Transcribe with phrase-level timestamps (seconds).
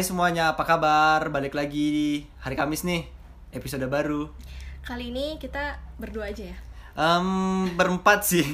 [0.00, 1.28] Hai semuanya, apa kabar?
[1.28, 2.08] Balik lagi di
[2.40, 3.04] hari Kamis nih,
[3.52, 4.32] episode baru.
[4.80, 6.56] Kali ini kita berdua aja ya.
[6.96, 8.40] Em, berempat sih.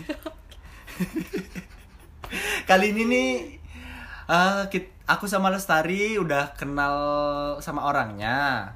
[2.66, 3.30] Kali ini nih,
[4.26, 6.98] eh, kit- aku sama Lestari udah kenal
[7.62, 8.66] sama orangnya.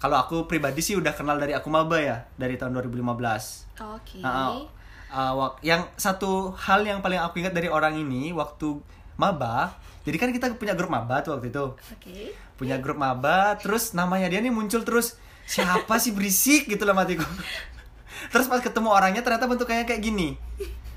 [0.00, 3.68] Kalau aku pribadi sih udah kenal dari aku maba ya, dari tahun 2015.
[3.92, 4.24] Oke.
[4.24, 4.64] Nah,
[5.12, 8.80] uh, wak- yang satu hal yang paling aku ingat dari orang ini waktu
[9.20, 11.74] maba, jadi kan kita punya grup maba tuh waktu itu.
[11.74, 12.30] Oke.
[12.54, 17.26] Punya grup maba, terus namanya dia nih muncul terus siapa sih berisik gitu lah matiku.
[18.32, 20.40] Terus pas ketemu orangnya ternyata bentuknya kayak gini.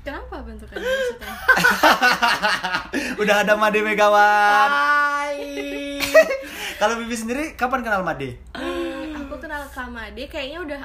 [0.00, 1.32] Kenapa bentukannya maksudnya?
[3.22, 4.68] Udah ada Made Megawan.
[4.72, 6.00] Hai.
[6.80, 8.40] Kalau Bibi sendiri kapan kenal Made?
[8.56, 10.80] Hmm, aku kenal Kamade kayaknya udah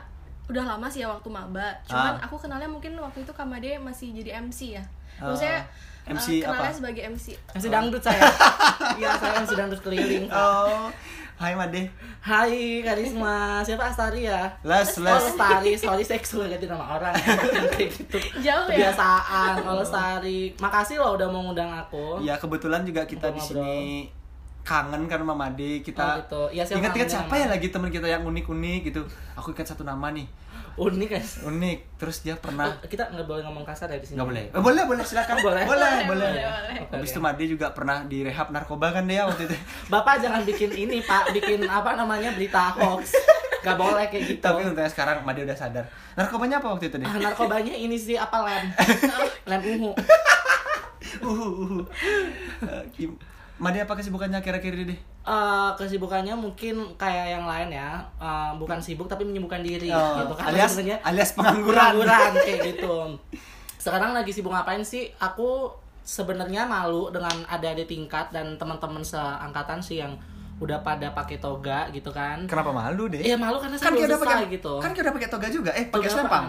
[0.46, 1.72] udah lama sih ya waktu maba.
[1.88, 2.28] Cuman Ah.
[2.28, 4.84] aku kenalnya mungkin waktu itu Kamade masih jadi MC ya.
[5.18, 5.32] Ah.
[5.32, 5.64] Maksudnya
[6.06, 6.78] MC eh, kenalnya apa?
[6.78, 7.26] sebagai MC.
[7.50, 8.22] Masih dangdut saya.
[8.96, 10.26] Iya, saya masih dangdut keliling.
[10.30, 10.88] Oh,
[11.36, 11.90] hai Made.
[12.22, 13.60] Hai, Karisma.
[13.60, 14.48] Siapa Astari ya?
[14.62, 15.18] Les, Oh, les.
[15.26, 15.72] Lestari.
[15.76, 17.12] Sorry, saya suka ganti nama orang.
[17.76, 18.18] Kayak gitu.
[18.40, 18.94] Jauh ya?
[18.94, 19.54] Kebiasaan.
[19.62, 20.54] Oh, Lestari.
[20.56, 22.22] Makasih loh udah mau ngundang aku.
[22.22, 23.74] Ya kebetulan juga kita di sini
[24.62, 26.42] kangen kan sama Made kita Oh, gitu.
[26.50, 29.06] Iya, siapa ingat-ingat siapa ya lagi teman kita yang unik-unik gitu
[29.38, 30.26] aku ingat satu nama nih
[30.76, 31.40] Unik guys.
[31.42, 34.16] unik terus dia pernah Oh, kita nggak boleh ngomong kasar ya di sini.
[34.16, 35.64] nggak boleh eh, boleh boleh silakan Oh, boleh.
[35.64, 36.82] boleh Boleh, boleh, boleh, boleh.
[36.82, 39.56] Oke, habis itu Made juga pernah direhab narkoba kan dia waktu itu
[39.94, 41.32] Bapak jangan bikin ini, Pak.
[41.32, 43.16] Bikin apa namanya berita hoax.
[43.58, 44.42] Gak boleh kayak gitu.
[44.42, 48.14] tapi untungnya sekarang Made udah sadar narkobanya apa waktu itu deh Ah, narkobanya ini sih
[48.14, 48.66] apa lem?
[49.50, 49.92] lem ungu.
[51.18, 51.80] uhu uhu
[52.62, 53.18] Eh, Kim-
[53.56, 57.98] Made apa kesibukannya akhir-akhir ini deh Eh, kesibukannya mungkin kayak yang lain ya.
[58.16, 60.54] Eh, bukan sibuk tapi menyibukkan diri Oh, gitu kan.
[60.54, 61.98] alias sebenarnya alias pengangguran.
[61.98, 62.96] pengangguran kayak gitu.
[63.76, 65.10] Sekarang lagi sibuk ngapain sih?
[65.18, 70.14] Aku sebenarnya malu dengan adik-adik tingkat dan teman-teman seangkatan sih yang
[70.56, 72.46] udah pada pakai toga gitu kan.
[72.46, 73.20] Kenapa malu deh?
[73.20, 74.74] Iya malu karena kan saya kita belum udah pakai gitu.
[74.78, 75.72] kan kita udah pakai toga juga.
[75.74, 76.46] Eh pakai selempang?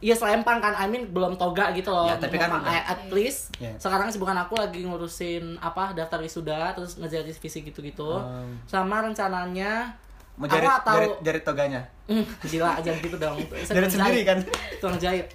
[0.00, 2.08] Iya selempang kan, I mean belum toga gitu loh.
[2.08, 2.72] Ya, tapi kan Mau- udah.
[2.88, 3.76] at least Ya.
[3.76, 8.08] sekarang sibukan aku lagi ngurusin apa daftar wisuda, terus ngejar visi gitu-gitu.
[8.10, 8.56] Hmm.
[8.64, 9.92] Sama rencananya
[10.34, 13.36] mau aku tahu jarit, jarit toganya Hmm, gila aja gitu dong.
[13.68, 14.38] Tukang sendiri kan?
[14.80, 15.28] Tukang jahit.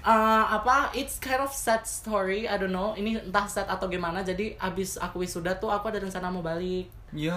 [0.00, 0.14] Eh,
[0.48, 4.54] apa it's kind of sad story I don't know ini entah sad atau gimana jadi
[4.56, 7.34] abis aku wisuda tuh aku ada rencana mau balik ya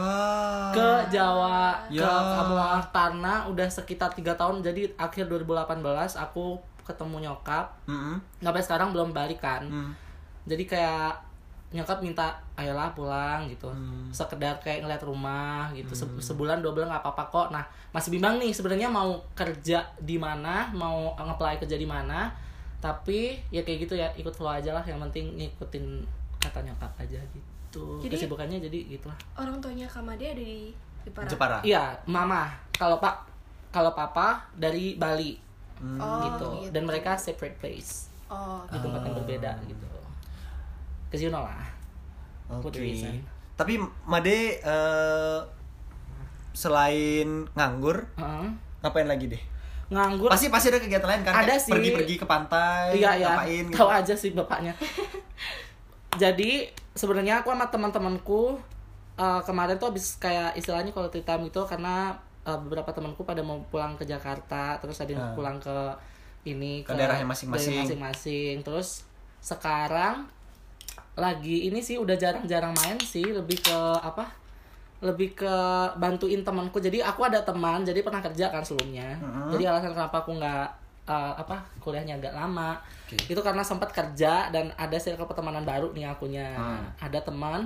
[0.69, 1.99] ke Jawa Ya.
[1.99, 5.81] ke Kamuang karena udah sekitar tiga tahun jadi akhir 2018
[6.15, 7.65] aku ketemu nyokap.
[7.85, 8.17] Mm-mm.
[8.39, 9.63] sampai sekarang belum balik kan.
[9.63, 9.91] Mm.
[10.41, 11.13] jadi kayak
[11.71, 13.71] nyokap minta ayolah pulang gitu.
[13.71, 14.11] Hmm.
[14.11, 15.95] sekedar kayak ngeliat rumah gitu.
[15.95, 17.47] Se- sebulan dua bulan nggak apa-apa kok.
[17.55, 22.27] Nah masih bimbang nih sebenarnya mau kerja di mana mau ngeplay kerja di mana.
[22.83, 24.83] Tapi ya kayak gitu ya ikut flow aja lah.
[24.83, 25.85] Yang penting ngikutin
[26.43, 28.03] kata nyokap aja gitu.
[28.03, 29.15] Jadi- kesibukannya jadi gitulah.
[29.39, 30.75] Orang tuanya Kamade ada di
[31.07, 31.29] Jepara.
[31.29, 31.57] Jepara.
[31.63, 32.51] Iya mama.
[32.75, 33.15] Kalau pak
[33.71, 35.39] kalau papa dari Bali
[35.81, 35.97] Hmm.
[35.97, 36.71] Oh, gitu gitu.
[36.71, 38.61] dan mereka separate place Oh.
[38.69, 39.83] di tempat yang berbeda gitu
[41.09, 41.65] Cause you know lah
[42.47, 42.71] Oke.
[42.71, 43.15] The reason?
[43.55, 43.75] Tapi
[44.05, 45.39] Made eh,
[46.51, 48.47] selain nganggur, Heeh.
[48.79, 49.43] ngapain lagi deh?
[49.91, 51.33] nganggur Pasti pasti ada kegiatan lain kan?
[51.35, 51.71] Ada Kayak sih.
[51.75, 53.75] Pergi-pergi ke pantai, iya ya ngapain gitu.
[53.75, 54.71] tahu aja sih bapaknya
[56.23, 56.51] jadi
[56.91, 58.55] sebenarnya aku sama teman-temanku
[59.17, 63.61] eh, kemarin tuh habis kayak istilahnya kalau time gitu karena eh, beberapa temanku pada mau
[63.67, 65.33] pulang ke Jakarta terus ada yang Ah.
[65.33, 65.77] pulang ke
[66.43, 67.69] ini Ke daerahnya masing-masing.
[67.71, 69.05] daerah masing-masing terus
[69.39, 70.25] sekarang
[71.13, 74.25] lagi ini sih udah jarang-jarang main sih lebih ke apa
[75.01, 75.53] lebih ke
[75.95, 79.49] bantuin temanku jadi aku ada teman jadi pernah kerja kan sebelumnya Mhm.
[79.51, 80.65] jadi alasan kenapa aku nggak
[81.03, 83.17] uh, apa kuliahnya agak lama Oke.
[83.27, 86.85] itu karena sempat kerja dan ada circle pertemanan baru nih akunya Hmm.
[86.99, 87.65] ada teman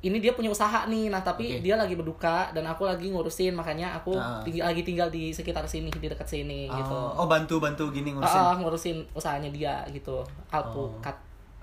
[0.00, 1.60] ini dia punya usaha nih nah tapi Oke.
[1.60, 5.90] dia lagi berduka dan aku lagi ngurusin makanya aku tinggi- lagi tinggal di sekitar sini
[5.90, 8.38] di dekat sini gitu Oh, oh bantu-bantu gini ngurusin.
[8.38, 11.14] Ah, ah, ngurusin usahanya dia gitu alpukat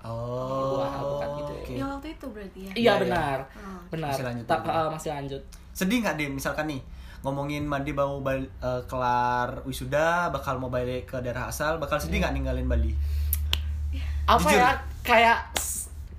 [0.02, 0.78] Oh.
[0.78, 1.52] Buah alpukat gitu.
[1.56, 1.72] oke.
[1.74, 2.70] Yang waktu itu berarti ya.
[2.70, 2.92] iya iya.
[2.96, 3.80] benar Oh.
[3.88, 4.70] benar Masih lanjut Tak- dulu.
[4.72, 5.42] ah, masih lanjut
[5.72, 6.80] Sedih nggak deh misalkan nih
[7.18, 12.20] ngomongin Mandi mau bal- eh, kelar wisuda bakal mau balik ke daerah asal bakal sedih
[12.20, 12.92] nggak ninggalin Bali?
[14.26, 14.58] apa Jujur.
[14.58, 14.70] ya
[15.02, 15.38] kayak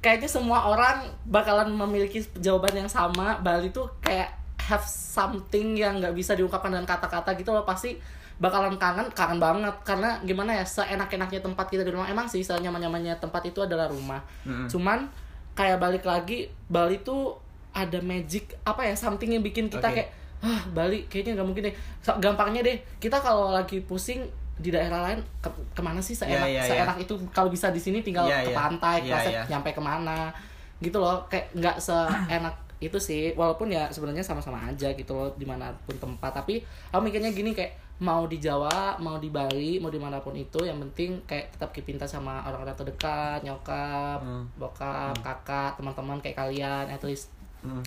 [0.08, 3.44] kayaknya semua orang bakalan memiliki jawaban yang sama.
[3.44, 4.32] Bali tuh kayak
[4.64, 7.68] have something yang nggak bisa diungkapkan dengan kata-kata gitu loh.
[7.68, 8.00] Pasti
[8.40, 9.76] bakalan kangen kangen banget.
[9.84, 14.24] Karena gimana ya seenak-enaknya tempat kita di rumah emang sih senyaman-nyamannya tempat itu adalah rumah.
[14.48, 14.72] Mm-mm.
[14.72, 15.12] cuman
[15.60, 17.36] kayak balik lagi Bali tuh
[17.76, 20.08] ada magic apa ya something yang bikin kita Oke.
[20.08, 20.10] kayak
[20.40, 21.76] ah Bali kayaknya nggak mungkin deh.
[22.24, 24.24] Gampangnya deh kita kalau lagi pusing
[24.58, 27.78] di daerah lain ke- ke mana sih seenak Iya, iya, seenak itu kalau bisa di
[27.78, 28.58] sini tinggal Iya, ke iya.
[28.58, 29.44] pantai Iya, kelasnya iya.
[29.48, 30.34] nyampe ke mana
[30.78, 35.44] gitu loh kayak nggak seenak itu sih walaupun ya sebenarnya sama-sama aja gitu loh di
[35.44, 39.90] mana pun tempat tapi aku mikirnya gini kayak mau di Jawa mau di Bali mau
[39.90, 44.22] di mana pun itu yang penting kayak tetap keep in touch sama orang-orang terdekat nyokap
[44.22, 44.46] Hmm.
[44.54, 47.82] bokap kakak teman-teman kayak kalian at least Hmm.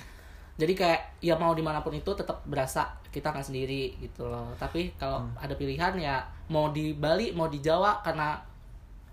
[0.61, 4.53] Jadi kayak ya mau di mana pun itu tetap berasa kita nggak sendiri gitu loh
[4.55, 5.33] tapi kalau Hmm.
[5.41, 8.37] ada pilihan ya mau di Bali mau di Jawa karena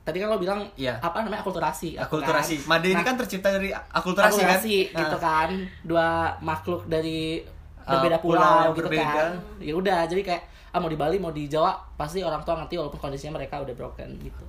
[0.02, 1.00] tadi kan lo bilang Iya.
[1.00, 2.56] apa namanya akulturasi Akulturasi.
[2.62, 2.68] kan?
[2.74, 4.56] Made ini Nah, kan tercipta dari akulturasi, kan?
[4.56, 5.22] akulturasi gitu Nah.
[5.22, 5.50] kan
[5.82, 6.08] dua
[6.42, 7.44] makhluk dari
[7.80, 9.16] Uh, berbeda pulau pulau, gitu berbeda.
[9.16, 12.56] kan ya udah jadi kayak ah mau di Bali mau di Jawa pasti orang tua
[12.58, 14.44] ngerti walaupun kondisinya mereka udah broken gitu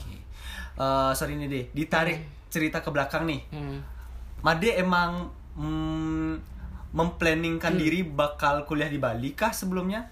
[0.75, 2.19] Eh, sorry nih deh, ditarik
[2.49, 3.43] cerita ke belakang nih.
[3.49, 3.79] hmm.
[4.41, 6.33] Made emang mm,
[6.91, 7.81] memplanningkan Hmm.
[7.81, 10.09] diri bakal kuliah di Bali kah sebelumnya?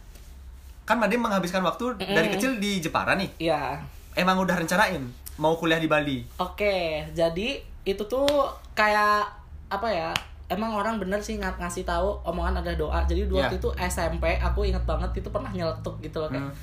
[0.83, 2.35] Kan Made menghabiskan waktu dari Mm-mm.
[2.35, 3.31] kecil di Jepara nih.
[3.41, 3.81] Iya
[4.13, 5.03] Emang udah rencanain
[5.37, 6.25] mau kuliah di Bali?
[6.37, 7.49] Oke, jadi
[7.83, 8.25] itu tuh
[8.73, 9.29] kayak
[9.67, 10.11] apa ya?
[10.47, 13.03] Emang orang bener sih ng ngasih tahu omongan ada doa.
[13.03, 13.51] Jadi dulu Iya.
[13.51, 16.55] waktu itu SMP, aku inget banget itu pernah nyeletuk gitu loh kayak, Hmm.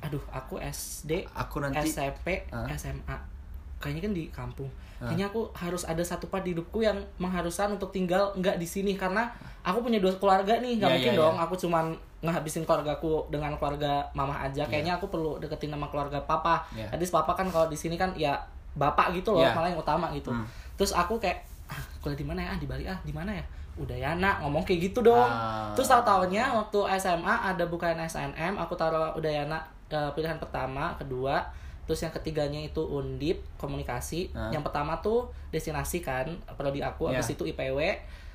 [0.00, 2.64] aduh aku SD, Aku nanti SMP, Hah?
[2.70, 3.16] SMA.
[3.84, 4.70] Kayaknya kan di kampung.
[4.96, 5.12] Hah?
[5.12, 8.96] Kayaknya aku harus ada satu part di hidupku yang mengharuskan untuk tinggal nggak di sini
[8.96, 9.28] karena
[9.60, 11.44] aku punya dua keluarga nih, nggak Iya, mungkin iya, dong iya.
[11.44, 11.84] aku cuman
[12.24, 14.64] ngehabisin keluargaku dengan keluarga mama aja.
[14.64, 16.64] Kayaknya aku perlu deketin sama keluarga papa.
[16.72, 16.88] Iya.
[16.96, 18.32] Jadi papa kan kalau di sini kan ya
[18.72, 19.52] bapak gitu loh, Iya.
[19.52, 20.32] malah yang utama gitu.
[20.32, 20.48] Hmm.
[20.80, 22.50] Terus aku kayak ah, kuliah di mana ya?
[22.56, 23.44] Ah, di Bali ah, di mana ya?
[23.76, 25.28] Udah ya nak ngomong kayak gitu dong.
[25.28, 25.68] Ah.
[25.76, 30.40] Terus tahu taunya waktu SMA ada bukan SNM, aku taruh udah ya nak eh, pilihan
[30.40, 31.44] pertama, kedua,
[31.84, 34.28] terus yang ketiganya itu undip komunikasi.
[34.30, 34.48] Ah.
[34.48, 37.18] Yang pertama tuh destinasi kan, prodi aku, Iya.
[37.18, 37.78] habis itu IPW,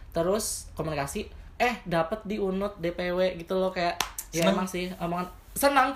[0.09, 1.27] terus komunikasi.
[1.55, 3.99] Eh dapat di unut DPW gitu loh kayak
[4.29, 5.89] ya emang sih omongan senang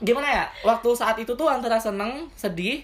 [0.00, 2.80] gimana ya waktu saat itu tuh antara seneng sedih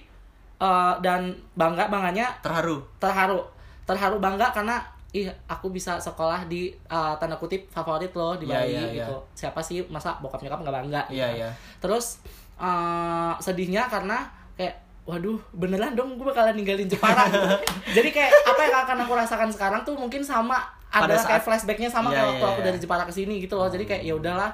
[0.55, 2.85] eh, dan bangga bangganya terharu.
[2.99, 3.41] terharu
[3.83, 4.79] terharu bangga karena
[5.11, 8.91] ih aku bisa sekolah di uh, tanda kutip favorit loh di Iya, Bali iya, iya.
[9.01, 11.35] gitu siapa sih masa bokap nyokap nggak bangga gitu Iya, kan.
[11.39, 11.51] iya.
[11.79, 12.19] terus
[12.57, 14.75] uh, sedihnya karena kayak
[15.05, 17.25] waduh beneran dong gue bakalan ninggalin Jepara.
[17.29, 17.49] Gitu.
[17.97, 20.61] jadi kayak apa yang akan aku rasakan sekarang tuh mungkin sama
[20.91, 22.67] Pada ada kayak saat- flashbacknya sama Iya, kayak waktu iya, aku iya.
[22.69, 23.69] dari Jepara ke sini gitu loh.
[23.69, 24.51] Jadi kayak ya udahlah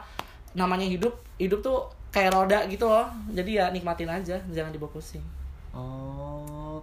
[0.52, 3.06] namanya hidup hidup tuh kayak roda gitu loh.
[3.30, 5.22] Jadi ya nikmatin aja jangan dibawa pusing.
[5.70, 6.29] Oh,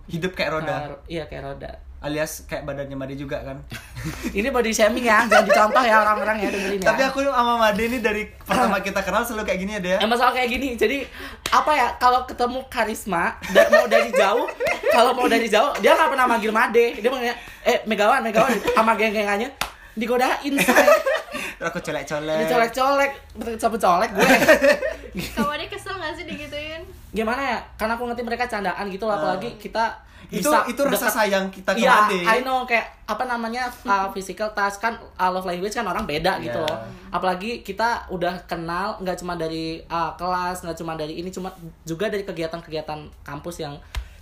[0.05, 0.75] hidup kayak roda.
[1.09, 3.57] Iya kayak roda Alias kayak badannya Made juga kan.
[4.37, 6.87] Ini body shaming ya, jangan dicontoh ya orang-orang ya dengerin ya.
[6.93, 9.97] Tapi aku sama Made ini dari pertama kita kenal selalu kayak gini ya dia.
[9.97, 11.09] Eh, masalah kayak gini, jadi
[11.49, 14.45] apa ya kalau ketemu karisma da- mau dari jauh,
[14.93, 18.93] kalau mau dari jauh dia nggak pernah manggil Made, dia manggilnya eh Megawan, Megawan sama
[18.93, 19.49] geng-gengannya
[19.97, 20.53] digodain.
[20.53, 22.45] Terus aku colek-colek.
[22.45, 23.11] dicolek-colek,
[23.57, 24.29] sampai colek gue.
[25.33, 26.85] Kamu dia kesel gak sih digituin?
[27.17, 27.57] Gimana ya?
[27.73, 31.45] Karena aku ngerti mereka candaan gitu loh, apalagi kita Itu bisa itu rasa dekat- sayang
[31.47, 32.19] kita ke Iya, Made.
[32.27, 36.37] I know kayak apa namanya uh, physical touch kan uh, love language kan orang beda
[36.39, 36.67] gitu Iya.
[36.67, 36.77] loh.
[37.09, 41.49] Apalagi kita udah kenal nggak cuma dari uh, kelas, nggak cuma dari ini cuma
[41.83, 43.73] juga dari kegiatan-kegiatan kampus yang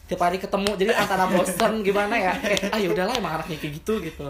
[0.06, 0.72] tiap hari ketemu.
[0.76, 2.34] Jadi antara bosen gimana ya?
[2.34, 4.28] Kayak ah ya udahlah emang anaknya kayak gitu gitu.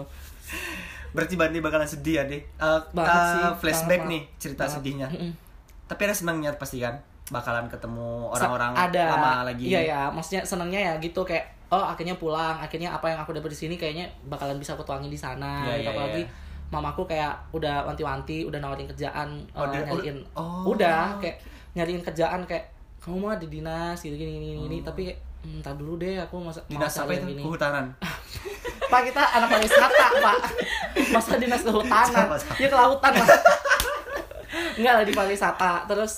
[1.11, 2.39] Berarti Bandi bakalan sedih ya deh.
[2.39, 4.75] Eh, Banget eh, sih, flashback banget, nih cerita banget.
[4.75, 5.07] sedihnya.
[5.85, 6.95] Tapi ada senangnya pasti kan
[7.27, 9.65] bakalan ketemu orang-orang ada lama lagi.
[9.65, 13.49] Iya ya, maksudnya senangnya ya gitu kayak oh akhirnya pulang, akhirnya apa yang aku dapat
[13.49, 15.65] di sini kayaknya bakalan bisa aku tuangin di sana.
[15.65, 15.81] Iya, gitu.
[15.81, 16.29] iya, Apalagi iya.
[16.67, 20.17] mamaku kayak udah wanti-wanti, udah nawarin kerjaan, Oh, udah- nyariin.
[20.33, 20.69] oh.
[20.69, 21.41] Udah kayak
[21.73, 22.69] nyariin kerjaan kayak
[23.01, 24.77] kamu mah di dinas gitu gini gini, gini.
[24.81, 26.71] tapi kayak "Hmm, dulu deh aku masa mau Oh.
[26.77, 27.17] Dinas apa cari itu?
[27.17, 27.85] yang gini." Kehutanan.
[28.85, 30.37] Pak kita anak pariwisata, Pak.
[31.09, 32.05] Masa dinas kehutanan?
[32.29, 32.53] Sama, sama.
[32.55, 33.27] Ya kelautan lah.
[34.77, 35.71] Enggak lah di pariwisata.
[35.85, 36.13] Terus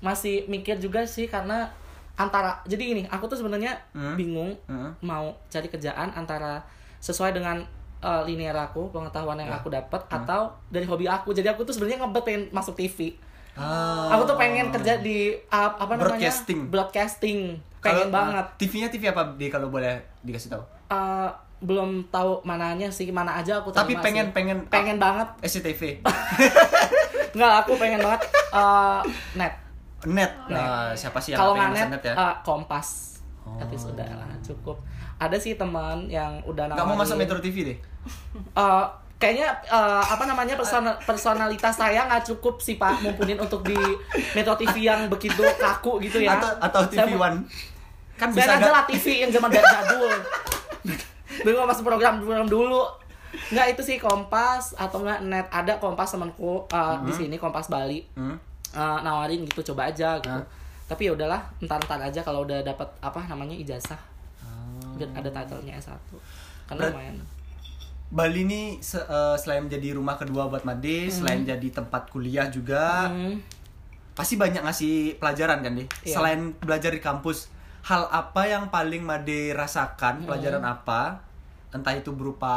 [0.00, 1.68] masih mikir juga sih karena
[2.14, 4.12] antara jadi gini, aku tuh sebenarnya Hmm.
[4.12, 4.92] bingung Hmm.
[5.00, 6.60] mau cari kerjaan antara
[6.98, 7.64] sesuai dengan
[7.98, 9.56] uh, linear aku, pengetahuan yang Ya.
[9.56, 11.30] aku dapat atau dari hobi aku.
[11.30, 13.16] Jadi aku tuh sebenarnya ngebet pengen masuk TV.
[13.52, 14.08] Ah.
[14.10, 16.16] Aku tuh pengen kerja di uh, apa namanya?
[16.16, 16.60] Broadcasting.
[16.66, 17.38] Broadcasting.
[17.78, 18.44] Pengen banget.
[18.46, 20.64] eh, TV-nya TV apa di kalau boleh dikasih tahu?
[20.86, 21.28] Uh,
[21.58, 24.32] belum tahu mananya sih mana aja aku Tapi pengen sih.
[24.32, 26.00] pengen pengen banget SCTV.
[27.36, 29.00] nggak aku pengen banget uh,
[29.34, 29.54] net
[30.06, 30.32] net.
[30.46, 32.14] Nah, siapa sih yang kalau nggak net, ya?
[32.14, 33.08] uh, kompas
[33.40, 33.56] Oh.
[33.56, 34.76] tapi sudah lah cukup
[35.16, 37.78] ada sih teman yang udah Nggak mau masuk Metro TV deh.
[38.52, 38.84] uh,
[39.20, 43.76] kayaknya uh, apa namanya personal, personalitas saya nggak cukup sih pak mumpunin untuk di
[44.32, 47.38] Metro TV yang begitu kaku gitu ya Atau atau Saya TV mau- One.
[48.14, 50.12] Kan saya bisa aja lah TV yang zaman jadul
[51.44, 52.84] belum masuk program program dulu
[53.48, 58.04] nggak itu sih kompas atau nggak net ada kompas temanku uh, di sini kompas Bali
[58.12, 58.36] Hmm.
[58.72, 60.44] Uh, nawarin gitu coba aja gitu Hah?
[60.86, 63.98] tapi ya udahlah entar-entar aja kalau udah dapat apa namanya ijazah
[64.40, 64.96] Oh.
[65.14, 65.96] ada titlenya S1
[66.66, 67.16] karena Berat- lumayan
[68.10, 71.14] Bali ini se- eh, selain menjadi rumah kedua buat Made, Hmm.
[71.14, 73.06] selain jadi tempat kuliah juga,
[74.12, 75.86] pasti banyak ngasih pelajaran kan deh.
[76.02, 76.18] Iya.
[76.18, 77.46] Selain belajar di kampus,
[77.82, 79.56] hal apa yang paling Made Hmm.
[79.56, 80.26] rasakan?
[80.26, 81.22] Pelajaran apa?
[81.70, 82.50] Entah itu berupa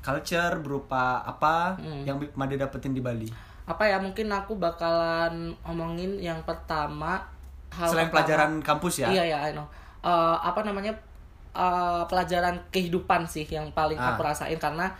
[0.00, 2.02] culture, berupa apa Hmm.
[2.02, 3.28] yang Made dapetin di Bali.
[3.70, 7.22] Apa ya mungkin aku bakalan omongin yang pertama
[7.70, 9.08] hal Selain pertama- pelajaran kampus ya.
[9.08, 9.66] Iya ya, I know.
[10.02, 10.90] Eh, apa namanya
[11.50, 14.14] eh, pelajaran kehidupan sih yang paling Ah.
[14.14, 14.90] aku rasain karena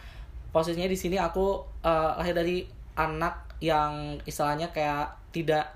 [0.51, 2.63] posisinya di sini aku eh, lahir dari
[2.95, 5.67] anak yang istilahnya kayak tidak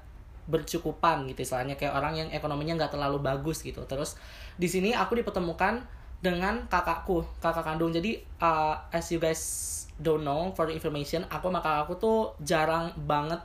[0.45, 4.21] bercukupan gitu istilahnya kayak orang yang ekonominya nggak terlalu bagus gitu terus
[4.55, 5.81] di sini aku dipertemukan
[6.25, 7.93] dengan kakakku kakak kandung.
[7.93, 9.43] Jadi uh, as you guys
[10.01, 13.39] don't know for information aku sama kakakku tuh jarang banget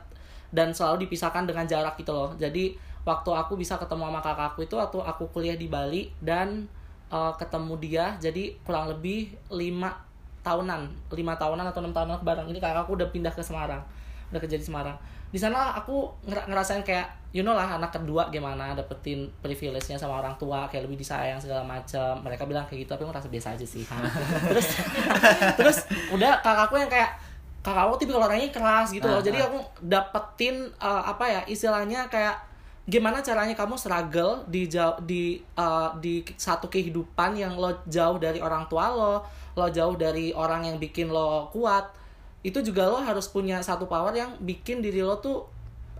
[0.50, 2.32] dan selalu dipisahkan dengan jarak gitu loh.
[2.40, 2.72] Jadi
[3.04, 6.64] waktu aku bisa ketemu sama kakakku itu waktu aku kuliah di Bali dan
[7.12, 9.92] uh, ketemu dia jadi kurang lebih lima
[10.40, 12.48] tahunan lima tahunan atau enam tahunan bareng.
[12.48, 13.84] Ini kakakku udah pindah ke Semarang
[14.30, 14.96] udah kerja di Semarang
[15.30, 20.18] di sana aku ngera- ngerasain kayak you know lah anak kedua gimana dapetin privilege-nya sama
[20.18, 23.48] orang tua kayak lebih disayang segala macam mereka bilang kayak gitu tapi aku ngerasa biasa
[23.54, 23.86] aja sih.
[24.50, 24.68] Terus
[25.58, 25.78] terus
[26.10, 27.14] udah kakakku yang kayak
[27.62, 29.22] kakakku tipe orangnya keras gitu loh.
[29.22, 29.46] Ah, jadi ah.
[29.46, 32.50] aku dapetin uh, apa ya istilahnya kayak
[32.90, 38.42] gimana caranya kamu struggle di jauh di uh, di satu kehidupan yang lo jauh dari
[38.42, 39.22] orang tua lo
[39.54, 41.99] lo jauh dari orang yang bikin lo kuat
[42.40, 45.44] itu juga lo harus punya satu power yang bikin diri lo tuh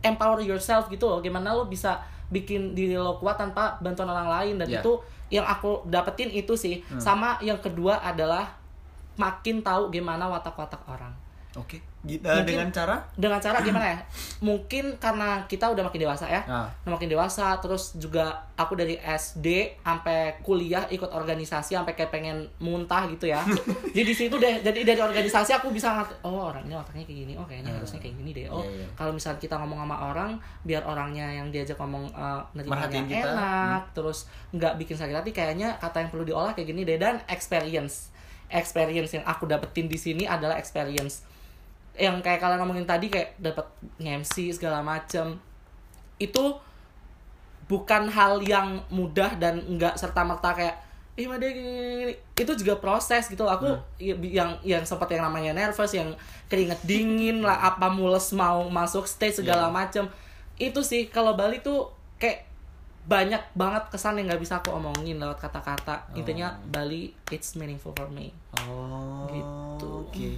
[0.01, 1.21] empower yourself gitu loh.
[1.21, 2.01] Gimana lo bisa
[2.33, 4.55] bikin diri lo kuat tanpa bantuan orang lain.
[4.57, 4.81] Dan Ya.
[4.81, 4.97] itu
[5.29, 6.81] yang aku dapetin itu sih.
[6.97, 8.57] Sama yang kedua adalah
[9.21, 11.13] makin tahu gimana watak-watak orang
[11.53, 11.83] Oke.
[12.01, 13.99] Gi- eh, Mungkin- dengan cara dengan cara gimana ya
[14.41, 16.65] mungkin karena kita udah makin dewasa ya Ah.
[16.87, 23.05] makin dewasa terus juga aku dari SD sampai kuliah ikut organisasi sampai kayak pengen muntah
[23.07, 23.45] gitu ya
[23.93, 27.33] jadi di situ deh jadi dari organisasi aku bisa ngerti oh orangnya otaknya kayak gini
[27.35, 28.87] oh kayaknya harusnya kayak gini deh oh Iya, iya.
[28.95, 30.31] kalau misalnya kita ngomong sama orang
[30.63, 33.05] biar orangnya yang diajak ngomong uh, nerimanya kita.
[33.21, 33.25] Hmm.
[33.29, 37.21] enak terus nggak bikin sakit hati kayaknya kata yang perlu diolah kayak gini deh dan
[37.27, 38.09] experience
[38.49, 41.29] experience yang aku dapetin di sini adalah experience
[42.01, 43.69] yang kayak kalian ngomongin tadi kayak dapat
[44.01, 45.37] MC segala macem
[46.17, 46.57] itu
[47.69, 50.77] bukan hal yang mudah dan nggak serta merta kayak
[51.15, 53.69] ih gini." itu juga proses gitu aku
[54.01, 56.09] i- yang yang sempat yang namanya nervous yang
[56.49, 60.09] keringet dingin lah apa mules mau masuk stage segala macem
[60.57, 62.49] itu sih kalau Bali tuh kayak
[63.01, 68.09] banyak banget kesan yang nggak bisa aku omongin lewat kata-kata intinya Bali it's meaningful for
[68.09, 68.33] me
[68.67, 69.31] Oh.
[69.31, 69.87] Gitu.
[70.11, 70.31] Oke.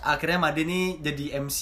[0.00, 1.60] Akhirnya Made nih jadi MC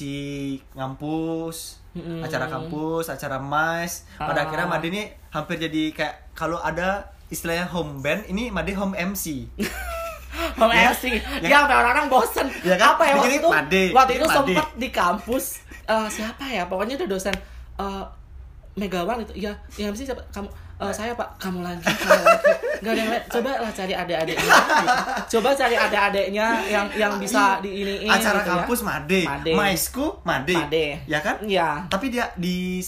[0.72, 2.22] ngampus, Mm-mm.
[2.22, 4.06] acara kampus, acara MAS.
[4.14, 4.46] Pada Ah.
[4.46, 9.46] akhirnya Made nih hampir jadi kayak kalau ada istilahnya home band, ini Made home MC.
[10.30, 11.18] Home Ya, MC.
[11.42, 12.46] ya Ya, orang-orang bosen.
[12.62, 12.94] Ya kan?
[12.94, 13.48] Apa ya waktu itu?
[13.50, 16.70] Made, Waktu itu sempat di kampus eh, siapa ya?
[16.70, 17.34] Pokoknya ada dosen
[17.76, 18.04] eh,
[18.78, 19.34] Megawan itu.
[19.36, 20.22] Ya, yang MC siapa?
[20.30, 20.46] Kamu
[20.80, 22.48] eh, saya Pak, kamu lagi, kamu lagi.
[22.80, 23.24] Gak ada yang lain.
[23.28, 24.48] Coba lah cari adik-adiknya.
[24.48, 24.94] gitu.
[25.36, 28.52] Coba cari adik-adiknya yang yang bisa di ini acara gitu ya.
[28.64, 29.52] kampus Made, Made.
[29.52, 30.56] Maisku Made.
[30.56, 30.86] Made.
[31.04, 31.36] Ya kan?
[31.44, 31.84] Iya.
[31.92, 32.80] Tapi dia di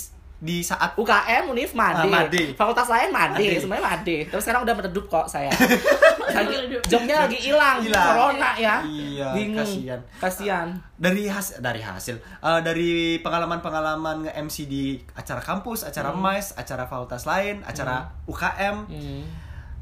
[0.43, 2.03] di saat UKM, Unif, Made.
[2.03, 2.59] Ah, Made.
[2.59, 3.63] Fakultas lain Made, Made.
[3.63, 4.27] semuanya Made.
[4.27, 5.47] Terus sekarang udah meredup kok saya.
[6.35, 6.55] lagi,
[6.91, 8.83] jobnya lagi hilang, corona ya.
[8.83, 9.63] Iya, Bingung.
[9.63, 10.01] kasihan.
[10.19, 10.69] Kasihan.
[10.99, 12.91] dari hasil dari hasil eh, dari
[13.23, 19.23] pengalaman-pengalaman nge-MC di acara kampus, acara MAS, acara fakultas lain, acara UKM, Hmm.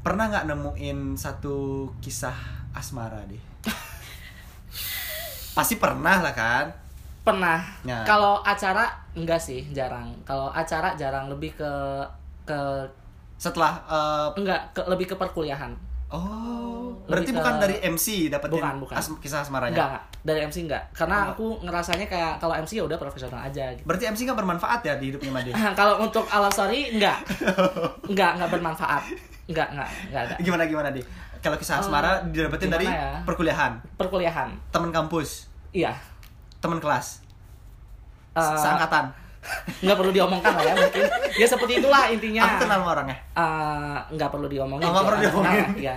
[0.01, 2.37] pernah nggak nemuin satu kisah
[2.73, 3.41] asmara deh?
[5.57, 6.65] Pasti pernah lah kan?
[7.21, 7.61] Pernah.
[7.81, 8.01] Ya.
[8.01, 10.09] Kalau acara enggak sih, jarang.
[10.23, 11.71] Kalau acara jarang lebih ke
[12.43, 12.59] ke
[13.35, 15.73] Setelah eh, enggak ke, lebih ke perkuliahan.
[16.11, 18.95] oh, Lebih berarti ke- bukan dari MC dapetin Bukan, bukan.
[18.95, 19.71] as- kisah asmaranya.
[19.71, 20.03] Enggak, enggak.
[20.21, 20.83] Dari MC enggak.
[20.91, 21.31] Karena Oh.
[21.31, 23.85] aku ngerasanya kayak kalau MC ya udah profesional aja gitu.
[23.85, 25.51] Berarti MC nggak bermanfaat ya di hidupnya Made?
[25.79, 27.17] kalau untuk ala story enggak.
[28.11, 29.03] Enggak, enggak bermanfaat.
[29.47, 30.35] Enggak, enggak, enggak ada.
[30.37, 31.05] gimana gimana deh?
[31.39, 33.17] Kalau kisah asmara Eh, didapetin dari ya?
[33.23, 34.53] perkuliahan, Perkuliahan.
[34.69, 35.95] teman kampus, Iya.
[36.61, 37.25] Teman kelas,
[38.31, 39.09] Eh, seangkatan.
[39.81, 41.01] nggak perlu diomongkan lah ya mungkin
[41.33, 43.17] ya seperti itulah intinya Aku kenal orangnya.
[43.33, 45.65] Eh, nggak perlu diomongin nggak perlu diomongin.
[45.65, 45.95] kenal, ya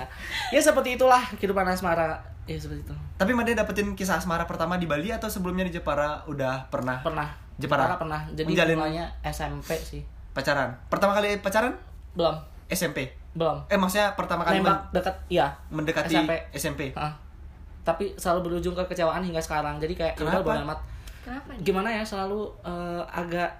[0.49, 4.85] ya seperti itulah kehidupan asmara ya seperti itu Tapi Made dapetin kisah asmara pertama di
[4.85, 7.95] Bali atau sebelumnya di Jepara udah pernah pernah Jepara?
[7.95, 10.01] pernah jadi Menjalin- mulainya SMP sih
[10.33, 10.81] pacaran?
[10.89, 11.77] Pertama kali pacaran
[12.11, 12.35] belum
[12.67, 13.13] SMP.
[13.31, 16.33] belum Eh maksudnya pertama kali nembak men- dekat iya mendekati SMP.
[16.51, 16.81] SMP.
[16.91, 17.13] Heeh.
[17.85, 20.41] Tapi selalu berujung ke kecewaan hingga sekarang jadi kayak ya Kenapa?
[20.43, 20.81] bodo amat
[21.21, 21.59] Kenapa nih?
[21.63, 23.51] gimana ya selalu eh, agak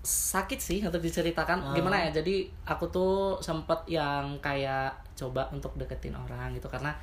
[0.00, 1.74] sakit sih untuk diceritakan Ah.
[1.74, 6.94] gimana ya jadi aku tuh sempet yang kayak coba untuk deketin orang gitu karena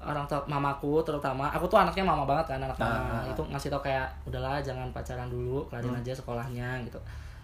[0.00, 3.24] orang tua mamaku terutama aku tuh anaknya mama banget kan anak mama ah.
[3.24, 6.00] itu ngasih tau kayak udahlah jangan pacaran dulu kelarin Hmm.
[6.00, 6.98] aja sekolahnya gitu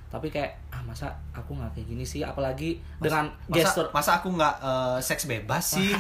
[0.07, 2.23] tapi kayak ah masa aku nggak kayak gini sih?
[2.23, 5.91] Apalagi dengan masa, gestur masa aku nggak eh, seks bebas sih?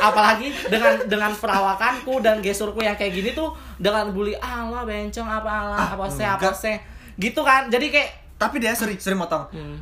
[0.00, 5.50] Apalagi dengan dengan perawakanku dan gesturku yang kayak gini tuh dengan bully Allah bencong apa
[5.50, 6.76] Allah Ah, apa sih apa sih
[7.16, 7.68] gitu kan?
[7.68, 9.44] Jadi kayak tapi dia sorry sorry motong.
[9.52, 9.76] Hmm,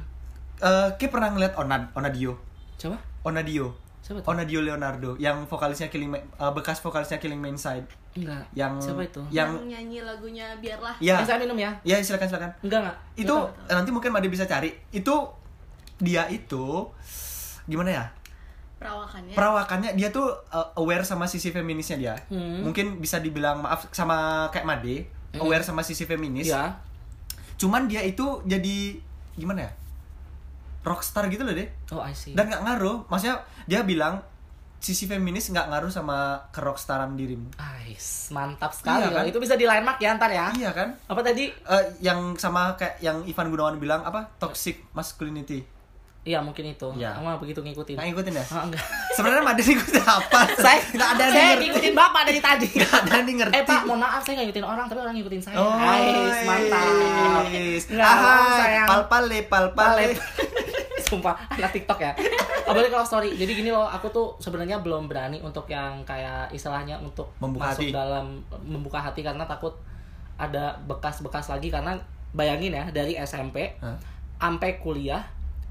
[0.59, 2.35] Eh, Ki pernah ngeliat Onad Onadio?
[2.75, 2.99] Coba?
[3.23, 3.71] Onadio
[4.09, 4.27] siapa tuh?
[4.27, 7.85] Onadio Leonardo yang vokalisnya Killing Ma- eh, bekas vokalisnya Killing Me Inside.
[8.17, 8.49] Enggak.
[8.51, 9.21] Yang siapa itu?
[9.29, 11.21] yang yang nyanyi lagunya biarlah ya.
[11.21, 11.71] Yang saya minum ya?
[11.85, 12.51] Ya silakan silakan.
[12.65, 12.97] Enggak enggak.
[13.15, 13.35] Itu
[13.69, 14.73] eh, nanti mungkin Made bisa cari.
[14.89, 15.29] Itu
[16.01, 16.89] dia itu
[17.69, 18.05] gimana ya?
[18.79, 19.35] Perawakannya.
[19.35, 22.15] Perawakannya dia tuh uh, aware sama sisi feminisnya dia.
[22.27, 22.65] Hmm.
[22.65, 24.97] mungkin bisa dibilang maaf sama kayak Made
[25.29, 25.45] Hmm.
[25.45, 26.49] aware sama sisi feminis.
[26.49, 26.81] Ya.
[27.61, 28.97] Cuman dia itu jadi
[29.37, 29.73] gimana ya
[30.89, 34.25] rockstar gitu loh deh oh I see dan nggak ngaruh maksudnya dia bilang
[34.79, 36.19] sisi feminis nggak ngaruh sama
[36.49, 39.21] kerockstaran dirimu Ais, mantap sekali Iya, kan?
[39.21, 39.25] loh.
[39.27, 40.55] Itu bisa di landmark ya ntar ya.
[40.55, 41.51] iya kan Apa tadi?
[41.51, 45.67] Eh, yang sama kayak yang Ivan Gunawan bilang apa toxic masculinity
[46.21, 46.85] Iya mungkin itu.
[46.95, 47.15] Iya.
[47.15, 47.95] Aku nggak begitu ngikutin.
[47.95, 48.85] nggak ngikutin ya Ah, enggak.
[49.17, 51.63] sebenarnya Made ngikutin apa saya nggak ada saya ngerti.
[51.65, 52.69] ngikutin bapak dari tadi.
[52.79, 55.41] nggak ada yang ngerti Eh pak, mohon maaf saya nggak ngikutin orang tapi orang ngikutin
[55.41, 55.57] saya.
[55.57, 56.87] Oh, Ais, mantap.
[57.49, 57.83] yes.
[57.89, 58.87] Nggak, Ahai, sayang.
[58.87, 60.07] Palpale, palpale.
[61.09, 62.13] Sumpah, anak TikTok ya.
[62.69, 63.33] Apalagi kalau story.
[63.33, 67.83] Jadi gini loh, aku tuh sebenarnya belum berani untuk yang kayak istilahnya untuk Membuka masuk
[67.83, 67.91] hati.
[67.91, 68.27] dalam
[68.61, 69.73] membuka hati karena takut
[70.37, 71.97] ada bekas-bekas lagi karena
[72.31, 73.97] bayangin ya dari SMP Hah?
[74.39, 75.25] sampai kuliah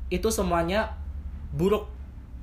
[0.07, 0.89] itu semuanya
[1.49, 1.85] buruk.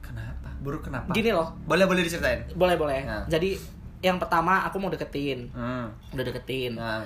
[0.01, 0.49] Kenapa?
[0.59, 1.11] Buruk kenapa?
[1.11, 2.47] Gini loh, Boleh boleh diceritain.
[2.53, 3.03] boleh boleh.
[3.03, 3.25] Nah.
[3.27, 3.59] Jadi
[4.01, 5.89] yang pertama aku mau deketin, Hmm.
[6.13, 7.03] udah deketin, Nah,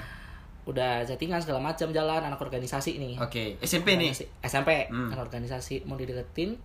[0.69, 3.17] udah chattingan segala macam jalan anak organisasi nih.
[3.17, 3.57] oke.
[3.59, 4.13] SMP nih.
[4.39, 5.09] SMP Hmm.
[5.09, 6.61] anak organisasi mau dideketin,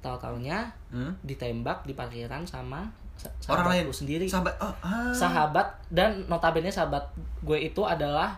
[0.00, 1.14] tahu taunya Hmm?
[1.22, 4.26] ditembak di parkiran sama sa- Orang lain sendiri.
[4.26, 4.58] Sahabat.
[4.58, 5.08] Oh, ah.
[5.08, 7.06] Sahabat dan notabene sahabat
[7.40, 8.36] gue itu adalah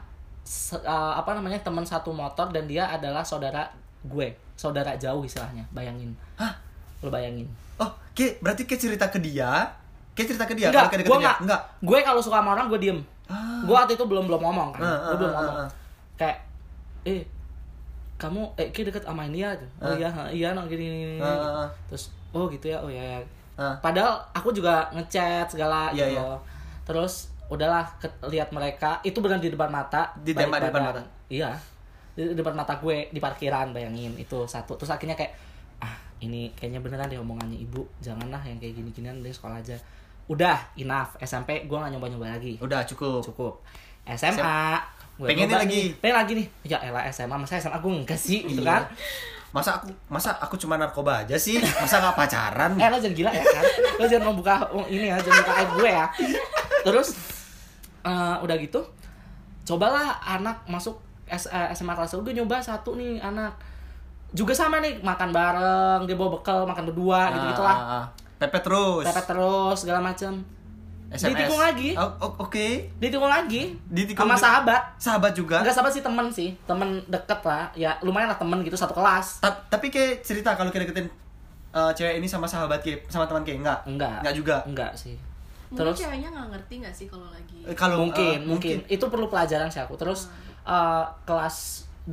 [0.78, 3.68] uh, apa namanya teman satu motor dan dia adalah saudara
[4.00, 5.64] gue, saudara jauh istilahnya.
[5.70, 6.12] Bayangin.
[6.37, 6.54] Hah?
[7.00, 7.48] Lo bayangin.
[7.76, 9.66] Oh, Ki, berarti Ki cerita ke dia.
[10.12, 11.18] Ki cerita ke dia Enggak, gue.
[11.40, 11.61] Enggak.
[11.78, 12.98] Gue kalau suka sama orang gue diem.
[13.28, 13.60] Ah.
[13.60, 14.80] Gue waktu itu belum belum ngomong kan.
[14.80, 15.56] Ah, gue ah, belum ah, ngomong.
[15.60, 15.68] ah.
[16.16, 16.38] Kayak
[17.04, 17.20] eh
[18.16, 19.54] kamu eh Ki deket sama ini ya?
[19.78, 19.94] Oh Ah.
[19.94, 21.20] iya, iya no gini, gini, gini.
[21.20, 21.68] Ah, ah, ah.
[21.86, 22.78] Terus oh gitu ya.
[22.78, 23.00] Oh ya.
[23.00, 23.20] ya.
[23.54, 23.74] Ah.
[23.78, 26.14] Padahal aku juga ngechat segala Iya, gitu.
[26.14, 26.22] iya.
[26.24, 26.40] loh.
[26.82, 27.14] Terus
[27.46, 30.10] udahlah ke- lihat mereka itu benar di depan mata.
[30.18, 30.72] Di depan badan.
[30.74, 31.02] mata?
[31.28, 31.52] Iya.
[32.12, 34.74] Di depan mata gue di parkiran bayangin itu satu.
[34.74, 35.32] Terus akhirnya kayak
[35.78, 37.84] ah ini kayaknya beneran deh omongannya ibu.
[38.00, 39.76] Janganlah yang kayak gini-ginian deh sekolah aja.
[40.28, 41.16] Udah enough.
[41.18, 42.54] SMP gue gak nyoba-nyoba lagi.
[42.58, 43.24] Udah cukup.
[43.24, 43.64] cukup.
[44.06, 44.76] SMA
[45.16, 45.66] gue nyoba lagi.
[45.66, 45.86] nih.
[45.98, 46.46] pengen lagi nih.
[46.64, 48.44] Ya elah SMA masa SMA gue enggak sih?
[48.44, 48.78] Gitu Iya.
[48.78, 48.82] kan?
[49.48, 51.56] Masa aku masa aku cuma narkoba aja sih?
[51.56, 52.70] Masa nggak pacaran?
[52.78, 53.64] eh lo jangan gila ya kan?
[53.96, 56.06] Lo jangan mau buka oh, ini ya jangan buka aib gue ya.
[56.82, 57.08] Terus
[58.02, 58.80] eh, udah gitu
[59.64, 62.12] cobalah anak masuk S- eh, SMA kelas.
[62.14, 63.52] Gue nyoba satu nih anak.
[64.28, 68.04] Juga sama nih makan bareng dia bawa bekal makan berdua gitu gitulah Ah, ah,
[68.38, 69.05] Pepet terus.
[69.05, 70.33] pepet terus segala macam
[71.09, 71.33] SMS.
[71.33, 71.90] Ditikung lagi.
[71.96, 72.92] Oh, oh, Oke.
[73.01, 73.72] ditikung lagi.
[73.88, 74.83] Ditikung sama sahabat.
[75.01, 75.64] Sahabat juga.
[75.64, 76.53] Enggak sahabat sih temen sih.
[76.68, 77.72] Temen deket lah.
[77.72, 79.40] Ya lumayan lah temen gitu satu kelas.
[79.40, 81.09] Ta- tapi kayak cerita kalau kita deketin
[81.72, 83.88] eh, cewek ini sama sahabat Ki, sama teman Ki, enggak?
[83.88, 84.20] enggak.
[84.20, 84.57] Enggak juga.
[84.68, 85.16] enggak sih.
[85.72, 85.96] Mungkin terus?
[86.01, 88.77] ceweknya nggak ngerti nggak sih kalau lagi Eh, kalau mungkin, eh, mungkin.
[88.88, 89.96] Itu perlu pelajaran sih aku.
[89.96, 90.29] Terus
[90.68, 92.12] eh, kelas 2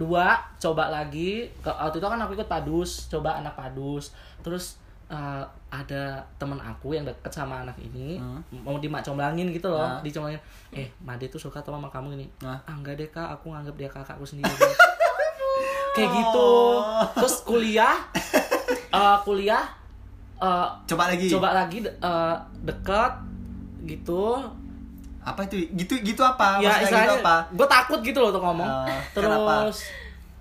[0.64, 1.52] coba lagi.
[1.60, 3.12] Ke waktu itu kan aku ikut padus.
[3.12, 4.16] Coba anak padus.
[4.40, 6.04] Terus eh, ada
[6.36, 8.42] temen aku yang deket sama anak ini Hmm.
[8.60, 10.00] mau dimacomblangin gitu loh Ah.
[10.00, 10.42] dicomblangin
[10.72, 12.58] eh Made tuh suka sama kamu ini Ah.
[12.64, 14.50] ah enggak deh kak aku nganggap dia kakakku sendiri
[15.94, 16.50] kayak gitu
[16.82, 17.06] Oh.
[17.16, 17.96] terus kuliah
[18.92, 19.64] eh, kuliah
[20.38, 21.28] eh, Coba lagi.
[21.28, 23.14] coba lagi de- eh, deket
[23.86, 24.42] gitu
[25.22, 25.58] Apa itu?
[25.72, 26.58] Gitu gitu apa?
[26.58, 27.36] ya Maksudnya gitu istilahnya apa?
[27.52, 28.70] gue takut gitu loh untuk ngomong
[29.12, 29.66] kenapa?
[29.66, 29.80] terus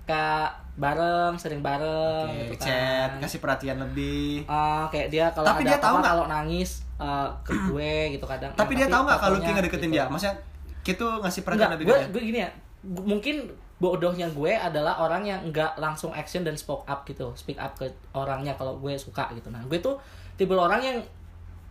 [0.05, 4.43] kayak bareng sering bareng Oke, gitu chat, kan kasih perhatian lebih.
[4.45, 6.09] Ah, kayak dia kalau Tapi ada dia tahu nggak?
[6.09, 9.55] kalau nangis eh, ke gue gitu kadang Tapi Nah, dia tahu nggak kalau Ki pokoknya
[9.57, 9.95] ngedeketin gitu.
[9.95, 10.05] dia?
[10.05, 10.35] Maksudnya
[10.81, 12.07] Ki tuh ngasih perhatian Enggak, lebih gue dia.
[12.09, 12.49] gue gini ya
[12.85, 13.35] mungkin
[13.75, 17.83] bodohnya gue adalah orang yang enggak langsung action dan spoke up gitu speak up ke
[18.13, 19.97] orangnya kalau gue suka gitu nah gue tuh
[20.35, 20.97] tipe orang yang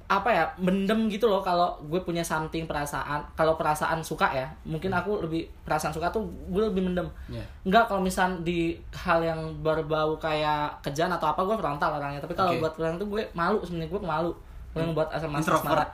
[0.04, 4.92] apa ya mendem gitu loh kalau gue punya something perasaan kalau perasaan suka ya mungkin
[4.92, 7.40] aku lebih perasaan suka tuh gue lebih mendem Iya.
[7.64, 12.36] Enggak kalau misal di hal yang berbau kayak kejan atau apa gue frontal orangnya tapi
[12.36, 12.60] kalau Oke.
[12.60, 14.30] buat orang tuh gue malu sebenarnya gue malu
[14.76, 15.88] yang buat asal Introvert.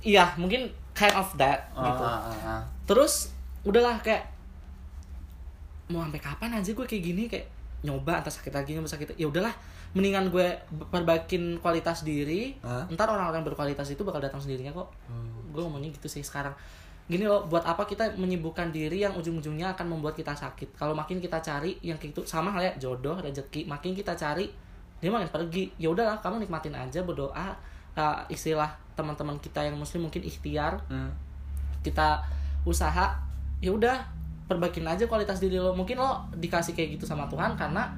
[0.00, 2.60] iya mungkin kind of that Oh, gitu ah, ah, ah.
[2.84, 4.32] terus udahlah kayak
[5.86, 7.46] mau sampai kapan aja gue kayak gini kayak
[7.82, 9.18] nyoba entah sakit lagi nyoba sakit.
[9.18, 9.52] Ya udahlah
[9.92, 10.56] mendingan gue
[10.88, 12.88] perbaikin kualitas diri Hah?
[12.88, 14.88] ntar orang-orang berkualitas itu bakal datang sendirinya kok.
[15.50, 16.54] Gue ngomongnya gitu sih sekarang.
[17.10, 20.78] Gini loh buat apa kita menyibukkan diri yang ujung-ujungnya akan membuat kita sakit?
[20.78, 24.48] Kalau makin kita cari yang kayak gitu sama halnya jodoh rezeki makin kita cari
[25.02, 25.74] dia makin pergi.
[25.82, 27.58] Ya udahlah kamu nikmatin aja berdoa.
[27.92, 30.80] Uh, istilah teman-teman kita yang muslim mungkin ikhtiar.
[30.88, 31.12] Hmm.
[31.82, 32.22] kita
[32.62, 33.10] usaha
[33.58, 34.21] ya udah
[34.52, 37.88] perbaikin aja kualitas diri lo mungkin lo dikasih kayak gitu sama Tuhan karena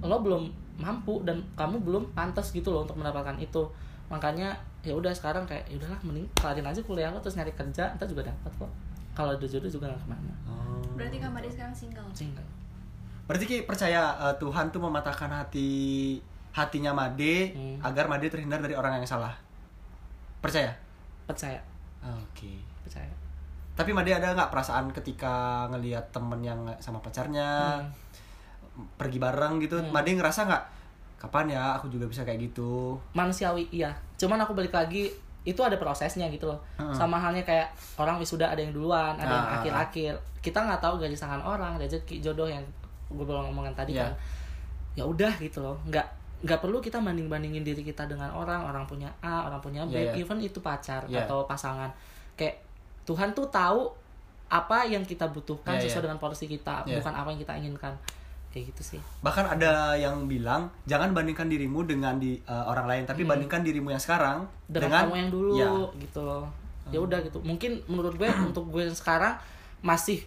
[0.00, 0.44] lo belum
[0.76, 3.64] mampu dan kamu belum pantas gitu loh untuk mendapatkan itu
[4.06, 7.96] makanya ya udah sekarang kayak ya udahlah mending kelarin aja kuliah lo terus nyari kerja
[7.96, 8.68] ntar juga dapat kok
[9.12, 10.84] kalau ada jodoh juga nggak ke mana Oh.
[10.92, 12.04] Berarti Kak Made sekarang single.
[12.12, 12.44] single
[13.24, 15.70] Berarti Ki percaya eh, Tuhan tuh mematahkan hati
[16.52, 17.80] hatinya Made Hmm.
[17.80, 19.32] agar Made terhindar dari orang yang salah.
[20.40, 20.74] Percaya?
[21.22, 21.62] percaya
[22.02, 22.58] Oke.
[22.82, 23.08] percaya
[23.72, 27.88] Tapi Made ada nggak perasaan ketika ngelihat temen yang sama pacarnya Hmm.
[28.94, 30.64] pergi bareng gitu, Made ngerasa nggak
[31.18, 32.98] kapan ya aku juga bisa kayak gitu?
[33.12, 35.06] manusiawi iya cuman aku balik lagi
[35.42, 36.58] itu ada prosesnya gitu loh
[36.90, 39.54] sama halnya kayak orang wisuda ada yang duluan ada yang Ah.
[39.56, 42.62] akhir-akhir kita nggak tahu garis tangan orang rezeki jodoh yang
[43.06, 44.02] gue belum ngomongin tadi Iya.
[44.02, 44.12] kan
[44.94, 46.06] ya udah gitu loh nggak
[46.42, 49.94] nggak perlu kita banding bandingin diri kita dengan orang orang punya A orang punya B
[49.94, 50.12] Iya, iya.
[50.18, 51.22] even itu pacar Iya.
[51.22, 51.90] atau pasangan
[52.34, 52.58] kayak
[53.02, 53.90] Tuhan tuh tahu
[54.46, 56.06] apa yang kita butuhkan Iya, sesuai iya.
[56.06, 57.00] dengan porsi kita Iya.
[57.00, 57.94] bukan apa yang kita inginkan
[58.48, 63.02] kayak gitu sih Bahkan ada yang bilang jangan bandingkan dirimu dengan di eh, orang lain,
[63.04, 64.68] tapi bandingkan dirimu yang sekarang Hmm.
[64.68, 65.68] dengan, kamu yang dulu Ya.
[65.98, 66.46] gitu loh
[66.90, 69.38] ya udah gitu mungkin menurut gue untuk gue yang sekarang
[69.80, 70.26] masih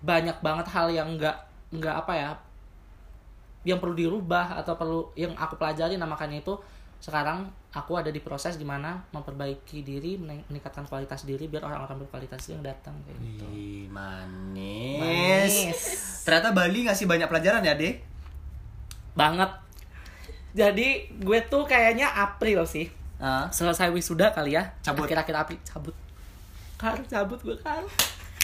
[0.00, 1.32] banyak banget hal yang nggak
[1.72, 2.30] nggak apa ya
[3.64, 6.52] yang perlu dirubah atau perlu yang aku pelajari nah makanya itu
[7.00, 12.38] sekarang aku ada di proses gimana memperbaiki diri mening- meningkatkan kualitas diri biar orang-orang berkualitas
[12.40, 14.98] itu yang datang kayak gitu Ih, manis.
[15.00, 15.80] Manis.
[16.22, 17.96] Ternyata Bali ngasih banyak pelajaran ya, Dek?
[19.12, 19.46] banget
[20.50, 23.46] jadi gue tuh kayaknya April sih Ah.
[23.48, 25.06] selesai wisuda kali ya Cabut.
[25.06, 25.94] akhir-akhir April cabut
[26.76, 27.86] kar cabut gue kar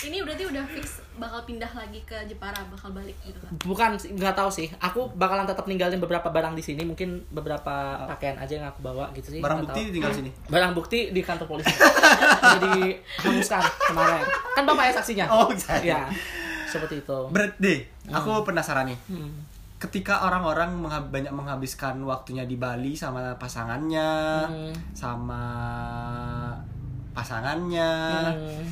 [0.03, 3.53] Ini berarti udah fix bakal pindah lagi ke Jepara, bakal balik gitu kan.
[3.61, 7.71] bukan nggak tahu sih aku bakalan tetap ninggalin beberapa barang di sini mungkin beberapa
[8.09, 9.93] pakaian aja yang aku bawa gitu sih Barang bukti tahu.
[9.93, 10.31] tinggal sini.
[10.47, 11.69] barang bukti di kantor polisi
[12.55, 15.85] jadi hanguskan kemarin kan bapak ya saksinya Oh, saya.
[15.85, 16.01] ya
[16.65, 18.99] seperti itu Berarti, aku penasaran nih.
[19.07, 19.29] Hmm.
[19.77, 24.09] Ketika orang-orang mengha- banyak menghabiskan waktunya di Bali sama pasangannya,
[24.47, 24.73] Hmm.
[24.93, 25.43] sama
[27.11, 27.91] pasangannya,
[28.31, 28.63] Hmm.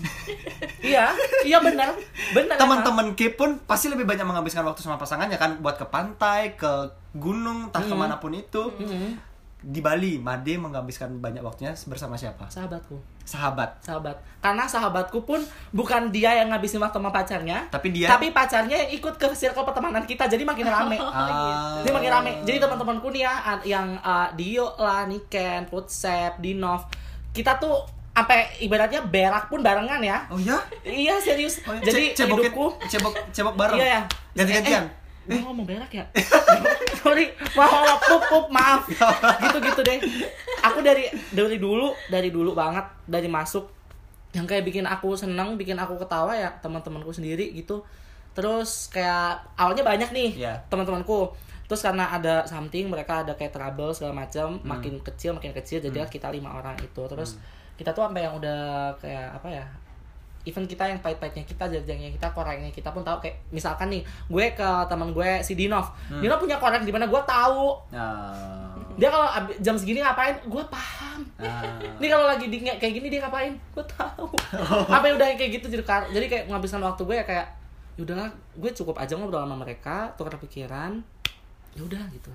[0.81, 1.11] iya
[1.42, 1.90] iya benar
[2.31, 6.55] benar teman-teman K pun pasti lebih banyak menghabiskan waktu sama pasangannya kan buat ke pantai,
[6.55, 6.70] ke
[7.12, 8.70] gunung, entah ke mana pun itu.
[8.72, 9.18] Hmm.
[9.59, 12.46] Di Bali, Made menghabiskan banyak waktunya bersama siapa?
[12.46, 13.83] sahabatku Sahabat.
[13.83, 18.79] sahabat karena sahabatku pun bukan dia yang ngabisin waktu sama pacarnya Tapi dia- tapi pacarnya
[18.79, 21.83] yang ikut ke circle pertemanan kita jadi makin rame Ah.
[21.83, 22.31] Jadi makin rame.
[22.42, 23.35] Jadi teman-temanku nih ya
[23.66, 26.87] yang uh, Dio lah, Niken, Futsep, Dinov,
[27.29, 27.83] kita tuh
[28.18, 30.26] sampai ibaratnya berak pun barengan ya.
[30.26, 30.59] Oh ya?
[30.83, 31.62] Iya serius.
[31.62, 33.78] Oh, Jadi ce- cebok, hidupku cebok cebok bareng.
[33.78, 34.00] Iya ya.
[34.35, 34.85] Ganti-gantian.
[34.85, 34.90] Eh,
[35.31, 36.04] eh, gua ngomong berak ya.
[37.00, 38.83] Sorry, maaf, maaf, pup, pup, maaf.
[39.38, 39.98] Gitu-gitu deh.
[40.66, 43.70] Aku dari dari dulu, dari dulu banget dari masuk
[44.35, 47.87] yang kayak bikin aku seneng, bikin aku ketawa ya teman-temanku sendiri gitu.
[48.35, 50.54] Terus kayak awalnya banyak nih Iya.
[50.66, 51.31] teman-temanku.
[51.68, 56.09] Terus karena ada something, mereka ada kayak trouble segala macam, makin kecil makin kecil, jadilah
[56.09, 57.02] kita lima orang itu.
[57.04, 57.37] Terus
[57.79, 59.64] kita tuh sampai yang udah kayak apa ya?
[60.43, 64.45] Even kita yang pahit-pahitnya kita, jajangnya kita, koreknya kita pun tahu kayak misalkan nih, gue
[64.59, 65.95] ke teman gue si Dinov.
[66.11, 67.79] Dinov punya korek di mana gue tahu.
[67.95, 68.75] Nah.
[68.99, 69.31] Dia kalau
[69.62, 71.23] jam segini ngapain, gue paham.
[71.38, 71.62] Ah.
[72.03, 73.55] Ini kalau lagi di kayak gini dia ngapain?
[73.71, 74.27] Gue tahu.
[74.91, 77.47] Apa yang udah kayak gitu jadi jadi kayak menghabiskan waktu gue ya kayak
[77.99, 81.03] ya udahlah gue cukup aja ngobrol sama mereka tukar pikiran
[81.75, 82.31] ya udah gitu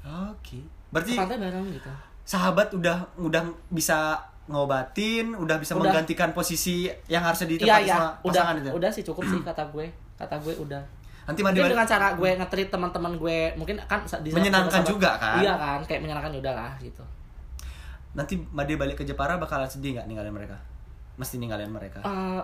[0.00, 0.64] Oke.
[0.88, 1.92] Berarti ke pantai bareng gitu
[2.30, 3.42] sahabat udah udah
[3.74, 4.14] bisa
[4.50, 5.86] ngobatin, udah bisa Udah.
[5.86, 8.68] menggantikan posisi yang harusnya iya ditempati iya sama udah pasangan itu.
[8.72, 9.86] udah sih cukup sih kata gue
[10.16, 10.82] kata gue udah
[11.22, 15.38] Nanti mandi dengan cara gue nge-treat teman-teman gue mungkin kan di Menyenangkan juga, kan?
[15.38, 17.04] iya kan kayak menyenangkan ya udahlah gitu
[18.10, 20.58] nanti Made balik ke Jepara bakalan sedih nggak ninggalin mereka?
[21.14, 22.02] Mesti ninggalin mereka.
[22.02, 22.42] Eh,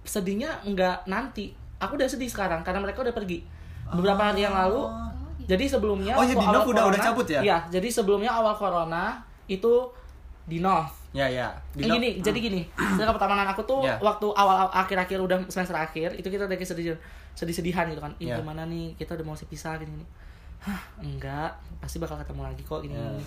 [0.00, 3.42] sedihnya nggak nanti aku udah sedih sekarang karena mereka udah pergi
[3.90, 4.86] beberapa hari yang lalu
[5.42, 7.40] jadi sebelumnya Oh, iya, Dinov awal udah- udah corona- cabut ya?
[7.42, 9.90] iya jadi sebelumnya awal corona itu
[10.46, 11.50] Dinov Ya ya.
[11.74, 13.98] Eh, gini, jadi gini, setelah pertemanan aku tuh Ya.
[13.98, 16.94] waktu awal akhir-akhir udah semester akhir itu kita udah kayak sedih
[17.34, 18.14] sedih-sedihan gitu kan.
[18.18, 18.38] Ih, Ya.
[18.38, 20.06] gimana nih kita udah mau pisah gini gini.
[20.60, 22.94] Hah, enggak, pasti bakal ketemu lagi kok gini.
[22.94, 23.02] Ya.
[23.10, 23.24] gini.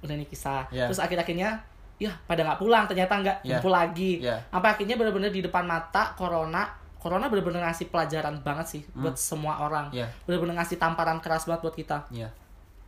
[0.00, 0.62] Udah nih kisah.
[0.70, 0.86] Ya.
[0.86, 1.58] Terus akhir-akhirnya
[1.94, 3.58] ya pada nggak pulang ternyata nggak Ya.
[3.58, 4.22] kumpul lagi.
[4.22, 4.38] Ya.
[4.50, 9.60] Sampai akhirnya bener-bener di depan mata corona corona bener-bener ngasih pelajaran banget sih buat semua
[9.60, 10.08] orang Iya.
[10.24, 12.32] bener-bener ngasih tamparan keras banget buat kita Iya.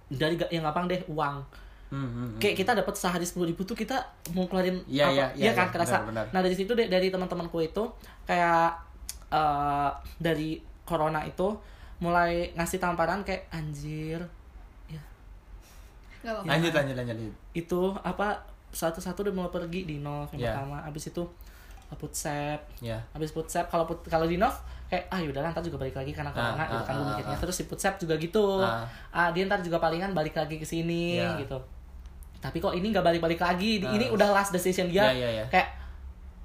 [0.08, 1.44] dari yang gampang deh uang
[1.86, 2.30] Hmm, hmm, hmm.
[2.38, 3.94] kayak kita dapat sehari sepuluh ribu tuh kita
[4.32, 6.24] mau keluarin Iya, apa iya, iya, kan iya, kerasa benar, benar.
[6.30, 7.82] nah dari situ deh dari teman-temanku itu
[8.24, 8.74] kayak
[9.28, 11.54] eh, dari corona itu
[11.98, 14.18] mulai ngasih tamparan kayak anjir
[14.86, 15.02] ya
[16.20, 16.48] Gak apa-apa.
[16.48, 17.34] Lanjut, lanjut, lanjut, lanjut.
[17.54, 20.50] itu apa satu-satu udah mau pergi di Nov yang Iya.
[20.52, 21.22] pertama abis itu
[21.88, 22.98] Putsep Ya.
[23.14, 26.30] abis Putsep kalau put, kalau di Nov kayak ah yaudah ntar juga balik lagi karena
[26.30, 27.40] corona Ah, gitu ah, kan gue ah, mikirnya ah.
[27.40, 28.82] terus si Putsep juga gitu Ah.
[29.08, 31.38] ah dia ntar juga palingan balik lagi ke sini Iya.
[31.40, 31.58] gitu
[32.46, 33.92] tapi kok ini nggak balik-balik lagi Ah.
[33.92, 35.44] ini udah last decision dia Iya, iya, iya.
[35.46, 35.68] kayak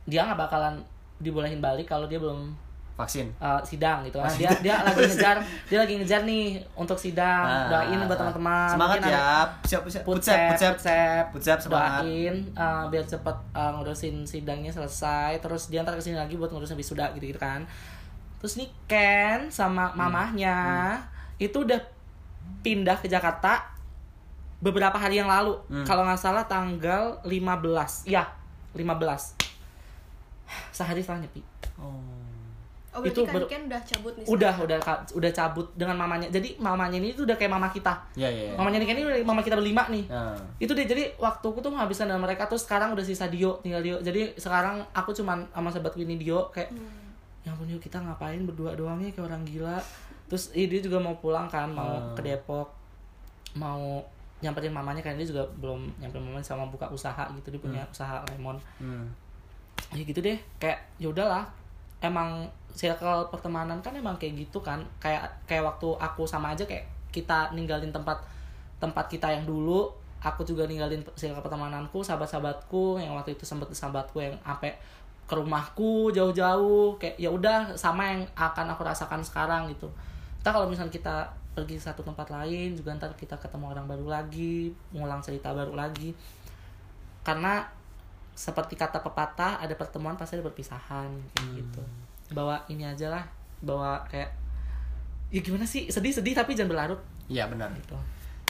[0.04, 0.76] dia nggak bakalan
[1.18, 2.50] dibolehin balik kalau dia belum
[2.92, 3.34] Vaksin.
[3.36, 7.66] uh, sidang gitu kan dia dia lagi ngejar dia lagi ngejar nih untuk sidang Ah,
[7.68, 9.18] doain buat teman-teman Semangat Mungkin ya.
[9.64, 10.04] Siap, siap.
[10.04, 11.58] Putsep, Putsep, putsep.
[11.60, 12.02] semangat.
[12.04, 16.50] doain uh, biar cepet uh, ngurusin sidangnya selesai terus dia ntar ke sini lagi buat
[16.50, 17.64] ngurusin wisuda gitu gitu kan
[18.38, 19.98] terus nih Ken sama Hmm.
[20.02, 20.58] mamahnya
[21.38, 21.80] itu udah
[22.60, 23.71] pindah ke Jakarta
[24.62, 25.84] beberapa hari yang lalu Hmm.
[25.84, 28.30] kalau nggak salah tanggal 15 ya
[28.71, 29.34] 15
[30.71, 31.41] sehari setelahnya pi
[31.76, 31.97] Oh.
[32.91, 34.67] Oh Itu kan ber- udah cabut nih udah sekarang.
[34.67, 34.80] udah
[35.15, 38.54] udah cabut dengan mamanya jadi mamanya ini tuh udah kayak mama kita Ya, ya, ya.
[38.54, 40.36] mamanya Ken ini udah mama kita berlima nih Nah.
[40.60, 43.97] itu deh jadi waktuku tuh menghabiskan dengan mereka terus sekarang udah sisa Dio tinggal Dio
[43.97, 46.91] jadi sekarang aku cuman sama sahabat ini Dio kayak Hmm.
[47.41, 49.80] ya ampun Dio kita ngapain berdua doang ya kayak orang gila
[50.28, 52.13] terus eh, dia juga mau pulang kan mau Hmm.
[52.13, 52.67] ke Depok
[53.54, 54.04] mau
[54.41, 58.21] nyamperin mamanya kan dia juga belum nyamperin mamanya sama buka usaha gitu dia punya usaha
[58.30, 59.06] lemon Hmm.
[59.93, 61.45] ya gitu deh kayak ya udahlah
[62.01, 66.84] emang circle pertemanan kan emang kayak gitu kan kayak kayak waktu aku sama aja kayak
[67.13, 68.17] kita ninggalin tempat
[68.82, 69.86] tempat kita yang dulu
[70.21, 74.73] aku juga ninggalin circle pertemananku sahabat-sahabatku yang waktu itu sempet sahabatku yang sampai
[75.30, 79.88] ke rumahku jauh-jauh kayak ya udah sama yang akan aku rasakan sekarang gitu.
[80.43, 84.72] Ntar kalau misalnya kita pergi satu tempat lain juga ntar kita ketemu orang baru lagi
[84.96, 86.16] ngulang cerita baru lagi.
[87.22, 87.68] Karena
[88.32, 91.84] seperti kata pepatah ada pertemuan pasti ada perpisahan kayak gitu.
[92.32, 93.24] Bawa ini aja lah
[93.62, 94.32] bawa kayak
[95.30, 95.92] ya gimana sih?
[95.92, 97.02] Sedih sedih tapi jangan berlarut.
[97.32, 97.72] Iya, benar.
[97.76, 97.96] gitu.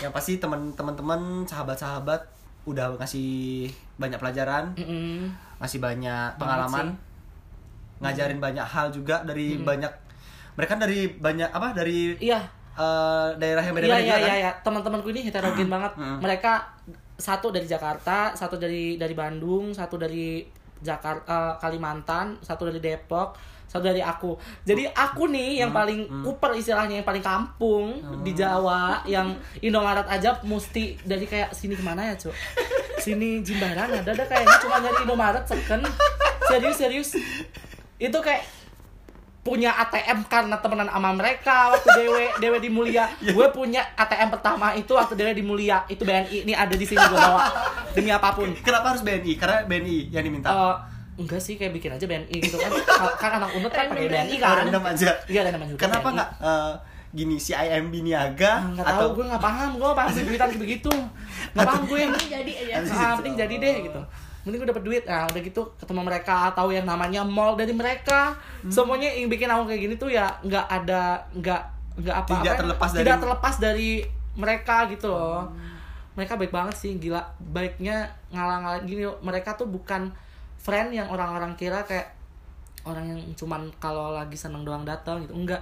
[0.01, 2.25] Yang pasti teman-teman, sahabat-sahabat
[2.65, 3.69] udah ngasih
[4.01, 5.29] banyak pelajaran, Mm-mm.
[5.61, 6.93] ngasih banyak pengalaman,
[8.01, 9.89] ngajarin banyak hal juga dari banyak
[10.57, 12.41] mereka dari banyak apa dari iya
[12.81, 14.41] eh, daerah yang iya beda-beda iya iya kan?
[14.41, 15.91] iya teman-temanku ini heterogen banget.
[15.95, 16.17] Mm.
[16.19, 16.53] mereka
[17.21, 20.41] satu dari Jakarta satu dari dari Bandung satu dari
[20.81, 23.37] Jakarta Kalimantan satu dari Depok
[23.71, 24.35] satu dari aku.
[24.67, 29.31] Jadi aku nih yang paling kuper istilahnya yang paling kampung di Jawa yang
[29.63, 32.35] Indomaret aja mesti dari kayak sini ke mana ya cuk?
[32.99, 35.87] Sini Jimbaran ada ada kayaknya cuma nyari Indomaret second
[36.51, 37.09] serius serius.
[37.95, 38.43] Itu kayak
[39.41, 44.69] punya ATM karena temenan sama mereka waktu dewe dewe di Mulia gue punya ATM pertama
[44.77, 47.41] itu waktu dewe di Mulia itu BNI ini ada di sini gue bawa.
[47.97, 48.53] Demi apa pun.
[48.61, 49.33] Kenapa harus BNI?
[49.35, 50.47] Karena BNI yang diminta.
[50.47, 50.75] Eh,
[51.19, 52.69] enggak sih kayak bikin aja BNI gitu kan.
[53.01, 54.61] Ka- kan anak unut kan pakai BNI kan.
[54.61, 55.09] Random aja.
[55.25, 56.73] iya ada namanya juga Kenapa nggak eh,
[57.11, 59.69] gini si IMB niaga Ah, nggak tahu gue nggak paham.
[59.81, 60.93] Gue paham duitan kayak begitu.
[61.57, 62.93] Nggak paham gue yang Ini jadi aja.
[62.93, 64.01] Ah, penting jadi deh gitu
[64.41, 65.03] mending gue dapet duit.
[65.05, 68.33] Nah udah gitu ketemu mereka tahu yang namanya mall dari mereka.
[68.61, 68.69] Hmm.
[68.69, 71.61] semuanya yang bikin aku kayak gini tuh ya nggak ada nggak
[72.01, 73.89] nggak apa Tidak terlepas dari- tidak terlepas dari
[74.33, 75.45] mereka gitu loh.
[75.45, 75.69] Hmm.
[76.11, 77.23] mereka baik banget sih gila.
[77.39, 79.15] Baiknya ngalang-ngalang gini loh.
[79.21, 80.11] mereka tuh bukan
[80.57, 82.13] friend yang orang-orang kira kayak
[82.83, 85.31] orang yang cuman kalau lagi seneng doang datang gitu.
[85.31, 85.61] Enggak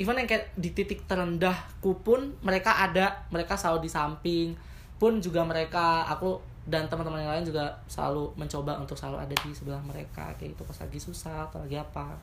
[0.00, 3.26] even yang kayak di titik terendahku pun mereka ada.
[3.28, 4.48] Mereka selalu di samping.
[4.96, 6.40] Pun juga mereka aku
[6.70, 10.62] dan teman-teman yang lain juga selalu mencoba untuk selalu ada di sebelah mereka kayak itu
[10.62, 12.14] pas lagi susah atau lagi apa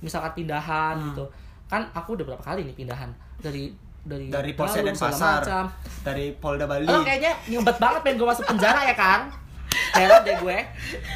[0.00, 1.06] misalkan pindahan Hmm.
[1.12, 1.24] gitu
[1.68, 5.64] kan aku udah berapa kali nih pindahan dari dari dari Polsek dan Pasar, macam.
[6.00, 6.88] dari Polda Bali.
[6.88, 9.28] Lo kayaknya nyumbet banget pengen gue masuk penjara ya kan?
[9.92, 10.58] Heran deh gue.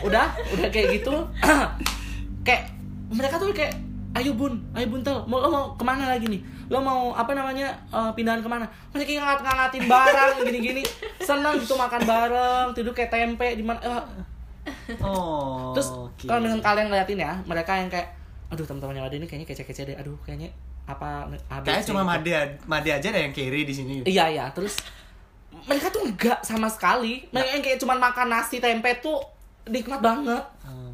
[0.04, 1.16] Udah, udah kayak gitu.
[2.46, 2.68] kayak
[3.08, 3.72] mereka tuh kayak
[4.14, 6.44] ayo bun, ayo buntel, mau lo mau ke mana lagi nih?
[6.68, 8.64] Lo mau apa namanya eh, pindahan ke mana?
[8.90, 10.82] Mereka kayak ngangat ngangatin barang gini-gini,
[11.20, 13.80] senang gitu makan bareng, tidur kayak tempe di mana?
[13.80, 14.02] eh,
[15.04, 15.76] Oh.
[15.76, 16.24] terus oke.
[16.24, 18.16] kalau misalnya kalian ngeliatin ya, mereka yang kayak,
[18.48, 20.48] aduh teman-temannya Made ini kayaknya kece-kece deh, aduh kayaknya
[20.84, 22.00] apa ABC Kayaknya cuma.
[22.04, 22.32] Made
[22.64, 23.94] Made aja ada yang carry di sini.
[24.04, 24.80] Iya iya terus
[25.64, 27.24] mereka tuh enggak sama sekali.
[27.28, 29.20] Mereka yang kayak cuman makan nasi tempe tuh
[29.68, 30.44] nikmat banget.
[30.64, 30.92] Hmm.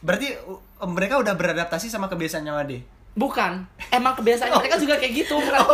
[0.00, 2.78] Berarti uh, mereka udah beradaptasi sama kebiasaannya Made.
[3.12, 3.52] Bukan,
[3.90, 5.34] emang kebiasaan mereka juga kayak gitu.
[5.40, 5.66] Bukan.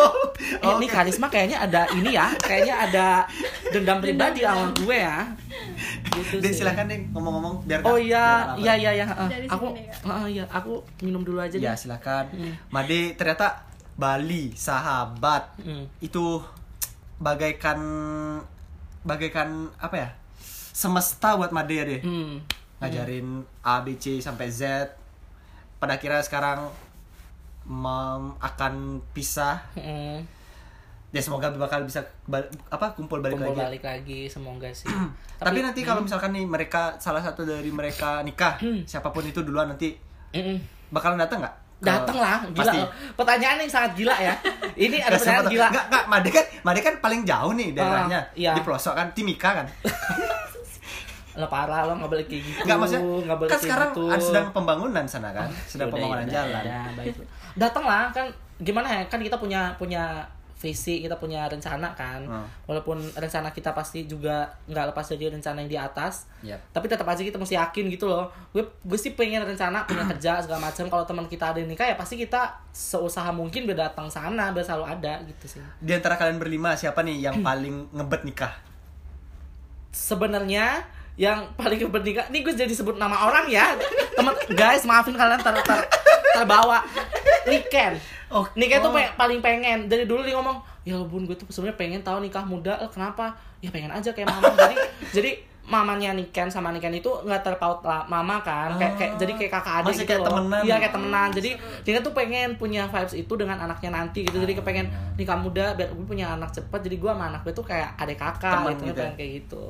[0.56, 3.06] Eh, ini karisma kayaknya ada ini ya, kayaknya ada
[3.68, 5.20] dendam pribadi sama gue ya.
[6.08, 6.58] gitu Dek sih.
[6.58, 9.06] silakan deh ngomong-ngomong biar Oh iya, iya iya iya.
[9.06, 9.28] ah.
[9.28, 9.68] Dari Aku
[10.02, 11.76] ah, iya, aku minum dulu aja Ya deh.
[11.78, 12.24] silakan.
[12.30, 12.52] Hmm.
[12.70, 15.84] Made ternyata Bali sahabat Hmm.
[15.98, 16.40] itu
[17.16, 17.78] bagaikan
[19.02, 20.08] bagaikan apa ya
[20.72, 22.40] semesta buat Made ya deh Hmm.
[22.78, 23.28] ngajarin
[23.60, 24.88] A B C sampai Z
[25.76, 26.68] pada akhirnya sekarang
[28.38, 28.74] akan
[29.10, 30.22] pisah Hmm.
[31.08, 34.86] ya semoga bakal bisa bal- apa kumpul balik Kumpul lagi balik lagi semoga sih.
[35.36, 35.88] tapi, nanti Hmm.
[35.88, 39.96] kalau misalkan nih mereka salah satu dari mereka nikah siapa pun itu duluan nanti
[40.30, 40.56] Mm-mm.
[40.88, 42.56] bakalan datang nggak Dateng lah, gila.
[42.62, 42.88] pasti loh.
[43.14, 44.32] Pertanyaan yang sangat gila ya.
[44.80, 45.68] Ini ada pertanyaan gila.
[45.68, 48.52] nggak nggak Made kan Made kan paling jauh nih daerahnya Ah, iya.
[48.52, 49.66] di pelosok kan Timika kan
[51.36, 52.60] Lo parah lo nggak boleh kayak gitu.
[52.64, 54.04] nggak maksudnya nggak boleh kan sekarang gitu.
[54.08, 57.14] ada sedang pembangunan sana kan sedang Yaudah, pembangunan yaudah, jalan yaudah, baik.
[57.56, 60.24] Datang lah kan gimana ya kan kita punya punya
[60.56, 62.24] visi kita punya rencana kan.
[62.24, 62.46] Hmm.
[62.64, 66.56] walaupun rencana kita pasti juga nggak lepas dari rencana yang di atas Yap.
[66.72, 68.32] tapi tetap aja kita mesti yakin gitu loh.
[68.56, 70.88] Gue gue sih pengen rencana punya kerja segala macam.
[70.88, 74.64] Kalau teman kita ada yang nikah ya pasti kita seusaha mungkin biar datang sana biar
[74.64, 75.62] selalu ada gitu sih.
[75.76, 78.52] Di antara kalian berlima siapa nih yang paling ngebet nikah?
[79.92, 83.72] Sebenarnya yang paling bernikah ini gue jadi sebut nama orang ya.
[84.12, 85.80] Teman guys maafin kalian ter, ter
[86.36, 86.84] terbawa.
[87.48, 87.96] Niken.
[88.28, 88.96] Oh, Niken tuh oh.
[88.96, 89.88] pe- paling pengen.
[89.88, 93.32] Dari dulu dia ngomong ya bun gue tuh sebenarnya pengen tahu nikah muda Eh, kenapa?
[93.64, 94.52] Ya pengen aja kayak mama.
[94.54, 94.76] Jadi
[95.16, 95.30] jadi
[95.66, 98.76] mamanya Niken sama Niken itu nggak terpaut lah mama kan.
[98.76, 100.28] Kayak, kayak jadi kayak kakak adik Masih gitu kayak loh.
[100.36, 100.60] temenan.
[100.62, 101.28] iya kayak temenan.
[101.32, 101.50] Jadi
[101.82, 104.36] dia tuh pengen punya vibes itu dengan anaknya nanti gitu.
[104.36, 106.84] Jadi kepengen nikah muda biar gue punya anak cepat.
[106.84, 109.10] Jadi gue sama anak gue tuh kayak adik kakak Temen gitu, gitu ya?
[109.16, 109.64] kayak gitu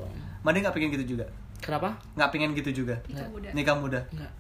[0.47, 1.27] Made nggak pengen gitu juga?
[1.59, 1.99] Kenapa?
[2.15, 2.95] Nggak pengen gitu juga?
[3.11, 3.49] Nikah muda.
[3.51, 4.01] nikah muda?
[4.15, 4.33] Enggak.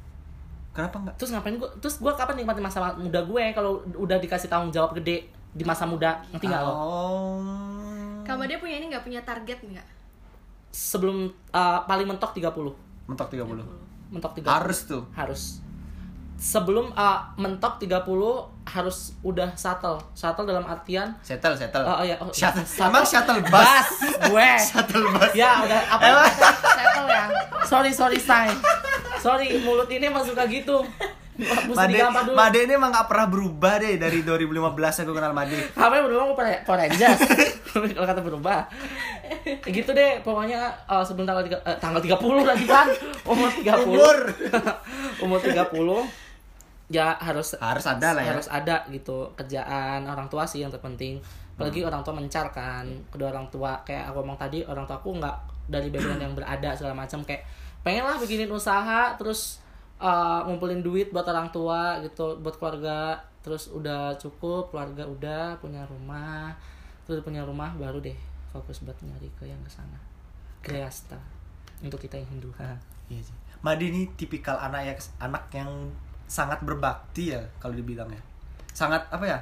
[0.70, 1.14] kenapa nggak?
[1.18, 4.94] Terus ngapain gue terus gue kapan nikmatin masa muda gue kalau udah dikasih tanggung jawab
[4.94, 6.22] gede di masa muda?
[6.30, 6.70] Ngerti nggak lo?
[6.70, 8.22] Oh.
[8.22, 9.02] Kamu dia punya ini nggak?
[9.02, 9.96] Punya target nggak?
[10.76, 12.52] sebelum uh, paling mentok 30
[13.08, 15.02] mentok 30 mentok 30 harus tuh?
[15.16, 15.42] Harus
[16.36, 18.04] sebelum uh, mentok 30
[18.66, 22.16] harus udah settle settle dalam artian settle settle Oh, oh, iya.
[22.20, 22.92] Oh, shuttle shuttle.
[22.92, 23.88] emang shuttle bus bas
[24.28, 26.28] gue shuttle bus ya udah apa Emang?
[26.76, 27.24] settle ya
[27.64, 28.52] sorry sorry say
[29.16, 30.84] sorry mulut ini emang suka gitu
[31.36, 32.00] Made,
[32.32, 35.68] Made ini emang gak pernah berubah deh dari 2015 aku kenal Made.
[35.76, 36.32] Apa yang berubah
[36.64, 37.20] Power Rangers?
[37.92, 38.64] Kalau kata berubah.
[39.68, 42.88] Gitu deh, pokoknya uh, sebelum tanggal tiga, eh, tanggal 30 lagi kan.
[43.28, 43.84] Umur 30.
[43.84, 44.16] Umur.
[45.28, 46.25] Umur 30
[46.86, 48.30] ya harus Harus ada lah ya.
[48.32, 51.18] harus ada gitu kerjaan orang tua sih yang terpenting
[51.56, 51.88] apalagi Hmm.
[51.90, 55.36] orang tua mencar kan kedua orang tua kayak aku ngomong tadi orang tua aku nggak
[55.66, 57.42] dari background yang berada segala macam kayak
[57.82, 59.58] pengen lah bikinin usaha terus
[59.98, 65.82] uh, ngumpulin duit buat orang tua gitu buat keluarga terus udah cukup keluarga udah punya
[65.86, 66.54] rumah
[67.02, 68.14] terus punya rumah baru deh
[68.52, 69.98] fokus buat nyari ke yang ke sana
[70.62, 71.18] Greasta
[71.78, 72.74] untuk kita yang Hindu ha.
[73.10, 73.36] Iya sih.
[73.62, 75.70] Made ini tipikal anak yang anak yang
[76.26, 78.20] sangat berbakti ya kalau dibilang ya.
[78.70, 79.38] Sangat apa ya?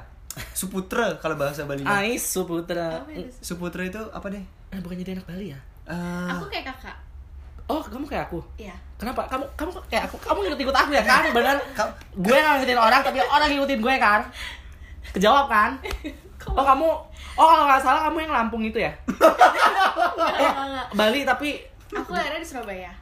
[0.51, 1.81] Suputra kalau bahasa Bali.
[1.81, 3.03] Ais Suputra?
[3.39, 4.43] Suputra itu apa deh?
[4.69, 6.97] eh, bukannya dia anak Bali ya Eh, Aku kayak kakak.
[7.65, 8.41] Oh, kamu kayak aku?
[8.57, 8.73] Iya.
[8.97, 9.25] Kenapa?
[9.25, 10.17] Kamu kamu kayak aku.
[10.19, 11.21] Kamu ngikut-ikut aku ya kan?
[11.37, 11.57] Bener.
[12.13, 14.21] Gue nggak ngikutin orang, tapi orang ngikutin gue kan?
[15.11, 15.71] Kejawab kan?
[16.45, 16.85] Oh kamu,
[17.33, 18.93] oh kalau nggak salah kamu yang Lampung itu ya?
[19.09, 19.33] Enggak,
[20.13, 20.87] enggak, enggak.
[20.93, 21.49] Bali tapi,
[21.89, 22.93] Aku lahirnya di Surabaya.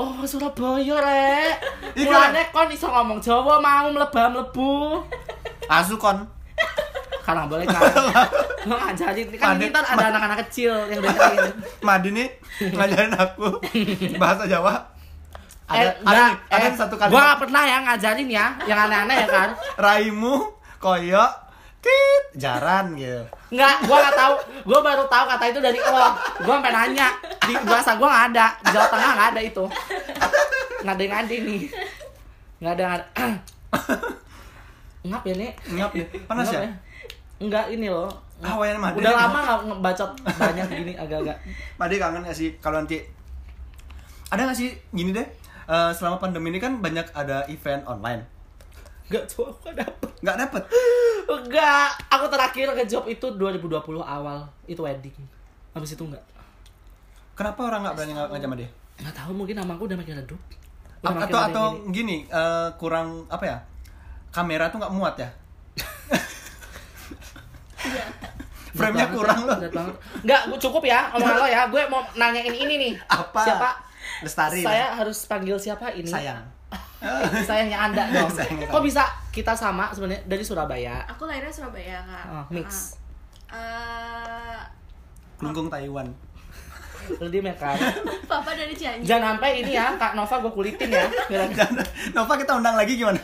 [0.00, 1.28] Oh Surabaya re.
[2.00, 2.08] Iya.
[2.08, 5.04] Mulane kon iso ngomong Jawa mau mlebah mlebu.
[5.76, 6.24] Asu kon.
[7.26, 7.82] Karena boleh kan?
[8.64, 11.52] Lo ngajarin, kan Pandai- kita ada anak-anak kecil yang dengerin.
[11.80, 12.28] Made nih
[12.70, 13.46] ngajarin aku
[14.16, 14.74] bahasa Jawa.
[15.70, 18.46] Eh, Ada ada, enggak, nih, ada eh, satu Gua kalimat nggak pernah ya ngajarin ya,
[18.66, 19.48] yang aneh-aneh ya kan?
[19.78, 20.34] raimu
[20.76, 21.22] koyo
[21.80, 23.24] tit jaran gitu.
[23.50, 24.34] Enggak, gua nggak tahu.
[24.68, 26.08] Gua baru tahu kata itu dari lo.
[26.44, 27.08] Gua sampai nanya.
[27.44, 28.46] Di bahasa gua nggak ada.
[28.60, 29.64] Di Jawa Tengah nggak ada itu.
[30.84, 31.62] Nggak ada yang ada nih.
[32.60, 32.82] Nggak ada.
[32.84, 33.26] nggak ada.
[35.08, 35.50] Ngap ya nih.
[35.74, 36.06] Ngap nih.
[36.28, 36.70] Panas Ngap ya?
[37.40, 38.12] Enggak ini loh.
[38.40, 40.10] Ah, wayan mah, Udah lama nggak ngebacot
[40.40, 41.36] banyak gini agak-agak.
[41.76, 43.04] Made kangen gak sih kalau nanti
[44.32, 45.26] ada gak sih gini deh
[45.68, 48.22] eh, selama pandemi ini kan banyak ada event online
[49.10, 50.08] Enggak tuh aku nggak dapet.
[50.22, 50.62] nggak dapet
[51.26, 51.88] Enggak.
[52.08, 54.38] Aku terakhir ke job itu 2020 awal.
[54.64, 55.14] Itu wedding.
[55.70, 56.22] Habis itu enggak.
[57.34, 60.14] kenapa orang nggak berani ng- ngajak sama dia Nggak tahu mungkin nama aku udah makin
[60.14, 60.40] redup.
[61.00, 62.22] Udah makin atau atau gini.
[62.22, 63.58] gini eh, kurang apa ya
[64.30, 65.30] kamera tuh nggak muat ya
[68.70, 69.58] frame-nya Berat kurang loh.
[70.22, 71.62] Enggak, gue cukup ya omongan lo ya.
[71.66, 72.92] Gue mau nanyain ini nih.
[73.08, 73.42] Apa?
[73.42, 73.70] Siapa?
[74.22, 76.06] Lestari Saya harus panggil siapa ini?
[76.06, 76.44] sayang
[77.48, 78.30] Sayangnya Anda dong.
[78.38, 81.02] Sayangnya Kok bisa kita sama sebenarnya dari Surabaya?
[81.08, 82.24] Aku lahirnya Surabaya, Kak.
[82.26, 82.96] Oh, mix.
[83.50, 84.58] Eh,
[85.36, 86.06] kelungkung Taiwan
[87.10, 87.74] ya kan
[88.28, 89.02] Papa dari Cianjur.
[89.02, 91.08] Jangan sampai ini ya Kak Nova gue kulitin ya
[92.12, 93.18] Nova kita undang lagi gimana?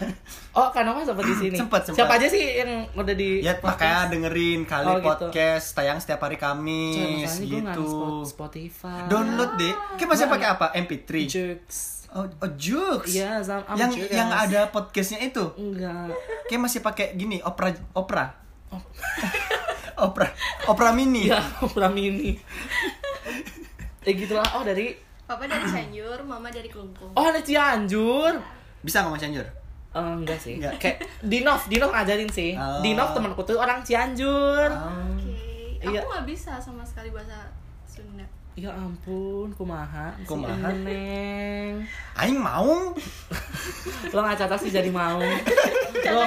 [0.51, 1.95] Oh Kak Nova sempat di sini Sempet, sempet.
[1.95, 5.07] Siapa aja sih yang udah di Ya makanya dengerin kali Oh, gitu.
[5.07, 7.85] podcast tayang setiap hari Kamis gue ada gitu.
[7.87, 9.75] Spot- Spotify Download deh.
[9.95, 10.67] Kayak masih pakai apa?
[10.75, 11.11] MP3.
[11.29, 11.63] Jux
[12.17, 13.05] Oh, oh Jux.
[13.07, 14.09] Iya, Zam am yang Jux.
[14.09, 15.45] yang ada podcastnya itu.
[15.55, 18.33] Enggak Kayak masih pakai gini, Opera Opera.
[19.99, 20.29] Opera
[20.65, 21.29] Opera Mini.
[21.29, 22.37] Iya, Opera Mini
[24.01, 27.11] Eh gitulah, oh dari Papa dari Cianjur, Mama dari Kelungkung.
[27.13, 28.39] Oh ada Cianjur
[28.79, 29.43] Bisa ngomong Cianjur?
[29.93, 30.79] Eh, enggak sih Enggak.
[30.79, 32.81] Kayak Dinov, Dinov ngajarin sih Oh.
[32.81, 34.93] Dinov temanku tuh orang Cianjur Oh.
[35.11, 35.35] Oke.
[35.83, 36.01] Aku Iya.
[36.03, 37.37] nggak bisa sama sekali bahasa.
[38.57, 40.73] Ya ampun, kumaha si Kumaha?
[40.81, 41.85] Neng
[42.17, 42.97] Aing mau.
[44.09, 46.21] Lo ngaca sih jadi mau Lo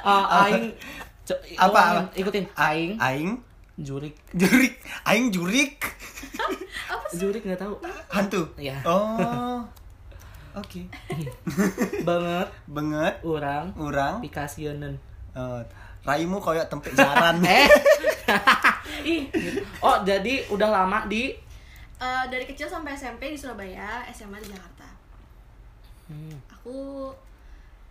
[0.00, 0.72] uh, Aing
[1.28, 2.16] co- Apa, lo apa?
[2.16, 3.44] Ikutin Aing Aing
[3.76, 4.80] Jurik jurik.
[5.04, 5.76] Aing jurik.
[6.88, 7.20] Apa sih?
[7.20, 7.76] Jurik nggak tahu
[8.08, 8.48] Hantu.
[8.56, 8.80] Iya.
[8.88, 9.60] Oh.
[10.56, 10.88] Oke.
[12.00, 13.14] Banget Banget.
[13.20, 14.24] Orang Urang.
[14.24, 14.96] Pikasieun
[15.36, 15.60] Eh,
[16.02, 17.44] raimu koyo tempe jaran.
[17.46, 17.68] Eh
[19.04, 19.22] Ih.
[19.84, 21.30] Oh jadi udah lama di
[21.98, 24.86] Eh, dari kecil sampai SMP di Surabaya, SMA di Jakarta.
[26.06, 26.36] Hmm.
[26.48, 27.10] Aku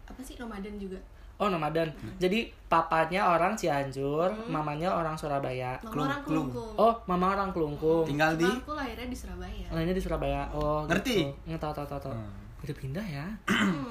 [0.04, 0.96] apa sih nomaden juga.
[1.38, 1.86] Oh nomaden.
[2.18, 4.50] Jadi papanya orang Cianjur, Hmm.
[4.50, 5.78] mamanya orang Surabaya.
[5.78, 6.48] Mama Kelung- orang kelung.
[6.50, 6.82] Kelungkung.
[6.82, 8.06] Oh, mama orang Kelungkung.
[8.06, 9.68] Tinggal di Cuma aku lahirnya di Surabaya.
[9.70, 10.42] Lainnya di Surabaya.
[10.50, 11.28] Oh, Ngerti?
[11.46, 11.58] Gitu.
[11.60, 11.86] Tahu tahu.
[11.86, 12.10] tahu.
[12.10, 12.32] Hmm.
[12.58, 13.26] Udah pindah ya.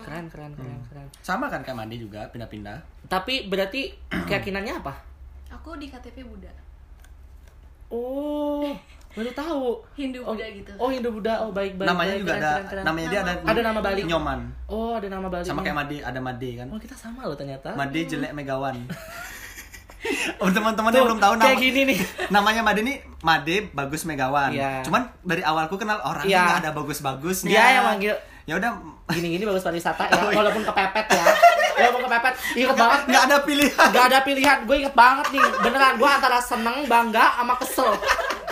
[0.02, 1.06] keren keren keren keren.
[1.20, 2.74] sama kan kayak Mandi juga pindah-pindah.
[3.06, 4.90] Tapi berarti keyakinannya apa?
[5.52, 6.50] Aku di KTP Buddha.
[7.86, 8.66] Oh,
[9.16, 9.64] baru tahu.
[9.96, 10.72] Hindu Oh, Buddha gitu.
[10.76, 11.34] Oh, Hindu Buddha.
[11.40, 11.88] Oh, baik baik.
[11.88, 12.20] namanya baik.
[12.20, 12.84] juga Keren, ada keren, keren.
[12.84, 14.00] namanya dia ada Ada nama Bali.
[14.04, 14.40] Nyoman.
[14.68, 15.44] Oh, ada nama Bali.
[15.48, 16.66] Sama kayak Made, ada Made kan.
[16.68, 17.72] Oh, kita sama loh ternyata.
[17.72, 18.76] Made jelek Megawan.
[20.44, 21.98] oh, teman-teman yang belum tahu nama Kayak gini nih.
[22.36, 22.94] namanya Made ini
[23.24, 24.52] Made bagus Megawan.
[24.52, 24.84] Iya.
[24.84, 26.44] Cuman dari awalku kenal orangnya Iya.
[26.44, 27.50] nggak ada bagus-bagusnya.
[27.50, 28.14] Dia yang manggil
[28.46, 28.78] Ya udah
[29.10, 30.38] gini-gini bagus pariwisata ya, Oh, iya.
[30.38, 31.24] walaupun kepepet ya.
[31.82, 33.88] Walaupun kepepet, inget banget nggak ada pilihan.
[33.90, 37.90] Gak ada pilihan, gue inget banget nih Beneran, gue antara seneng, bangga, sama kesel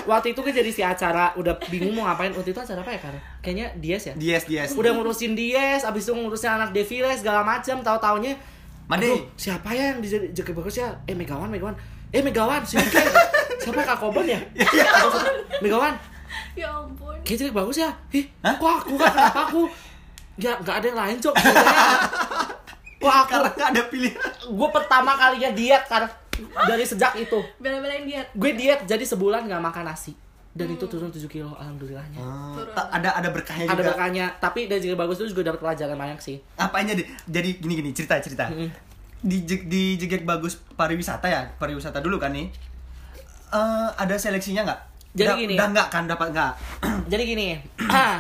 [0.05, 3.01] Waktu itu gue jadi si acara Udah bingung mau ngapain Waktu itu acara apa ya
[3.01, 3.15] Kar?
[3.41, 4.15] Kayaknya Dies ya?
[4.15, 4.71] Dies, Dies.
[4.73, 8.37] Udah ngurusin Dies, abis itu ngurusin anak Devile segala macam tahu taunya
[8.85, 9.33] Made.
[9.35, 10.93] siapa ya yang di Jeki Bagus ya?
[11.05, 11.73] Eh Megawan, Megawan
[12.13, 12.85] Eh Megawan, siapa
[13.57, 14.37] Siapa Kak Kobon ya?
[14.61, 15.33] Atau siapa?
[15.59, 15.97] Megawan,
[16.53, 17.17] Ya ampun.
[17.25, 17.89] kayak Jeki Bagus ya?
[18.13, 18.55] Ih, Hah?
[18.55, 19.09] kok aku kan?
[19.09, 19.63] Kenapa aku?
[20.37, 21.35] Ya, gak ada yang lain, Cok.
[23.01, 23.31] Kok aku?
[23.31, 24.21] Karena nggak ada pilihan.
[24.47, 26.09] Gue pertama kalinya diet karena
[26.65, 28.29] dari sejak itu Bela-belain diet.
[28.31, 30.13] gue diet jadi sebulan nggak makan nasi
[30.51, 32.71] dan itu turun 7 kilo alhamdulillahnya Oh, Turun.
[32.73, 33.91] ta- ada ada berkahnya ada juga.
[33.91, 37.03] berkahnya tapi dari juga bagus itu juga dapat pelajaran banyak sih Apanya deh?
[37.25, 38.47] Jadi gini gini cerita cerita.
[38.47, 38.71] Mm-mm.
[39.21, 42.53] Di Jeg- di Jegek bagus pariwisata ya, pariwisata dulu kan nih.
[43.51, 44.81] Eh ada seleksinya nggak?
[45.13, 45.55] Jadi Udah- gini.
[45.55, 46.53] Udah nggak kan dapat nggak?
[47.11, 47.47] jadi gini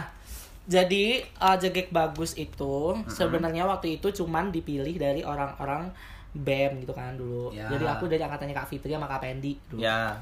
[0.66, 1.04] jadi
[1.38, 2.74] uh, jegek bagus itu
[3.06, 5.92] sebenarnya waktu itu cuman dipilih dari orang-orang
[6.34, 7.48] BEM gitu kan dulu.
[7.50, 7.66] Ya.
[7.68, 9.80] jadi aku dari angkatannya Kak Fitri sama Kak Pendi dulu.
[9.80, 10.18] Ya.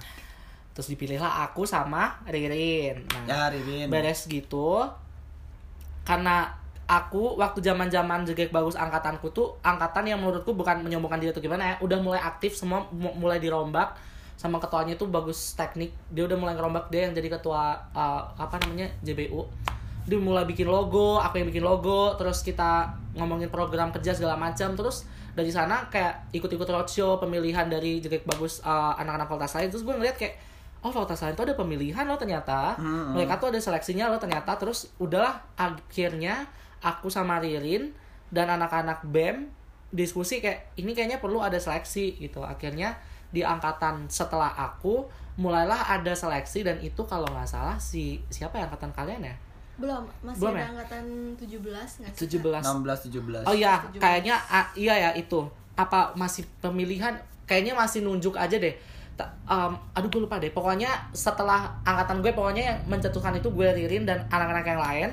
[0.73, 3.05] terus dipilihlah aku sama Ririn.
[3.05, 3.89] Nah Ya, Ririn.
[3.89, 4.81] beres gitu.
[6.03, 6.49] Karena
[6.85, 11.41] aku waktu zaman zaman jegek bagus angkatanku tuh angkatan yang menurutku bukan menyombongkan diri atau
[11.41, 13.95] gimana ya udah mulai aktif semua mu- mulai dirombak
[14.35, 15.95] sama ketuanya tuh bagus teknik.
[16.09, 19.41] Dia udah mulai ngerombak dia yang jadi ketua uh, apa namanya JBU
[20.03, 24.75] dia mulai bikin logo aku yang bikin logo terus kita ngomongin program kerja segala macam.
[24.75, 29.85] Terus dari sana kayak ikut-ikut roadshow pemilihan dari jegek bagus uh, anak-anak fakultas lain terus
[29.85, 30.37] gue ngeliat kayak
[30.83, 32.75] oh fakultas lain tuh ada pemilihan loh ternyata.
[32.77, 33.15] Hmm.
[33.15, 34.59] mereka tuh ada seleksinya loh ternyata.
[34.59, 36.51] Terus udahlah akhirnya
[36.83, 37.95] aku sama Ririn
[38.35, 39.47] dan anak-anak BEM
[39.95, 42.43] diskusi kayak ini kayaknya perlu ada seleksi gitu.
[42.43, 42.99] Akhirnya
[43.31, 45.09] di angkatan setelah aku
[45.41, 49.37] mulailah ada seleksi dan itu kalau nggak salah si siapa ya angkatan kalian ya
[49.81, 50.69] Belum, masih Belum ada ya?
[50.77, 51.05] angkatan
[51.41, 52.29] 17 nggak sih?
[52.29, 53.49] 17 16 17.
[53.49, 53.99] Oh iya, 17.
[53.99, 55.41] kayaknya ah, iya ya itu.
[55.75, 57.17] Apa masih pemilihan?
[57.49, 58.77] Kayaknya masih nunjuk aja deh.
[59.47, 60.51] Um, aduh gue lupa deh.
[60.51, 65.11] Pokoknya setelah angkatan gue, pokoknya yang mencetuskan itu gue Ririn dan anak-anak yang lain.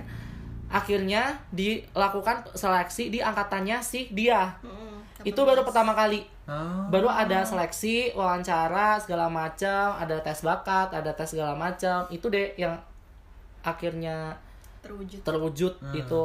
[0.69, 4.53] Akhirnya dilakukan seleksi di angkatannya si dia.
[4.61, 6.25] Mm-mm, Itu baru pertama kali.
[6.49, 6.89] Oh.
[6.89, 12.05] Baru ada seleksi, wawancara segala macam, ada tes bakat, ada tes segala macam.
[12.09, 12.77] Itu deh yang
[13.61, 14.37] akhirnya
[14.79, 15.19] terwujud.
[15.21, 15.95] terwujud Hmm.
[15.95, 16.21] itu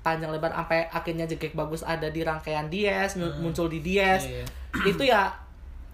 [0.00, 4.40] panjang lebar sampai akhirnya jegek bagus ada di rangkaian Dies mu- muncul di Dies Iya,
[4.40, 4.46] iya.
[4.90, 5.34] itu ya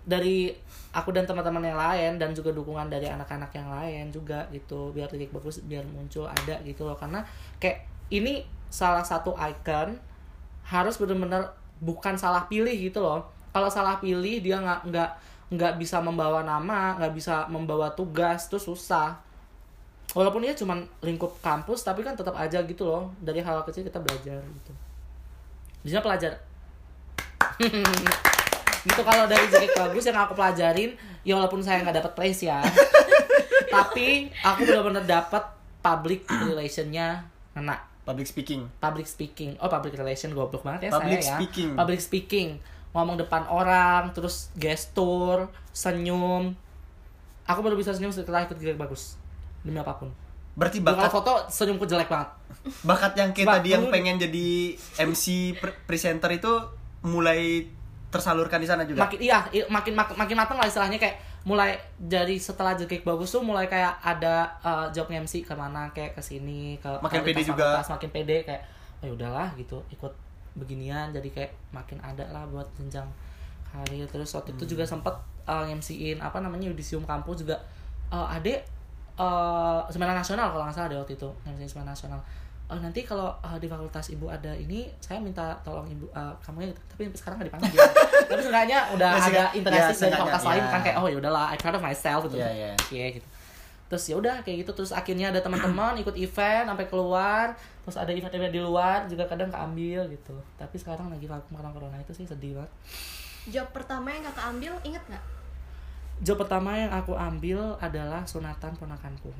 [0.02, 0.50] dari
[0.90, 5.08] aku dan teman-teman yang lain dan juga dukungan dari anak-anak yang lain juga gitu biar
[5.08, 7.22] jegek bagus biar muncul ada gitu loh karena
[7.56, 7.80] kayak
[8.10, 9.96] ini salah satu icon
[10.64, 11.48] harus benar-benar
[11.78, 15.10] bukan salah pilih gitu loh kalau salah pilih dia nggak nggak
[15.52, 19.16] nggak bisa membawa nama nggak bisa membawa tugas tuh susah
[20.12, 23.12] walaupun ya cuman lingkup kampus tapi kan tetap aja gitu loh.
[23.18, 24.72] Dari hal kecil kita belajar gitu.
[25.82, 26.32] Di sana pelajar.
[28.82, 32.58] Gitu kalau dari Jack bagus yang aku pelajarin ya walaupun saya nggak dapat praise ya.
[33.74, 35.44] Tapi aku benar-benar dapat
[35.78, 37.22] public relationnya
[37.54, 38.66] kena Public speaking.
[38.82, 39.54] public speaking.
[39.62, 41.36] Oh public relation goblok banget ya Public saya ya.
[41.38, 41.70] speaking.
[41.78, 42.48] public speaking.
[42.90, 46.58] Ngomong depan orang terus gestur senyum.
[47.46, 49.14] Aku baru bisa senyum setelah ikut Jack bagus
[49.62, 50.10] demi apa pun
[50.52, 52.28] Berarti bakat foto senyumku jelek banget
[52.82, 55.24] bakat yang kayak tadi yang pengen jadi MC
[55.56, 56.52] pre- presenter itu
[57.02, 57.64] mulai
[58.08, 59.00] tersalurkan di sana juga.
[59.00, 63.40] makin iya makin makin, makin matang lah istilahnya kayak mulai dari setelah jekik bagus tuh
[63.40, 67.80] mulai kayak ada uh, job MC ke mana kayak ke sini ke Makin pede juga.
[67.80, 68.62] fakultas, makin pede kayak
[69.00, 70.12] oh ya udahlah gitu ikut
[70.54, 73.08] beginian jadi kayak makin ada lah buat jenjang
[73.66, 74.70] karir terus waktu itu Hmm.
[74.70, 77.56] juga sempet uh, MC-in apa namanya yudisium kampus juga
[78.12, 78.60] uh, adek
[79.18, 82.20] uh, seminar nasional kalau nggak salah deh waktu itu MC seminar nasional.
[82.72, 86.64] Oh, nanti kalau uh, di fakultas ibu ada ini saya minta tolong ibu uh, kamu
[86.64, 86.80] ya gitu.
[86.88, 87.80] tapi sekarang nggak dipanggil.
[88.32, 90.72] Tapi seenggaknya udah Ya, ada interaksi ya, dari fakultas lain ya.
[90.72, 92.40] kan kayak oh ya udahlah I proud of myself gitu.
[92.40, 92.72] Iya, iya.
[92.88, 93.28] Iya, gitu.
[93.92, 94.72] Terus ya udah kayak gitu.
[94.72, 97.52] Terus akhirnya ada teman-teman ikut event sampai keluar.
[97.84, 100.32] Terus ada event-event di luar juga kadang keambil gitu.
[100.56, 102.72] Tapi sekarang lagi vakum karena corona itu sih sedih banget.
[103.52, 105.24] Job pertama yang kakak ambil inget nggak?
[106.22, 109.34] Job pertama yang aku ambil adalah sunatan ponakanku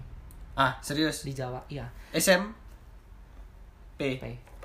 [0.53, 1.23] Ah, serius.
[1.23, 2.53] di Jawa iya SMP.
[4.19, 4.23] P.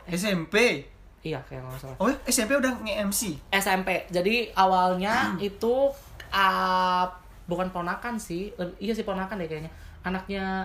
[0.08, 0.84] SMP.
[1.22, 3.38] iya kayak nggak salah Oh, SMP udah nge-MC.
[3.50, 4.08] SMP.
[4.10, 5.92] Jadi awalnya itu
[6.28, 7.06] uh,
[7.46, 8.50] bukan ponakan sih.
[8.78, 9.72] Iya sih ponakan deh kayaknya.
[10.02, 10.64] Anaknya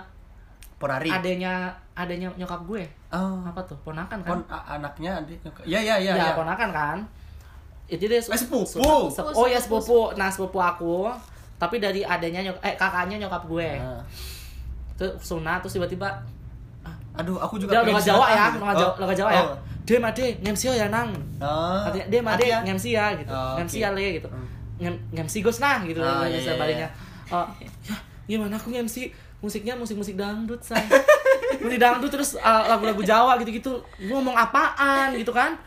[0.79, 1.11] Porari.
[1.11, 2.83] adenya adenya nyokap gue.
[3.11, 3.43] Oh.
[3.45, 3.79] Apa tuh?
[3.83, 4.31] Ponakan kan?
[4.33, 5.39] Pon anaknya adik.
[5.63, 6.35] Ya ya ya ya, ya.
[6.35, 6.99] ponakan kan.
[7.87, 8.65] Itu dia Eh, sepupu.
[8.65, 10.11] su- oh ya sepupu.
[10.15, 11.11] Nah, sepupu aku
[11.63, 13.71] tapi dari adenya nyok eh kakaknya nyokap gue.
[13.79, 14.03] Nah.
[14.99, 16.11] Terus sunat terus tiba-tiba
[17.13, 19.43] Aduh, aku juga udah Jawa ya, udah Jawa, Oh, Jawa ya.
[19.45, 19.53] oh.
[19.85, 21.13] Dia made, ngemsi ya nang.
[21.39, 21.85] Oh.
[21.85, 22.59] Artinya dia made Artinya?
[22.65, 23.29] ngemsi ya gitu.
[23.29, 23.85] Oh, ngemsi oke.
[23.85, 24.29] ya le gitu.
[24.33, 24.47] Hmm.
[24.81, 26.89] Ngem ngemsi gos nah gitu Oh, iya, iya, baliknya.
[27.29, 27.69] Oh, ya,
[28.25, 29.13] gimana aku ngemsi
[29.45, 30.81] musiknya musik-musik dangdut say.
[31.63, 33.85] musik dangdut terus uh, lagu-lagu Jawa gitu-gitu.
[34.09, 35.61] Ngomong apaan gitu kan?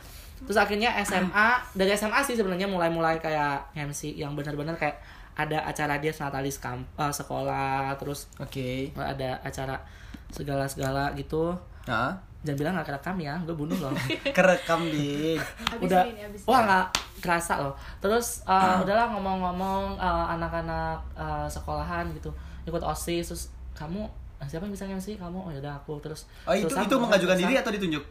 [0.50, 4.98] Terus akhirnya SMA dari SMA sih sebenarnya mulai-mulai kayak MC yang benar-benar kayak
[5.36, 8.96] ada acara dia natalis kamp uh, sekolah terus Oke.
[8.96, 9.84] ada acara
[10.32, 11.54] segala-segala gitu.
[11.86, 13.90] Nah, Jangan bilang gak kerekam ya, gue bunuh loh.
[14.38, 15.34] kerekam di
[15.82, 16.06] udah.
[16.06, 16.86] ini wah nggak
[17.18, 17.74] kerasa loh.
[17.98, 22.30] Terus uh, udahlah ngomong-ngomong uh, anak-anak uh, sekolahan gitu
[22.70, 23.44] ikut osis terus
[23.78, 24.06] kamu
[24.42, 25.98] ah, siapa yang bisa MC kamu oh yaudah aku.
[26.06, 28.04] Terus Oh, itu terusan, itu mengajukan diri atau ditunjuk?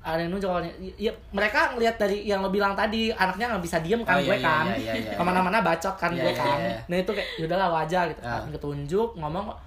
[0.00, 0.72] Ada yang nunjuk awalnya.
[0.96, 4.32] Ya, mereka ngelihat dari yang lo bilang tadi anaknya nggak bisa diem kan Oh, gue
[4.32, 4.64] iya, kan.
[4.70, 6.58] iya, iya, iya, ke mana-mana bacot kan Iya, gue iya, kan.
[6.58, 6.78] iya.
[6.86, 8.20] nah itu kayak yaudahlah wajah gitu.
[8.20, 9.58] Kan ketunjuk ngomong kok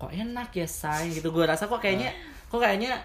[0.00, 1.28] kok enak ya say gitu.
[1.28, 2.08] Gue rasa kok kayaknya
[2.46, 2.96] kok kayaknya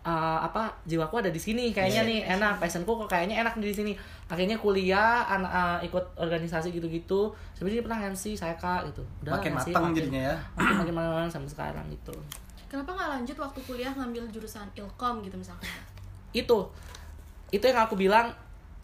[0.00, 2.56] uh, apa jiwaku ada di sini kayaknya Iya, nih enak.
[2.56, 3.92] Passionku kok kayaknya enak di sini.
[4.24, 7.28] Akhirnya kuliah anak uh, ikut organisasi gitu-gitu.
[7.52, 9.04] Sebenarnya pernah MC saya kak gitu.
[9.20, 10.36] Udah Makin MC, matang makin- jadinya ya.
[10.56, 12.16] makin makin makin sampai sekarang gitu.
[12.64, 15.68] Kenapa nggak lanjut waktu kuliah ngambil jurusan ilkom gitu misalkan?
[16.34, 16.58] Itu
[17.48, 18.34] itu yang aku bilang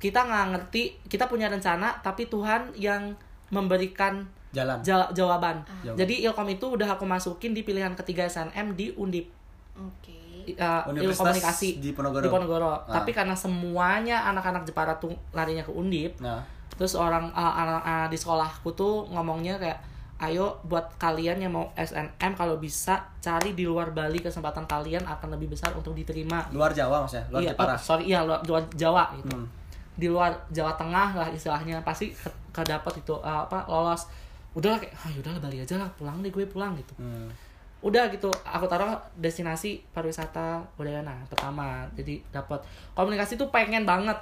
[0.00, 3.12] kita nggak ngerti kita punya rencana tapi Tuhan yang
[3.50, 4.80] memberikan Jalan.
[4.80, 5.98] ja- jawaban Jawaban.
[5.98, 9.28] jadi ilkom itu udah aku masukin di pilihan ketiga SNM di Undip
[9.76, 10.16] Oke.
[10.50, 12.24] I- uh, komunikasi di Ponorogo.
[12.24, 12.72] di Ponorogo.
[12.88, 13.00] Ah.
[13.00, 16.40] Tapi karena semuanya anak-anak Jepara tuh larinya ke Undip, Nah,
[16.74, 19.78] terus orang uh, anak uh, di sekolahku tuh ngomongnya kayak
[20.20, 25.32] ayo buat kalian yang mau SNM kalau bisa cari di luar Bali kesempatan kalian akan
[25.32, 26.44] lebih besar untuk diterima.
[26.52, 27.72] luar Jawa maksudnya, luar iya, Jepara.
[27.72, 29.32] oh, sorry, iya luar, luar Jawa gitu.
[29.32, 29.48] Hmm.
[29.96, 34.04] Di luar Jawa Tengah lah istilahnya pasti ke, kedapat itu uh, apa lolos.
[34.52, 37.32] Udahlah kayak, ah udahlah Bali aja lah, pulang deh gue pulang gitu Hmm.
[37.80, 42.60] udah gitu aku taruh destinasi pariwisata Udayana pertama jadi dapat
[42.92, 44.20] komunikasi tuh pengen banget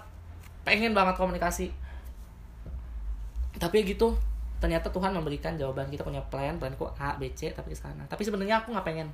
[0.62, 1.74] pengen banget komunikasi
[3.58, 4.14] tapi gitu
[4.58, 8.26] ternyata Tuhan memberikan jawaban kita punya plan planku A B C tapi ke sana tapi
[8.26, 9.08] sebenarnya aku nggak pengen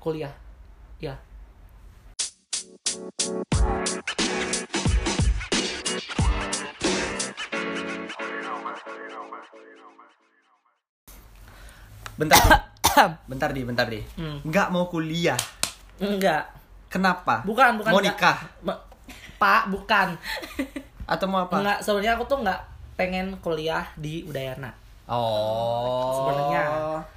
[0.00, 0.32] kuliah
[0.98, 1.16] ya
[12.12, 12.38] Bentar.
[13.30, 13.98] Bentar di, bentar di.
[14.20, 14.44] Hmm.
[14.44, 15.38] Nggak mau kuliah.
[15.96, 16.44] enggak
[16.92, 17.40] Kenapa?
[17.48, 18.36] bukan bukan Mau nikah
[19.42, 20.14] pak bukan
[21.02, 21.58] atau mau apa?
[21.58, 22.60] enggak sebenarnya aku tuh nggak
[23.02, 24.70] pengen kuliah di Udayana
[25.04, 26.14] Oh.
[26.14, 26.62] Sebenarnya.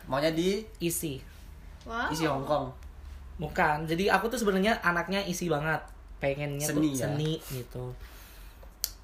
[0.06, 1.22] maunya di isi
[1.86, 2.10] Wow.
[2.10, 2.66] isi Hongkong.
[3.38, 3.86] Bukan.
[3.86, 5.78] Jadi aku tuh sebenarnya anaknya isi banget.
[6.18, 7.06] Pengennya Seni tuh ya?
[7.06, 7.94] seni gitu.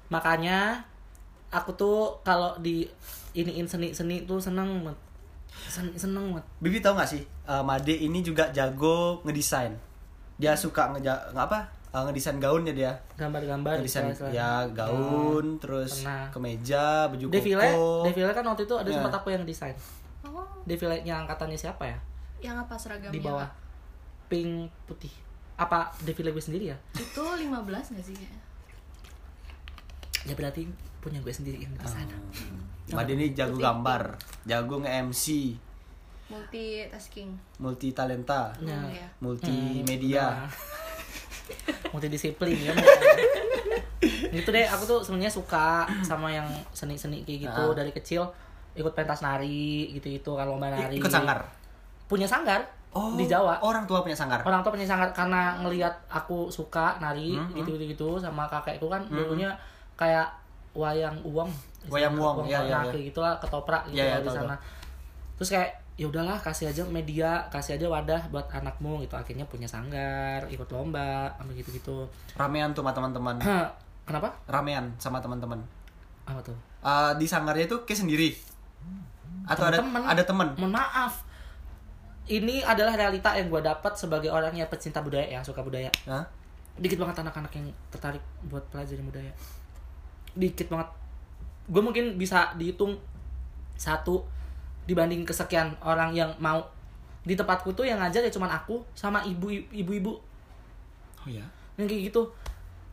[0.08, 0.82] Makanya
[1.48, 2.84] aku tuh kalau di
[3.32, 4.98] iniin seni-seni tuh seneng banget.
[5.68, 9.72] Sen- seneng banget Bibi tahu nggak sih, eh, Made ini juga jago ngedesain.
[10.36, 11.60] Dia suka ngeja nggak apa?
[11.92, 12.92] Eh, ngedesain gaun ya dia.
[13.14, 16.26] gambar-gambar Ngedesain ya gaun, terus pernah.
[16.28, 18.04] kemeja, baju Defile, koko.
[18.04, 18.94] defile kan waktu itu ada Ya.
[18.96, 19.76] sempat aku yang desain.
[20.22, 21.98] Oh, Defile nya angkatannya siapa ya?
[22.40, 23.12] yang apa seragamnya?
[23.12, 23.46] Di bawah.
[24.26, 25.12] Pink putih.
[25.54, 26.76] Apa defile gue sendiri ya?
[26.92, 27.54] Itu 15
[27.92, 28.40] gak sih kayaknya?
[30.22, 30.66] Ya berarti
[30.98, 32.06] punya gue sendiri yang desain.
[32.88, 35.54] Made ini jago gambar, jago nge-MC,
[36.28, 37.30] Multitasking.
[37.58, 38.74] multi talenta, Ya.
[38.74, 39.08] Oh, ya.
[39.20, 40.24] multimedia.
[40.40, 40.50] Nah.
[41.90, 42.72] multidisiplin ya
[44.32, 47.64] itu deh aku tuh sebenarnya suka sama yang seni-seni kayak gitu.
[47.70, 47.74] Ah.
[47.76, 48.22] dari kecil
[48.72, 50.96] ikut pentas nari gitu gitu kalau lomba nari.
[50.96, 51.44] Ikut sanggar.
[52.08, 52.60] punya sanggar
[53.16, 53.60] di Jawa.
[53.60, 54.40] Orang tua punya sanggar.
[54.42, 58.88] orang tua punya sanggar karena ngelihat aku suka nari Hmm, gitu gitu gitu sama kakekku
[58.88, 59.52] kan dulunya
[59.96, 60.28] kayak
[60.72, 61.48] wayang uang.
[61.88, 62.92] Wayang uang, iya, iya, nah, iya.
[62.94, 64.56] kayak gitulah ketoprak gitu Iya, iya, lah di tahu, sana.
[65.36, 65.70] terus kayak
[66.02, 70.66] ya udahlah kasih aja media kasih aja wadah buat anakmu gitu akhirnya punya sanggar ikut
[70.66, 71.96] lomba sampai gitu gitu
[72.34, 73.38] Ramean tuh sama teman-teman.
[74.08, 75.62] kenapa Ramean sama teman-teman.
[76.26, 78.34] apa tuh Eh, di sanggarnya itu kayak sendiri.
[79.46, 80.02] Atau ada Temen-temen.
[80.02, 80.48] ada teman.
[80.58, 81.22] mohon maaf
[82.24, 86.26] ini adalah realita yang gue dapat sebagai orang yang pecinta budaya yang suka budaya Hah?
[86.74, 89.32] dikit banget anak-anak yang tertarik buat pelajari budaya
[90.32, 90.88] dikit banget
[91.66, 92.98] gue mungkin bisa dihitung
[93.74, 94.22] satu
[94.92, 96.60] dibanding kesekian orang yang mau.
[97.22, 100.12] Di tempatku tuh yang ngajar ya cuman aku sama ibu ibu-ibu.
[101.18, 101.46] Oh ya.
[101.74, 102.28] yang kayak gitu.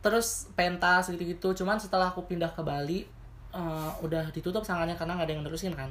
[0.00, 1.52] Terus pentas gitu-gitu.
[1.52, 3.04] Cuman setelah aku pindah ke Bali
[3.50, 5.90] eh, udah ditutup sanggarnya karena nggak ada yang nerusin kan.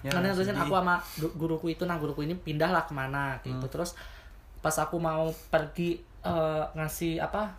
[0.00, 3.36] Ya, karena nerusin aku sama gu- guruku itu nah guruku ini pindah lah ke mana
[3.44, 3.52] gitu.
[3.52, 3.68] Hmm.
[3.68, 3.92] terus
[4.64, 7.52] pas aku mau pergi eh, ngasih apa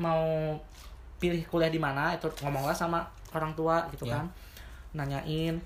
[0.00, 0.56] mau
[1.20, 3.04] pilih kuliah di mana itu ngomonglah sama
[3.36, 4.16] orang tua gitu Ya.
[4.16, 4.26] kan.
[4.96, 5.60] Nanyain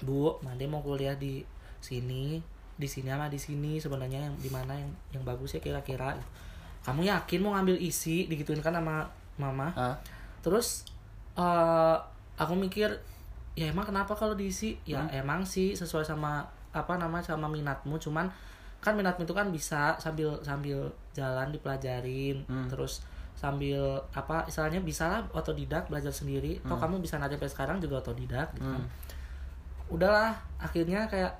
[0.00, 1.44] bu Mande mau kuliah di
[1.78, 2.40] sini
[2.74, 6.18] di sini sama di sini sebenarnya yang di mana yang yang bagus ya kira-kira
[6.82, 9.06] kamu yakin mau ngambil isi digituin kan sama
[9.38, 9.94] mama Hah?
[10.42, 10.82] terus
[11.34, 11.96] eh
[12.34, 12.90] aku mikir
[13.54, 15.14] ya emang kenapa kalau diisi ya Hmm.
[15.14, 16.42] emang sih sesuai sama
[16.74, 18.26] apa nama sama minatmu cuman
[18.82, 22.66] kan minatmu itu kan bisa sambil sambil jalan dipelajarin Hmm.
[22.66, 23.78] terus sambil
[24.10, 28.50] apa istilahnya bisa lah otodidak belajar sendiri atau kamu bisa nari sampai sekarang juga otodidak
[28.54, 28.82] gitu kan.
[29.94, 29.98] Hmm.
[30.02, 31.30] udahlah akhirnya kayak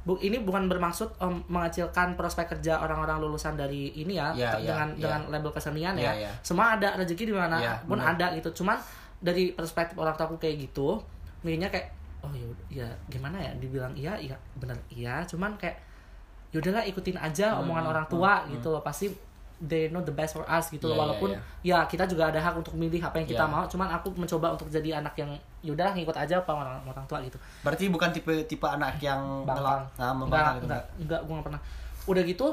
[0.00, 4.72] bu ini bukan bermaksud om, mengecilkan prospek kerja orang-orang lulusan dari ini ya Ya, ya,
[4.72, 5.00] dengan ya.
[5.00, 6.32] dengan label kesenian Ya, ya ya.
[6.40, 8.80] semua ada rezeki di mana Ya, pun ada gitu cuman
[9.20, 10.96] dari perspektif orang tua aku kayak gitu
[11.40, 15.76] mikirnya kayak oh ya ya gimana ya dibilang iya iya bener iya cuman kayak
[16.52, 19.12] yaudahlah ikutin aja Hmm, omongan hmm, orang tua gitu loh pasti
[19.60, 20.96] they know the best for us gitu loh.
[20.96, 21.30] Iya, walaupun
[21.62, 21.76] iya.
[21.76, 23.52] ya kita juga ada hak untuk milih apa yang kita Iya.
[23.52, 23.64] mau.
[23.68, 25.30] Cuman aku mencoba untuk jadi anak yang
[25.60, 27.36] yaudahlah ngikut aja apa orang orang tua gitu.
[27.60, 30.64] Berarti bukan tipe tipe anak yang bangkang nah, enggak gitu.
[30.64, 31.60] enggak enggak gue nggak pernah.
[32.08, 32.46] Udah gitu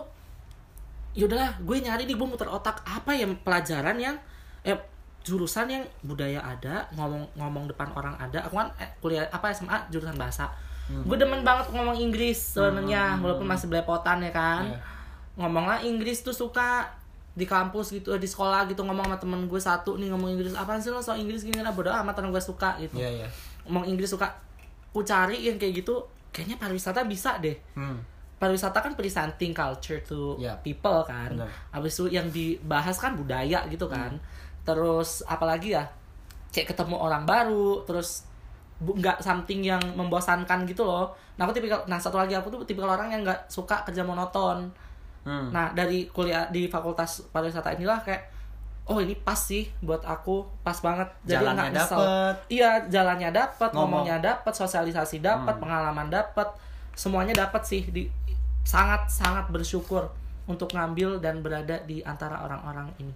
[1.18, 4.16] yaudahlah gue nyari di gue muter otak apa yang pelajaran yang
[4.62, 4.78] eh
[5.26, 8.44] jurusan yang budaya ada ngomong ngomong depan orang ada.
[8.52, 10.52] Aku kan eh, kuliah apa SMA jurusan bahasa.
[10.88, 14.68] Gue demen banget ngomong Inggris sebenarnya walaupun masih belepotan ya kan.
[14.72, 14.97] Iya.
[15.38, 16.90] Ngomonglah Inggris tuh suka
[17.38, 20.82] di kampus gitu di sekolah gitu ngomong sama temen gue satu nih ngomong Inggris apaan
[20.82, 21.62] sih lo so Inggris gini?
[21.62, 22.98] Lah bodo amat temen gue suka gitu.
[22.98, 23.28] Iya, iya.
[23.70, 24.26] ngomong Inggris suka
[24.90, 26.02] ku cari yang kayak gitu.
[26.34, 27.56] Kayaknya pariwisata bisa deh.
[27.78, 28.02] Hmm.
[28.38, 30.54] pariwisata kan presenting culture to Ya.
[30.62, 31.34] people kan.
[31.34, 31.50] Benar.
[31.74, 34.14] habis itu yang dibahas kan budaya gitu kan.
[34.62, 35.86] Terus apalagi ya
[36.50, 38.26] kayak ketemu orang baru terus
[38.78, 41.14] nggak something yang membosankan gitu loh.
[41.38, 44.70] Nah aku tipikal nah satu lagi aku tuh tipikal orang yang nggak suka kerja monoton
[45.28, 45.52] Hmm.
[45.52, 48.32] Nah, dari kuliah di Fakultas Pariwisata inilah kayak
[48.88, 51.12] oh ini pas sih buat aku, pas banget.
[51.22, 52.00] Jadi Jalannya nggak nyesel.
[52.00, 52.36] dapet.
[52.48, 54.08] Iya, jalannya dapat, Ngomong.
[54.08, 55.62] ngomongnya dapat, sosialisasi dapat, Hmm.
[55.62, 56.48] pengalaman dapat,
[56.96, 58.08] semuanya dapat sih di
[58.64, 60.08] sangat sangat bersyukur
[60.46, 63.12] untuk ngambil dan berada di antara orang-orang ini.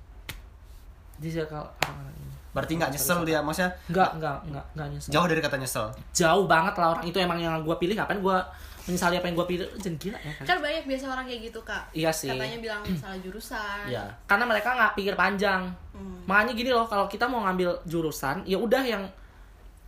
[1.15, 2.31] Di circle orang-orang ini.
[2.51, 5.09] Berarti nggak nyesel dia, maksudnya Enggak, enggak, enggak, enggak nyesel.
[5.09, 5.85] jauh dari kata nyesel.
[6.11, 8.37] Jauh banget lah orang itu emang yang gue pilih, ngapain gue
[8.83, 9.67] menyesali apa yang gue pilih?
[9.77, 10.45] Jangan gila ya kan?
[10.45, 11.83] Kan banyak biasa orang kayak gitu kak.
[11.91, 12.27] Iya sih.
[12.27, 13.83] Katanya bilang salah jurusan.
[13.85, 14.03] Iya.
[14.25, 16.23] karena mereka nggak pikir panjang Hmm.
[16.23, 19.03] makanya gini loh kalau kita mau ngambil jurusan ya udah yang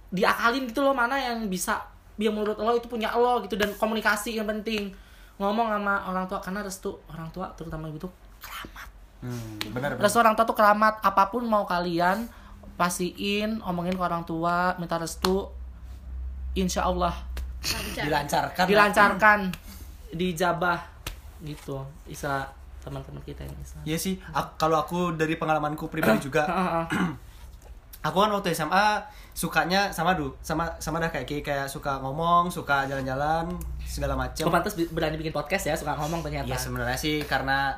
[0.10, 1.80] diakalin gitu loh mana yang bisa
[2.16, 4.92] yang menurut lo itu punya lo gitu dan komunikasi yang penting
[5.36, 8.88] ngomong sama orang tua karena restu orang tua terutama ibu tuh keramat
[9.24, 10.04] Hmm, benar benar.
[10.04, 12.28] restu orang tua tuh keramat apa pun mau kalian
[12.76, 15.48] pastiin omongin ke orang tua minta restu
[16.54, 17.16] insya Allah.
[17.64, 18.66] Dilancarkan.
[18.68, 19.40] dilancarkan
[20.14, 20.80] dijabah
[21.42, 22.46] gitu bisa
[22.84, 24.20] teman-teman kita yang bisa Iya sih,
[24.60, 26.86] kalau aku dari pengalamanku pribadi juga Heeh.
[28.08, 29.00] aku kan waktu SMA
[29.32, 33.48] sukanya sama du sama sama dah kayak kayak suka ngomong suka jalan-jalan
[33.88, 36.52] segala macam pantas berani bikin podcast ya, suka ngomong ternyata.
[36.52, 37.72] ya sebenarnya sih karena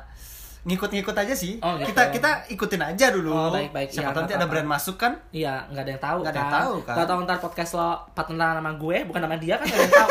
[0.66, 1.88] ngikut-ngikut aja sih Oh, gitu.
[1.88, 3.86] kita kita ikutin aja dulu Oh, baik, baik.
[3.88, 6.26] siapa Iya, tahu nanti nggak ada brand masuk kan Iya, nggak ada yang tahu Nggak
[6.26, 6.58] ada yang kan.
[6.58, 6.94] tahu, kan.
[7.06, 10.10] Tahu ntar podcast lo partneran sama gue, bukan sama dia kan nggak ada yang tahu.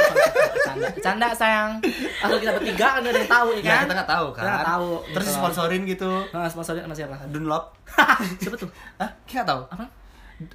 [0.66, 1.72] Canda, canda sayang.
[2.18, 3.80] Asal kita bertiga kan nggak ada yang tahu, ya ya kan?
[3.82, 4.89] kita nggak tahu kan Kita nggak tahu.
[5.12, 5.38] terus gitu.
[5.38, 7.16] sponsorin gitu Nah, sponsorin sama siapa?
[7.28, 7.64] Dunlop
[8.41, 8.70] siapa tuh?
[8.95, 9.10] Hah?
[9.24, 9.86] kita tahu Apa?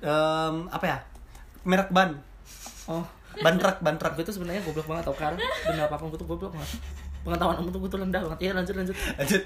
[0.01, 0.99] Em, apa ya
[1.63, 2.17] merek ban
[2.85, 3.05] Oh,
[3.37, 5.37] ban truk ban truk gue tuh sebenarnya goblok banget tau kan?
[5.37, 6.81] Bener apa pun gue tuh goblok banget.
[7.21, 8.39] Pengetahuan umum tuh gue tuh rendah banget.
[8.49, 8.97] Iya lanjut lanjut.
[8.97, 9.43] lanjut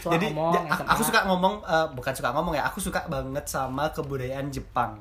[0.00, 3.00] Soal jadi ngomong, ya, aku, aku suka ngomong eh, bukan suka ngomong ya aku suka
[3.10, 4.96] banget sama kebudayaan Jepang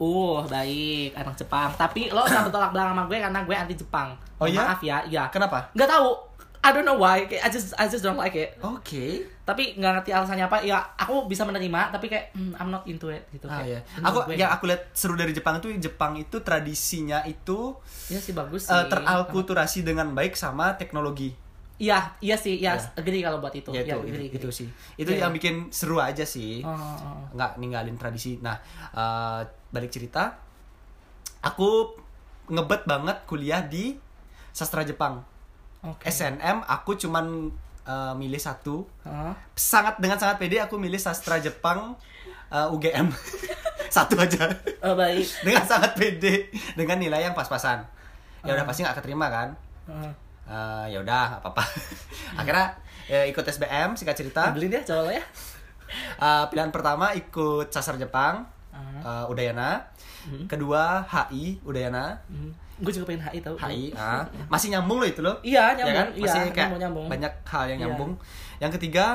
[0.00, 1.68] Uh, baik, anak Jepang.
[1.76, 4.16] Tapi lo sama tolak belakang sama gue karena gue anti Jepang.
[4.40, 4.64] Oh, iya?
[4.64, 5.28] Maaf ya, iya.
[5.28, 6.08] kenapa Nggak tahu.
[6.64, 7.28] I don't know why.
[7.28, 8.56] Kayak, I just I just don't like it.
[8.60, 9.04] oke
[9.48, 10.64] Tapi nggak ngerti alasannya apa.
[10.64, 11.92] Ya, aku bisa menerima.
[11.92, 13.44] Tapi kayak hmm, I'm not into it gitu.
[13.44, 14.00] Ah, kayak, iya.
[14.00, 17.76] Aku yang aku lihat seru dari Jepang itu Jepang itu tradisinya itu
[18.08, 18.76] Iya sih bagus sih.
[18.76, 21.32] eh, teralkulturasi dengan baik sama teknologi.
[21.80, 22.76] Iya, iya sih, iya.
[22.92, 23.72] Agree kalau buat itu.
[23.72, 24.52] Ya, Iya, itu, agree, itu, agree.
[24.52, 24.68] sih.
[25.00, 26.60] Itu Iya, yang bikin seru aja sih.
[26.60, 27.24] Oh, oh, oh.
[27.32, 28.36] Nggak ninggalin tradisi.
[28.44, 28.60] Nah,
[28.92, 29.40] eh,
[29.72, 30.36] balik cerita,
[31.40, 31.96] aku
[32.52, 33.96] ngebet banget kuliah di
[34.52, 35.24] sastra Jepang.
[35.80, 36.04] Oke.
[36.04, 37.48] SNM aku cuman
[37.88, 38.84] eh, milih satu.
[39.08, 39.32] Hah?
[39.56, 41.96] Sangat dengan sangat pede aku milih sastra Jepang
[42.52, 43.08] eh, UGM.
[43.96, 44.52] satu aja.
[44.84, 45.24] Oh, baik.
[45.48, 47.88] dengan sangat pede dengan nilai yang pas-pasan.
[48.44, 49.48] Ya udah pasti nggak keterima kan?
[49.88, 50.12] Heeh.
[50.50, 51.62] Eh, ya udah nggak apa-apa.
[52.40, 52.66] Akhirnya
[53.06, 54.50] ya, ikut SBM singkat cerita.
[54.50, 55.22] Ya cowok lo ya.
[56.16, 58.42] Eh, pilihan pertama ikut sastra Jepang
[59.00, 59.78] eh, Udayana.
[60.46, 62.18] Kedua HI Udayana.
[62.26, 62.50] Hmm.
[62.76, 63.54] Gue juga pengen HI tau.
[63.56, 64.24] HI ah.
[64.46, 65.36] masih nyambung loh itu loh.
[65.40, 65.94] Iya, Ya nyambung.
[65.94, 66.08] kan?
[66.10, 67.06] Iya, Masih kayak nyambung, nyambung.
[67.08, 67.84] banyak hal yang Iya.
[67.86, 68.12] nyambung.
[68.58, 69.06] Yang ketiga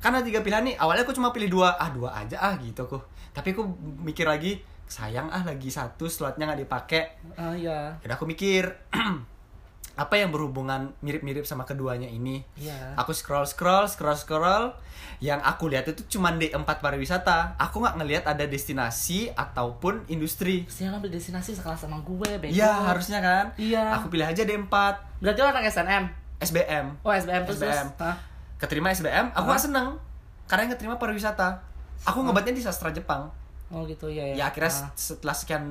[0.00, 2.96] karena tiga pilihan nih awalnya aku cuma pilih dua ah dua aja ah gitu aku
[3.30, 3.68] tapi aku
[4.00, 4.56] mikir lagi
[4.88, 7.04] sayang ah lagi satu slotnya nggak dipakai
[7.36, 7.92] Ah, iya.
[8.00, 8.64] Yaudah aku mikir
[10.00, 12.40] apa yang berhubungan mirip-mirip sama keduanya ini.
[12.56, 12.96] Iya.
[12.96, 14.72] Aku scroll scroll scroll scroll
[15.20, 17.60] yang aku lihat itu cuma D4 pariwisata.
[17.60, 20.64] Aku nggak ngelihat ada destinasi ataupun industri.
[20.64, 22.48] Mestinya ngambil destinasi sekelas sama gue, bego.
[22.48, 23.52] Iya, harusnya kan?
[23.60, 24.00] Iya.
[24.00, 24.72] Aku pilih aja D4
[25.20, 26.04] Berarti lo anak SNM?
[26.40, 26.86] SBM.
[27.04, 27.60] Oh, SBM terus.
[27.60, 27.88] SBM.
[28.00, 28.16] Hah?
[28.56, 30.00] Keterima SBM, aku nggak seneng
[30.48, 31.60] karena yang keterima pariwisata.
[32.02, 33.28] Aku ngebatnya di sastra Jepang.
[33.68, 34.32] Oh, gitu ya.
[34.32, 34.88] Ya akhirnya Ah.
[34.96, 35.64] setelah sekian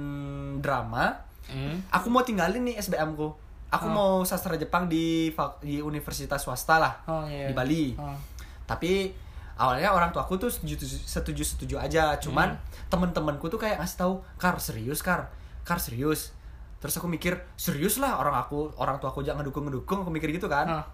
[0.62, 1.18] drama,
[1.50, 1.82] Hmm.
[1.90, 3.34] aku mau tinggalin nih SBM ku.
[3.70, 3.94] Aku Oh.
[3.94, 7.46] mau sastra Jepang di di universitas swasta lah Oh, iya.
[7.48, 7.94] di Bali.
[7.96, 8.18] Oh.
[8.66, 9.14] Tapi
[9.56, 12.18] awalnya orang tuaku tuh setuju setuju setuju aja.
[12.18, 12.62] Cuman Hmm.
[12.90, 15.30] temen-temenku tuh kayak ngasih tahu, "Kar, serius, Kar.
[15.62, 16.34] Kar, serius."
[16.80, 20.02] Terus aku mikir, serius lah orang aku, orang tua aku jangan ngedukung ngedukung.
[20.02, 20.66] Aku mikir gitu kan.
[20.66, 20.86] Ah.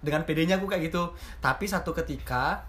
[0.00, 1.12] Dengan pedenya aku kayak gitu.
[1.38, 2.64] Tapi satu ketika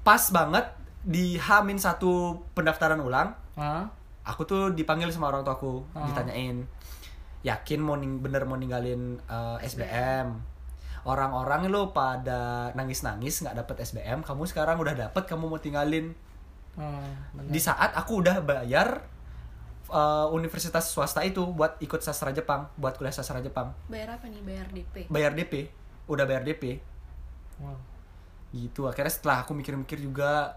[0.00, 0.64] pas banget
[1.00, 3.88] di Hamin satu pendaftaran ulang, Hah?
[4.22, 6.04] aku tuh dipanggil sama orang tuaku Oh.
[6.04, 6.68] ditanyain
[7.40, 10.34] yakin mau ning bener mau ninggalin uh, SBM
[11.02, 16.12] orang-orang lo pada nangis-nangis nggak dapet SBM kamu sekarang udah dapet kamu mau tinggalin
[16.74, 17.48] bener.
[17.48, 19.06] di saat aku udah bayar
[19.88, 24.42] uh, universitas swasta itu buat ikut sastra Jepang buat kuliah sastra Jepang Bayar apa nih?
[24.42, 24.94] Bayar DP.
[25.08, 25.54] bayar DP
[26.06, 26.82] udah bayar DP
[27.58, 27.74] Wow.
[28.50, 30.54] gitu akhirnya setelah aku mikir-mikir juga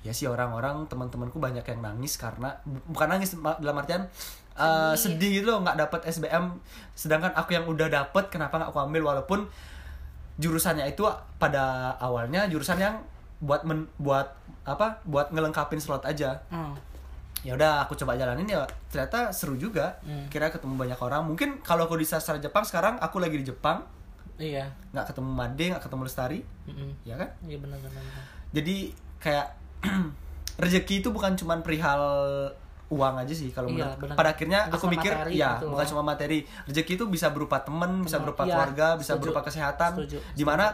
[0.00, 4.06] ya sih orang-orang teman-temanku banyak yang nangis karena bu- bukan nangis dalam artian
[4.56, 5.30] uh, Sedih.
[5.36, 6.56] gitu loh nggak dapet SBM
[6.92, 9.46] sedangkan aku yang udah dapet kenapa nggak aku ambil walaupun
[10.34, 11.64] jurusannya itu pada
[11.96, 12.98] awalnya jurusan yang
[13.38, 14.34] buat men, buat
[14.64, 16.74] apa buat ngelengkapin slot aja Oh.
[17.42, 20.26] ya udah aku coba jalanin ya ternyata seru juga Hmm.
[20.26, 23.84] kira ketemu banyak orang mungkin kalau aku di sastra Jepang sekarang aku lagi di Jepang
[24.34, 24.66] Iya.
[24.90, 26.90] nggak ketemu Made nggak ketemu Lestari Mm-mm.
[27.04, 28.00] ya kan Iya benar benar.
[28.00, 28.24] benar.
[28.50, 28.76] jadi
[29.20, 29.46] kayak
[30.56, 32.02] rezeki itu bukan cuman perihal
[32.94, 36.02] uang aja sih kalau Iya, menurut pada akhirnya aku mikir materi ya gitu bukan cuma
[36.04, 38.24] materi rezeki itu bisa berupa teman bisa Benar.
[38.24, 39.22] berupa Iya, keluarga bisa setuju.
[39.22, 40.64] berupa kesehatan Setuju, di mana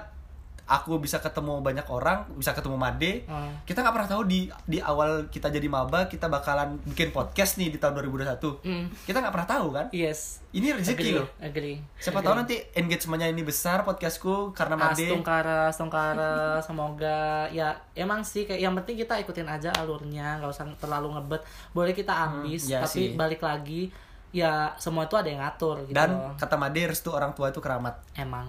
[0.70, 3.50] aku bisa ketemu banyak orang bisa ketemu Made Ah.
[3.62, 7.68] kita nggak pernah tahu di di awal kita jadi maba kita bakalan bikin podcast nih
[7.68, 8.86] di tahun 2021 Hmm.
[9.02, 10.38] kita nggak pernah tahu kan Yes.
[10.50, 11.82] ini rezeki loh Agree.
[11.96, 12.24] siapa Agree.
[12.24, 16.32] tahu nanti engagementnya ini besar podcastku karena Made Astungkara, Astungkara,
[16.64, 21.42] semoga ya emang sih kayak yang penting kita ikutin aja alurnya, nggak usah terlalu ngebet.
[21.70, 23.14] Boleh kita ambis, ya tapi sih.
[23.14, 23.90] balik lagi
[24.30, 26.30] ya semua itu ada yang ngatur gitu dan loh.
[26.36, 28.46] kata Made restu orang tua itu keramat Emang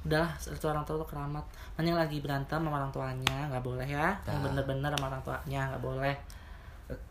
[0.00, 1.44] udahlah itu orang tua tuh keramat.
[1.74, 4.16] Mending lagi berantem sama orang tuanya nggak boleh ya.
[4.22, 4.42] Yang Nah.
[4.46, 6.14] bener-bener sama orang tuanya nggak boleh.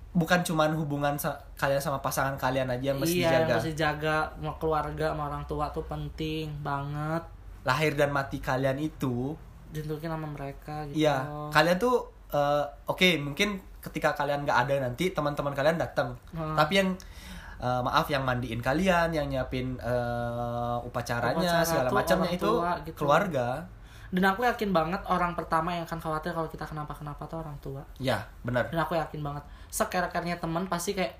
[0.10, 4.18] Bukan cuman hubungan sa- kalian sama pasangan kalian aja yang mesti iya jaga mesti jaga.
[4.34, 7.22] Sama keluarga sama orang tua tuh penting banget.
[7.62, 9.38] Lahir dan mati kalian itu
[9.70, 10.98] ditentukin sama mereka gitu.
[11.00, 16.52] Iya kalian tuh eh, oke mungkin ketika kalian nggak ada nanti teman-teman kalian datang Hmm.
[16.54, 16.90] tapi yang
[17.60, 22.98] eh, maaf yang mandiin kalian yang nyiapin eh, upacaranya Upacara segala macamnya itu tua gitu.
[22.98, 23.48] keluarga
[24.10, 27.84] dan aku yakin banget orang pertama yang akan khawatir kalau kita kenapa-kenapa tuh orang tua
[28.00, 31.14] ya benar dan aku yakin banget sekere-kernya teman pasti kayak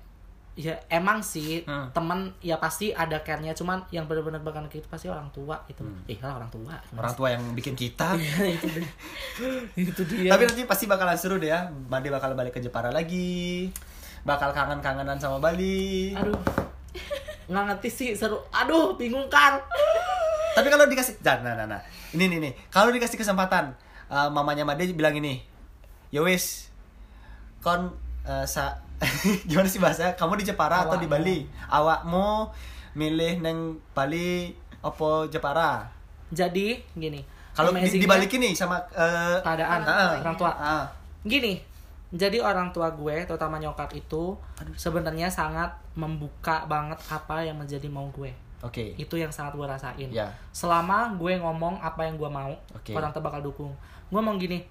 [0.58, 1.86] ya emang sih Hmm.
[1.94, 6.18] teman ya pasti ada care-nya cuman yang benar-benar bakal gitu pasti orang tua itu eh
[6.18, 6.98] lah orang tua Hmm.
[6.98, 8.90] orang tua yang bikin kita Iya, itu dia
[9.86, 11.70] itu dia Tapi nanti pasti bakalan seru deh ya.
[11.86, 13.70] Made bakal balik ke Jepara lagi.
[14.24, 16.12] Bakal kangen-kangenan sama Bali.
[16.16, 16.36] aduh
[17.50, 19.58] nggak ngerti sih seru aduh bingung kan
[20.56, 21.80] Tapi kalau dikasih nah, nah, nah, nah.
[22.10, 22.52] Ini nih nih.
[22.74, 23.70] Kalau dikasih kesempatan
[24.10, 25.46] eh, mamanya Made bilang ini.
[26.10, 26.74] Ya wis.
[27.62, 27.94] Kon
[28.26, 28.82] eh, sa
[29.48, 30.18] gimana sih bahasa?
[30.18, 31.06] Kamu di Jepara atau di.
[31.06, 31.46] Bali?
[31.70, 32.50] Awakmu
[32.98, 34.50] milih neng Bali
[34.82, 36.00] opo Jepara?
[36.30, 40.86] jadi gini Kalau di, dibalikin nih sama eh, keadaan ah, orang tua ah.
[41.26, 41.58] gini
[42.10, 44.34] jadi orang tua gue terutama nyokap itu
[44.74, 48.92] sebenarnya sangat membuka banget apa yang menjadi mau gue Oke.
[48.94, 50.28] itu yang sangat gue rasain Ya.
[50.50, 52.92] selama gue ngomong apa yang gue mau Oke.
[52.92, 53.72] orang tuh bakal dukung
[54.10, 54.66] gue ngomong gini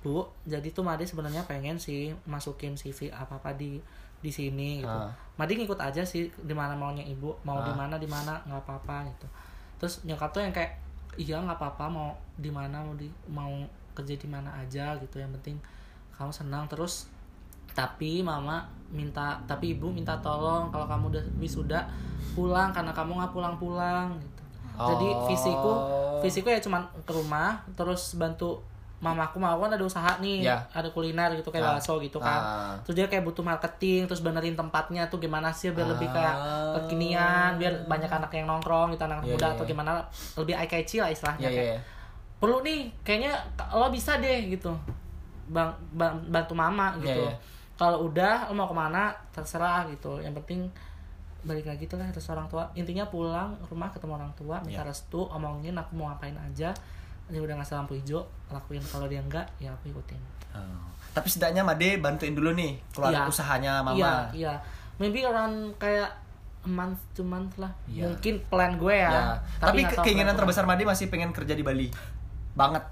[0.00, 3.76] bu jadi tuh Made sebenarnya pengen sih masukin CV apa apa di
[4.18, 5.12] di sini gitu Ah.
[5.36, 7.76] Made ngikut aja sih di mana maunya ibu mau di Ah.
[7.76, 9.26] mana di mana nggak apa apa gitu
[9.76, 10.80] terus nyokap tuh yang kayak
[11.16, 13.52] iya nggak apa apa mau di mana mau di mau
[13.92, 15.60] kerja di mana aja gitu yang penting
[16.20, 17.08] kamu senang terus
[17.72, 18.60] tapi mama
[18.90, 21.80] minta tapi ibu minta tolong kalau kamu udah wisuda
[22.34, 24.42] pulang karena kamu nggak pulang-pulang gitu
[24.76, 25.24] jadi Oh.
[25.24, 25.72] visiku
[26.20, 28.60] visiku ya cuman ke rumah terus bantu
[29.00, 30.60] mamaku mau kan ada usaha nih Ya.
[30.72, 31.72] ada kuliner gitu kayak Ah.
[31.76, 32.74] bakso gitu kan Ah.
[32.84, 36.76] terus dia kayak butuh marketing terus benerin tempatnya tuh gimana sih biar lebih kayak Ah.
[36.76, 39.70] kekinian biar banyak anak yang nongkrong gitu anak Iya, muda iya, atau iya.
[39.72, 39.90] gimana
[40.36, 41.80] lebih eye catchy lah istilahnya Iya, iya, kayak iya.
[42.36, 43.32] perlu nih kayaknya
[43.70, 44.72] lo bisa deh gitu
[45.50, 47.36] bang, bang- bantu mama gitu Iya, iya.
[47.74, 50.70] kalau udah lo mau ke mana terserah gitu yang penting
[51.40, 54.88] balik lagi tuh lah terus orang tua intinya pulang rumah ketemu orang tua minta Iya.
[54.88, 56.70] restu omongin aku mau ngapain aja
[57.26, 60.20] dia udah ngasih lampu hijau lakuin kalau dia enggak ya aku ikutin
[60.50, 60.82] Oh.
[61.12, 63.22] Tapi setidaknya Made bantuin dulu nih keluar Iya.
[63.24, 63.94] usahanya mama.
[63.94, 64.54] iya iya
[64.96, 66.10] maybe around kayak
[66.62, 68.04] month to month lah Iya.
[68.04, 69.22] mungkin plan gue ya, Ya.
[69.56, 71.86] Tapi, ke- tahu keinginan terbesar Made masih pengen kerja di Bali.
[72.50, 72.82] Banget.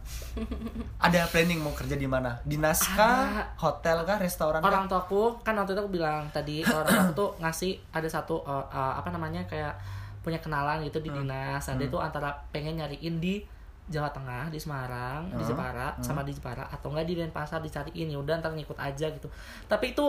[0.98, 2.38] Ada planning mau kerja di mana?
[2.42, 3.26] Dinas kah?
[3.26, 3.42] Ada.
[3.58, 4.18] Hotel kah?
[4.18, 4.68] Restoran kah?
[4.68, 8.64] orang tuaku kan waktu itu aku bilang tadi orang tua tuh ngasih ada satu uh,
[8.66, 9.74] uh, apa namanya kayak
[10.18, 13.40] punya kenalan gitu di dinas ada itu antara pengen nyariin di
[13.88, 15.48] Jawa Tengah di Semarang di Hmm.
[15.48, 19.32] Jepara sama di Jepara atau enggak di Denpasar dicariin ya udah ntar ngikut aja gitu
[19.64, 20.06] tapi itu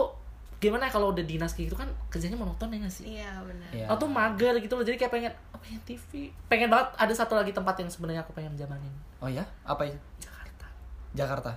[0.60, 3.70] gimana kalau udah dinas kayak gitu kan kerjanya monoton ya nggak sih Iya benar.
[3.72, 3.86] Iya.
[3.88, 7.32] Oh tuh mager gitu loh jadi kayak pengen oh, pengen TV pengen banget ada satu
[7.32, 8.92] lagi tempat yang sebenarnya aku pengen jamanin
[9.24, 9.40] Oh ya?
[9.64, 9.96] Apa itu?
[10.20, 10.68] Jakarta
[11.16, 11.50] Jakarta.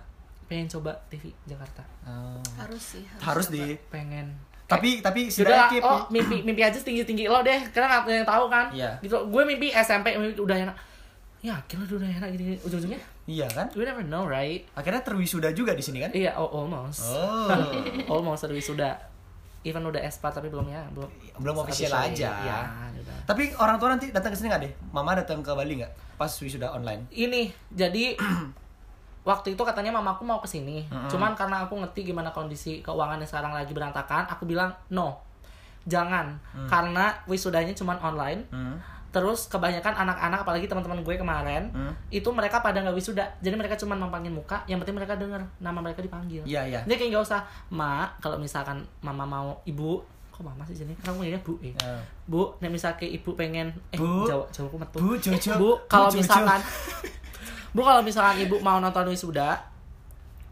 [0.47, 2.39] pengen coba TV Jakarta Oh.
[2.55, 3.03] Harus sih.
[3.19, 3.55] Harus coba.
[3.59, 4.27] di pengen
[4.63, 8.13] tapi tapi Sudah, setidaknya oh mimpi mimpi aja tinggi tinggi lo deh, karena nggak ada
[8.15, 8.65] yang tahu kan.
[8.71, 8.91] Iya.
[9.03, 10.75] Gitu, gue mimpi SMP mimpi udah enak.
[11.43, 12.99] Ya, kira udah enak gini ujung ujungnya.
[13.25, 13.71] Iya kan?
[13.75, 14.67] We never know, right?
[14.75, 16.11] Akhirnya terwisuda juga di sini kan?
[16.11, 17.07] Iya, oh, almost.
[17.07, 17.49] Oh.
[18.19, 18.95] almost dari sudah.
[19.63, 21.07] Even udah S4 tapi belum ya, belum.
[21.39, 22.29] Belum official aja.
[22.43, 22.59] Iya,
[22.99, 23.15] udah.
[23.23, 24.73] Tapi orang tua nanti datang ke sini nggak deh?
[24.91, 26.19] Mama datang ke Bali nggak?
[26.19, 27.07] Pas wisuda online.
[27.07, 28.19] Ini jadi
[29.29, 33.55] waktu itu katanya mamaku mau ke sini, cuman karena aku ngerti gimana kondisi keuangannya sekarang
[33.55, 35.15] lagi berantakan, aku bilang no,
[35.87, 36.35] jangan,
[36.67, 38.75] karena wisudanya cuman online, Hmm.
[39.13, 41.93] Terus kebanyakan anak-anak apalagi teman-teman gue kemarin Hmm.
[42.09, 43.21] itu mereka pada nggak wisuda.
[43.39, 46.41] Jadi mereka cuma mampangin muka, yang penting mereka denger nama mereka dipanggil.
[46.43, 46.79] Iya, iya.
[46.81, 50.97] Jadi kayak nggak usah, "Ma, kalau misalkan mama mau ibu, kok mama sih jadi?
[50.97, 51.53] Karena punya Bu.
[51.61, 51.77] Eh.
[51.77, 54.25] Eh, Bu, nih misalnya ibu pengen eh Bu.
[54.25, 54.97] Jawa Jawa aku metu.
[54.97, 55.51] Bu Jojo.
[55.55, 56.21] Bu, kalau Bu Jojo.
[56.25, 56.59] misalkan
[57.69, 59.61] Bu kalau misalkan ibu mau nonton wisuda,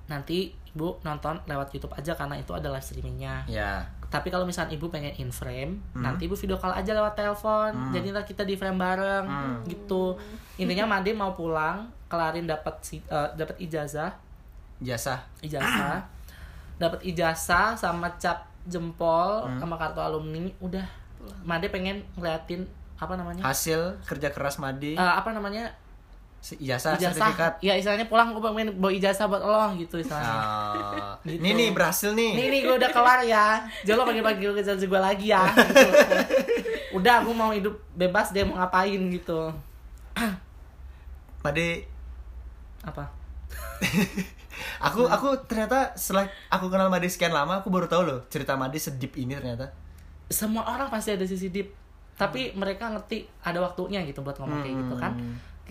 [0.05, 3.41] nanti ibu nonton lewat YouTube aja karena itu ada live streamingnya.
[3.45, 3.85] Ya.
[4.11, 6.03] Tapi kalau misalnya ibu pengen in frame, Hmm.
[6.03, 7.71] nanti ibu video call aja lewat telepon.
[7.89, 9.55] Jadi ntar kita di frame bareng Hmm.
[9.63, 10.19] gitu.
[10.57, 14.11] Intinya Made mau pulang, kelarin dapat si, eh, dapat ijazah,
[14.77, 15.15] Jasa.
[15.39, 16.03] ijazah.
[16.75, 19.57] dapat ijazah sama cap jempol Hmm.
[19.57, 20.83] sama kartu alumni, udah.
[21.41, 22.65] Made pengen ngeliatin
[22.97, 23.41] apa namanya?
[23.41, 24.93] Hasil kerja keras Madi.
[24.93, 25.69] Eh, apa namanya?
[26.41, 27.13] Ijazah, ijazah.
[27.13, 27.53] sertifikat.
[27.61, 30.33] Ya istilahnya pulang gue pengen bawa ijazah buat lo gitu istilahnya.
[30.33, 31.37] Ah, Gitu.
[31.37, 32.33] Ini nih berhasil nih.
[32.33, 33.61] Nih nih gue udah kelar ya.
[33.85, 35.45] Jangan lo panggil-panggil ke gue lagi ya.
[35.53, 35.89] Gitu.
[36.97, 39.53] Udah aku mau hidup bebas deh mau ngapain gitu.
[41.45, 41.69] Made
[42.81, 43.05] Apa?
[44.87, 48.81] aku aku ternyata setelah aku kenal Made sekian lama aku baru tahu loh cerita Made
[48.81, 49.69] sedip ini ternyata.
[50.27, 51.69] Semua orang pasti ada sisi deep.
[52.17, 55.13] Tapi mereka ngerti ada waktunya gitu buat ngomong kayak gitu kan.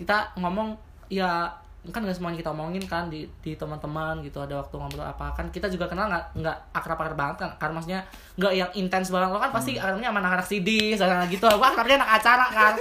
[0.01, 0.03] Hmm.
[0.03, 0.73] Kita ngomong
[1.13, 5.33] ya kan nggak semuanya kita omongin kan di di teman-teman gitu ada waktu ngobrol apa.
[5.33, 7.49] Kan kita juga kenal nggak nggak akrab-akrab banget kan.
[7.57, 8.01] Karena maksudnya
[8.37, 9.33] nggak yang intens banget.
[9.33, 11.45] Lo kan pasti akrabnya sama anak-anak sidis anak gitu.
[11.49, 12.73] Gue akrabnya anak acara kan.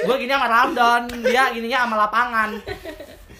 [0.00, 2.50] Gue gini sama Ramdon dia gininya sama lapangan.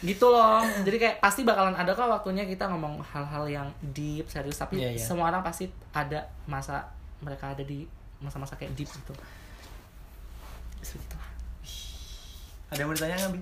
[0.05, 0.61] Gitu loh.
[0.85, 4.61] Jadi kayak pasti bakalan ada kok waktunya kita ngomong hal-hal yang deep serius.
[4.61, 5.01] Tapi Iya, iya.
[5.01, 6.85] semua orang pasti ada masa
[7.25, 7.89] mereka ada di
[8.21, 9.17] masa-masa kayak deep gitu.
[10.85, 11.30] Segitu.
[12.71, 13.41] Ada yang mau ditanya nggak, Bi?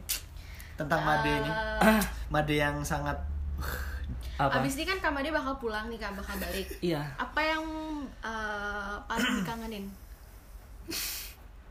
[0.75, 1.51] Tentang Made ini.
[1.85, 2.03] Eh,
[2.33, 3.17] Made yang sangat
[4.39, 6.69] apa abis ini kan Kak Made bakal pulang nih Kak, bakal balik.
[6.81, 7.63] iya Apa yang
[8.23, 9.85] eh, paling dikangenin?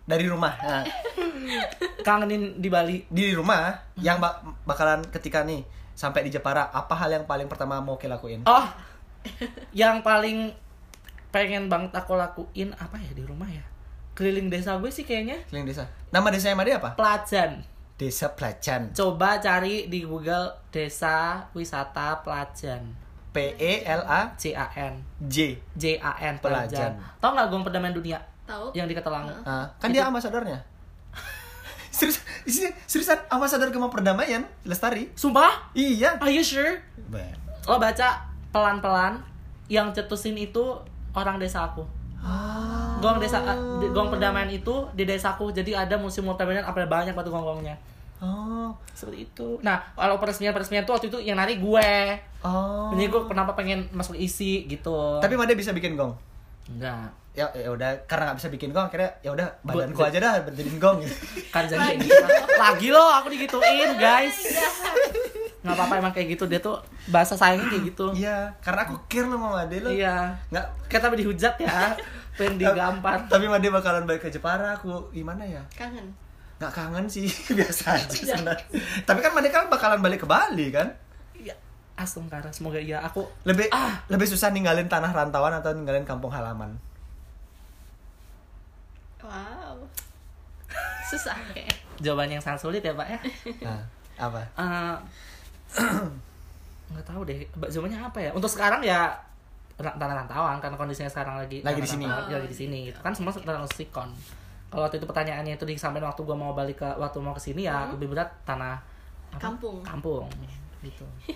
[0.07, 0.55] dari rumah.
[0.57, 0.83] Nah,
[1.99, 7.11] kangenin di Bali di rumah yang bak- bakalan ketika nih sampai di Jepara, apa hal
[7.11, 8.47] yang paling pertama mau kita lakuin?
[8.47, 8.65] Oh,
[9.73, 10.55] yang paling
[11.27, 13.65] pengen banget aku lakuin apa ya di rumah ya?
[14.17, 15.85] Keliling desa gue sih kayaknya Keliling desa.
[16.09, 16.97] Nama desanya Made apa?
[16.97, 17.61] Pelajan.
[18.01, 18.89] Desa Pelacan.
[18.97, 22.81] Coba cari di Google Desa Wisata Pelajan.
[23.29, 25.61] P E L A C A N J.
[25.77, 26.97] J A N Pelajan.
[27.21, 28.17] Tahu nggak Gong Perdamaian Dunia
[28.49, 28.73] Tahu?
[28.73, 29.29] yang di Ketelangu?
[29.45, 30.65] Ah, kan dia ambasadornya.
[31.93, 35.13] Serius, ini seriusan ambasador Gema Perdamaian, Lestari.
[35.13, 35.73] Sumpah?
[35.77, 36.17] Iya.
[36.17, 36.81] Are you sure?
[37.09, 37.37] Ben.
[37.69, 39.21] Lo baca pelan-pelan
[39.69, 40.77] yang cetusin itu
[41.13, 41.96] orang desa aku.
[42.27, 42.99] Ah.
[42.99, 43.39] Gong desa
[43.79, 45.49] di- Gong Perdamaian itu di desaku.
[45.49, 47.79] Jadi ada museum perdamaian apa banyak batu gong-gongnya.
[48.17, 48.73] Oh.
[48.89, 51.89] seperti itu nah kalau peresmian peresmian tuh waktu itu yang nari gue
[52.41, 52.89] Oh.
[52.89, 56.17] jadi gue kenapa pengen masuk isi gitu Tapi Made bisa bikin gong.
[56.67, 60.41] enggak Ya, ya udah karena nggak bisa bikin gong akhirnya ya udah badanku aja dah
[60.41, 61.13] berdiriin gong gitu.
[61.53, 62.25] kan jadi kayak gitu
[62.57, 64.37] lagi lo aku digituin guys
[65.67, 69.23] nggak apa-apa emang kayak gitu dia tuh bahasa sayangnya kayak gitu Iya, karena aku care
[69.23, 69.89] lo sama Made lo.
[69.89, 71.91] iya Nggak kayak tapi dihujat ya
[72.37, 75.59] pengen digampar Tapi Made bakalan balik ke Jepara aku gimana ya?
[75.71, 76.07] Kangen.
[76.57, 78.65] Nggak kangen sih, biasa aja sebenarnya.
[79.03, 80.89] Tapi kan Made kan bakalan balik ke Bali kan?
[81.33, 81.53] iya
[81.93, 83.99] Astagfirullah semoga iya aku Lebih Ah.
[84.07, 86.77] lebih susah ninggalin tanah rantauan atau ninggalin kampung halaman.
[89.19, 89.83] Wow.
[91.03, 91.73] Susah kayak.
[91.97, 93.19] jawaban yang sangat sulit ya pak ya
[93.59, 93.81] Nah,
[94.19, 94.41] apa?
[94.53, 94.95] Eh,
[96.87, 99.11] nggak tahu deh jawabannya apa ya untuk sekarang ya
[99.77, 102.05] tanah rantauan karena kondisinya sekarang lagi Lagi di sini.
[102.05, 104.09] ya, lagi di sini gitu kan semua tentang sikon
[104.67, 107.63] kalau waktu itu pertanyaannya itu disampaikan waktu gua mau balik ke waktu mau ke sini
[107.63, 108.79] ya lebih berat tanah
[109.29, 109.39] apa?
[109.39, 109.79] Kampung.
[109.81, 110.25] kampung
[110.81, 111.05] gitu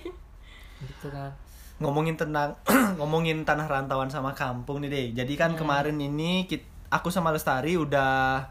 [0.82, 1.30] gitu kan
[1.78, 2.54] ngomongin tentang
[3.00, 5.06] ngomongin tanah rantauan sama kampung nih deh.
[5.18, 8.42] Jadi kan kemarin ini kit- aku sama Lestari udah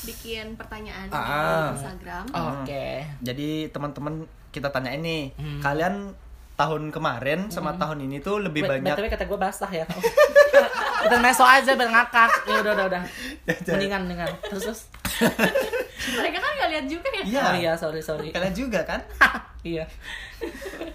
[0.00, 1.68] Bikin pertanyaan Ah.
[1.68, 2.24] di Instagram.
[2.32, 2.86] oke
[3.20, 5.60] jadi teman-teman kita tanya ini Hmm.
[5.60, 5.94] kalian
[6.54, 9.88] tahun kemarin sama tahun ini tuh lebih Wait, banyak BTW kata gue basah ya.
[11.00, 12.44] Kita meso aja biar ngakak.
[12.44, 13.02] Ya udah udah udah.
[13.64, 14.28] Mendingan mendingan.
[14.44, 14.80] Terus terus.
[16.20, 17.22] Mereka kan gak lihat juga ya.
[17.24, 17.40] Iya.
[17.40, 18.28] oh iya sorry sorry.
[18.28, 19.00] Kalian juga kan?
[19.60, 19.84] Iya.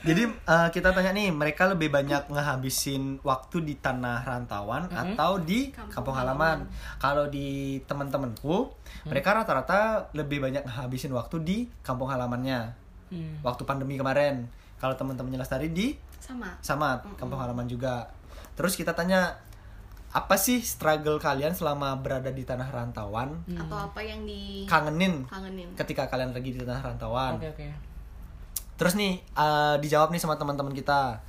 [0.02, 5.70] Jadi eh, kita tanya nih mereka lebih banyak ngehabisin waktu di tanah rantauan atau di
[5.70, 6.66] Kampung kampung halaman.
[6.98, 8.74] kalau di teman-temanku
[9.06, 12.74] mereka rata-rata lebih banyak ngehabisin waktu di kampung halamannya
[13.10, 13.38] Hmm.
[13.46, 16.58] waktu pandemi kemarin kalau teman-temannya Lestari di Sama.
[16.60, 18.10] sama kampung halaman juga
[18.58, 19.38] terus kita tanya
[20.10, 24.24] apa sih struggle kalian selama berada di tanah rantauan Atau apa yang
[24.66, 25.70] kangenin dikangenin.
[25.76, 27.68] ketika kalian lagi di tanah rantauan oke oke
[28.76, 31.20] terus nih eh, dijawab nih sama teman-teman kita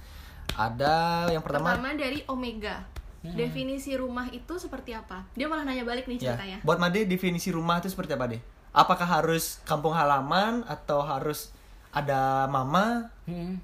[0.56, 2.80] ada yang pertama, Pertama dari Omega.
[3.26, 5.26] Definisi rumah itu seperti apa?
[5.34, 6.62] Dia malah nanya balik nih ya ceritanya.
[6.62, 8.38] buat Made definisi rumah itu seperti apa deh
[8.70, 11.50] apakah harus kampung halaman atau harus
[11.90, 13.58] ada mama Hmm.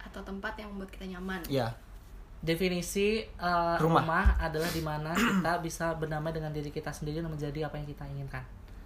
[0.00, 1.42] Atau tempat yang membuat kita nyaman.
[1.46, 1.70] ya
[2.40, 4.00] Definisi uh, Rumah.
[4.00, 4.26] rumah.
[4.38, 8.04] adalah di mana kita bisa bernama dengan diri kita sendiri dan menjadi apa yang kita
[8.08, 8.40] inginkan.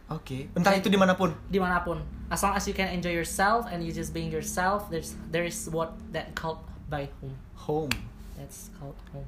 [0.05, 1.97] oke entah itu di mana pun Di mana pun,
[2.29, 5.71] as long as you can enjoy yourself and you just being yourself, there's there is
[5.71, 7.37] what that called by home.
[7.57, 7.95] home
[8.35, 9.25] That's called home.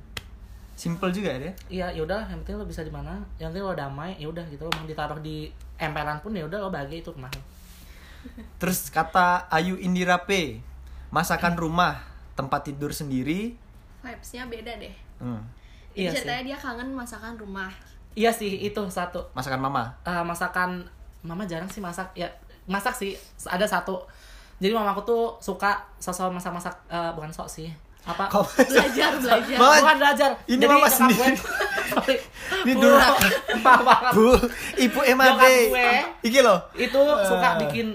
[0.74, 3.72] simple juga ya deh Iya, yaudah, yang penting lo bisa di mana, yang penting lo
[3.72, 5.48] damai, ya udah gitu lo mau ditaruh di
[5.78, 7.40] emperan pun ya udah lo bahagia itu rumah lo.
[8.56, 10.60] Terus kata Ayu Indira P,
[11.08, 12.00] masakan rumah,
[12.32, 13.54] tempat tidur sendiri.
[14.00, 14.94] Vibes-nya beda deh.
[15.18, 15.42] Hmm.
[15.90, 16.16] Jadi Iya sih.
[16.20, 17.72] ceritanya dia kangen masakan rumah.
[18.12, 19.20] Iya sih, itu satu.
[19.32, 19.92] Masakan mama.
[20.02, 20.84] Eh, masakan
[21.20, 22.30] mama jarang sih masak ya
[22.64, 23.98] masak sih ada satu
[24.56, 27.66] jadi mamaku tuh suka sosok masak-masak eh, bukan sok sih
[28.02, 29.58] apa Kok Belajar, belajar.
[29.58, 31.34] Mama, bukan belajar ini jadi mama sendiri.
[31.34, 32.22] gue-.
[32.62, 33.26] Ini durhaka.
[33.58, 34.12] maaf banget.
[34.12, 34.26] Bu,
[34.78, 35.54] Ibu Emade.
[35.66, 35.90] gue.
[36.22, 36.58] Iki loh.
[36.76, 37.54] itu suka Eh.
[37.66, 37.86] bikin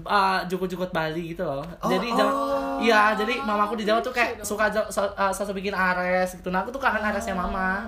[0.00, 1.62] uh, jukut-jukut Bali gitu loh.
[1.78, 2.16] Oh, jadi oh.
[2.16, 2.36] Jawa-
[2.80, 6.50] iya, jadi mamaku di Jawa tuh kayak suka uh, sosok bikin ares gitu.
[6.50, 7.86] Nah, aku tuh kangen aresnya mama.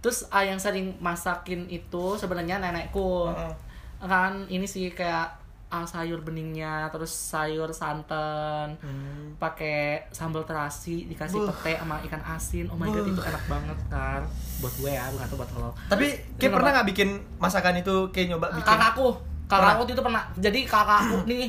[0.00, 3.28] Terus uh, yang sering masakin itu sebenarnya nenekku.
[3.28, 3.52] Heeh.
[4.00, 9.34] Kan ini sih kayak ah, sayur beningnya terus sayur santan Hmm.
[9.36, 11.50] pakai sambal terasi dikasih Buh.
[11.50, 14.22] pete sama ikan asin oh my god itu enak banget kan
[14.62, 16.06] buat gue ya bukan tuh buat lo Tapi
[16.38, 18.70] kayak pernah nggak bikin masakan itu kayak nyoba bikin?
[18.70, 19.08] kakakku
[19.44, 19.76] Pernah?
[19.76, 21.46] kakakku itu pernah jadi kakakku nih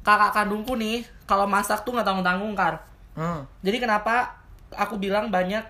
[0.00, 2.76] kakak kandungku nih kalau masak tuh nggak tanggung tanggung kar
[3.14, 3.46] Hmm.
[3.60, 4.26] jadi kenapa
[4.70, 5.62] aku bilang banyak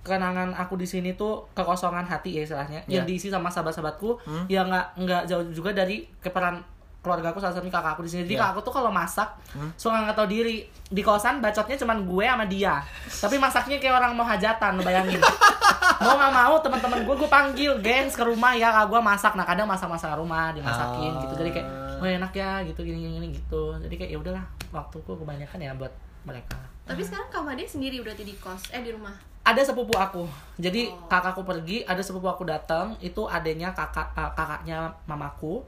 [0.00, 3.00] kenangan aku di sini tuh kekosongan hati ya istilahnya Iya.
[3.00, 4.44] yang diisi sama sahabat-sahabatku Hmm.
[4.46, 6.62] yang nggak nggak jauh juga dari keperan
[7.00, 8.40] keluarga aku salah satunya kakak aku di sini jadi Iya.
[8.40, 9.74] kakak aku tuh kalau masak Hmm.
[9.74, 12.74] suka nggak tahu diri di kosan bacotnya cuman gue sama dia
[13.10, 15.18] tapi masaknya kayak orang mau hajatan lo bayangin
[16.00, 18.70] mau nggak mau teman-teman gue gue panggil gengs ke rumah ya.
[18.70, 19.32] Kak gue masak.
[19.34, 21.20] Nah kadang masak-masak rumah dimasakin Ah.
[21.22, 21.34] gitu.
[21.38, 21.68] Jadi kayak
[21.98, 23.76] wah enak ya gitu gini gini, gitu.
[23.78, 25.92] Jadi kayak ya udahlah waktuku kebanyakan ya buat
[26.24, 26.56] mereka.
[26.84, 29.14] Tapi sekarang Kak Made sendiri berarti di kos, eh di rumah.
[29.44, 30.24] ada sepupu aku.
[30.56, 31.04] Jadi Oh.
[31.04, 32.96] kakakku pergi ada sepupu aku datang.
[32.98, 35.60] Itu adanya kakak eh, kakaknya mamaku.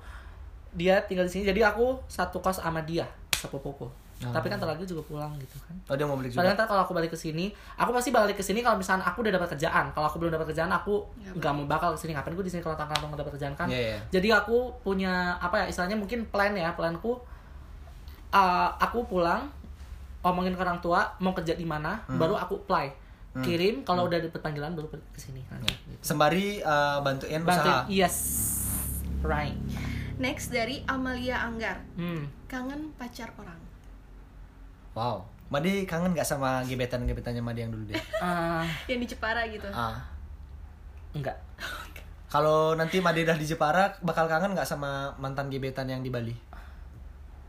[0.72, 1.44] Dia tinggal di sini.
[1.44, 3.84] Jadi aku satu kos sama dia sepupuku
[4.16, 4.32] Oh.
[4.32, 6.56] tapi kan terlagi juga pulang gitu kan Oh dia mau balik Padahal juga.
[6.56, 9.28] ntar kalau aku balik ke sini, aku pasti balik ke sini kalau misalnya aku udah
[9.30, 9.92] dapat kerjaan.
[9.92, 12.10] Kalau aku belum dapat kerjaan, aku Ya, nggak mau bakal ke sini.
[12.10, 13.68] Ngapain gue di sini kalau tangkang nggak dapat kerjaan kan?
[13.68, 13.98] Iya, iya.
[14.08, 17.20] Jadi aku punya apa ya istilahnya mungkin plan ya, planku
[18.30, 19.52] uh, aku pulang
[20.20, 22.16] ngomongin ke orang tua mau kerja di mana, Hmm.
[22.16, 23.04] baru aku apply.
[23.36, 25.60] Kirim kalau udah dapet panggilan baru pergi ke sini kan.
[25.60, 25.92] Gitu.
[26.00, 27.84] Sembari eh, bantuin Bantu, usaha.
[27.86, 28.16] yes.
[29.20, 29.52] Right.
[30.16, 31.84] Next dari Amalia Anggar.
[31.94, 32.24] Hmm.
[32.46, 33.55] Kangen pacar orang.
[34.96, 35.20] Wow.
[35.46, 38.00] Madi kangen nggak sama gebetan-gebetannya Madi yang dulu deh?
[38.18, 39.68] Uh, Yang di Jepara gitu.
[39.68, 40.00] ah.
[41.12, 41.36] enggak.
[42.26, 46.34] Kalau nanti Madi udah di Jepara, bakal kangen nggak sama mantan gebetan yang di Bali?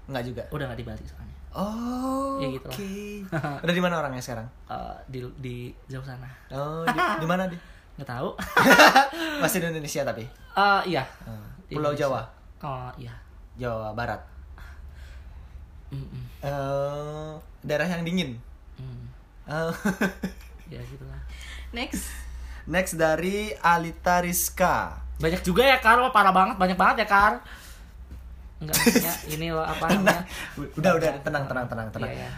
[0.06, 0.44] Nggak juga.
[0.54, 1.36] Udah nggak di Bali soalnya.
[1.58, 2.92] Oh, Ya, gitu oke.
[3.34, 3.58] lah.
[3.66, 4.46] udah di mana orangnya sekarang?
[4.70, 5.56] Uh, di di
[5.90, 6.30] jauh sana.
[6.54, 7.58] Oh, di, di mana di?
[7.98, 8.30] Nggak tahu.
[9.42, 10.22] Masih di Indonesia tapi.
[10.54, 11.02] Uh, iya.
[11.26, 12.14] Ah, Di Pulau Indonesia.
[12.14, 12.22] Jawa,
[12.62, 13.16] Oh iya.
[13.58, 14.22] Jawa Barat.
[15.92, 16.24] Mm-mm.
[16.44, 17.34] Eh,
[17.64, 18.40] daerah yang dingin.
[18.78, 19.06] Mm.
[19.48, 19.74] Eh,
[20.74, 21.22] Ya gitulah.
[21.72, 22.12] Next.
[22.68, 25.00] next dari Alita Rizka.
[25.24, 27.34] Banyak juga ya Kar, Wah, parah banget, banyak banget ya Kar.
[28.58, 30.26] Enggak maksudnya ini loh apa namanya?
[30.58, 32.10] Udah, udah, tenang, tenang, tenang, tenang.
[32.10, 32.30] Iya,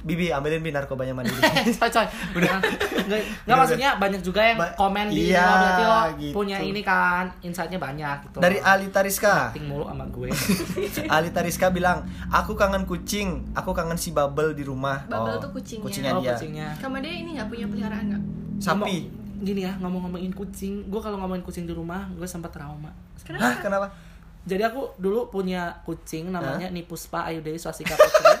[0.00, 1.28] Bibi, ambilin bi narkobanya Madi.
[1.76, 2.06] coy coy.
[2.40, 2.56] Udah.
[3.04, 6.32] Enggak, enggak maksudnya banyak juga yang Ba- komen di iya, lo berarti lo gitu.
[6.32, 8.38] punya ini kan, insight-nya banyak gitu.
[8.40, 9.52] Dari Alita Rizka.
[9.52, 10.32] Ting mulu sama gue.
[11.20, 15.04] Alita Rizka bilang, aku kangen kucing, aku kangen si Bubble di rumah.
[15.04, 15.84] Bubble tuh kucingnya.
[15.84, 16.32] Kucingnya oh, dia.
[16.32, 16.68] kucingnya.
[16.80, 18.22] Kak Made ini nggak punya peliharaan nggak?
[18.64, 18.72] Sapi.
[19.04, 22.90] Ngomong- Gini ya, ngomong-ngomongin kucing, gue kalau ngomongin kucing di rumah, gue sempat trauma.
[23.38, 23.86] Hah, kenapa?
[24.48, 28.24] Jadi aku dulu punya kucing namanya Nipuspa Ayudewi Swastika Putri.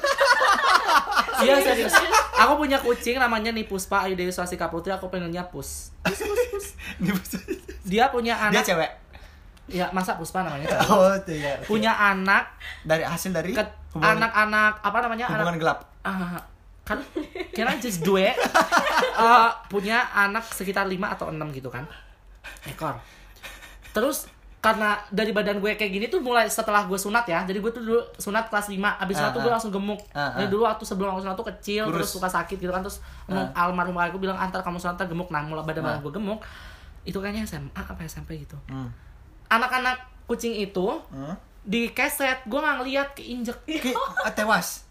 [1.38, 1.94] Iya serius.
[2.34, 4.90] Aku punya kucing namanya Nipuspa Ayudewi Swastika Putri.
[4.90, 5.94] Aku panggilnya Pus.
[7.88, 8.66] Dia punya dia anak.
[8.66, 8.90] cewek.
[9.70, 10.66] Ya masa Puspa namanya.
[10.66, 10.90] cewek?
[10.90, 11.54] Oh, iya.
[11.62, 11.70] oke.
[11.70, 12.58] Punya anak.
[12.82, 13.54] dari hasil dari
[13.94, 15.30] Anak-anak apa namanya?
[15.30, 15.62] hubungan Anak.
[15.62, 15.78] gelap.
[16.02, 16.42] Ah,
[16.88, 16.98] kan
[17.54, 18.34] I just do it?
[19.18, 21.82] Eh, punya anak sekitar 5 atau 6 gitu kan.
[22.70, 23.02] Ekor.
[23.90, 27.42] Terus karena dari badan gue kayak gini tuh mulai setelah gue sunat ya.
[27.42, 28.74] Jadi gue tuh dulu sunat kelas 5.
[28.98, 29.54] Abis sunat Ah, tuh gue ah.
[29.54, 30.00] langsung gemuk.
[30.10, 30.50] Ah, Jadi ah.
[30.50, 31.94] dulu waktu sebelum aku sunat tuh kecil Kurus.
[31.96, 33.46] terus suka sakit gitu kan terus Ah.
[33.56, 36.02] almarhum aku bilang antar kamu sunat gemuk nah mulai badan badan Ah.
[36.02, 36.40] gue gemuk.
[37.02, 38.58] Itu kayaknya SMA apa SMP gitu.
[38.66, 38.90] Hmm.
[39.48, 39.96] Anak-anak
[40.26, 41.38] kucing itu Hmm?
[41.60, 43.58] di keset gue nggak ngeliat keinjek
[44.18, 44.84] ah, tewas.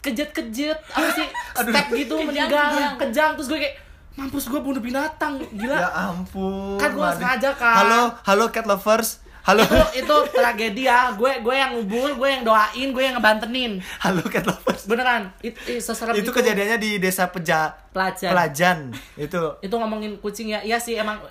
[0.00, 1.28] kejet-kejet apa sih
[1.60, 2.94] step gitu meninggal kejang.
[2.96, 3.76] kejang terus gue kayak
[4.18, 6.76] mampus gue bunuh binatang gila Ya ampun.
[6.80, 7.22] Kan gua Madi.
[7.22, 7.74] sengaja, kan.
[7.86, 9.22] Halo, halo cat lovers.
[9.40, 9.64] Halo.
[9.64, 14.20] itu itu tragedi ya gue gue yang ngubur gue yang doain gue yang ngebantenin halo
[14.28, 14.84] cat lovers.
[14.84, 18.92] beneran itu seserem Itu kejadiannya di desa Peja pelajar Pelajan.
[19.16, 21.24] Itu itu ngomongin kucing ya iya sih emang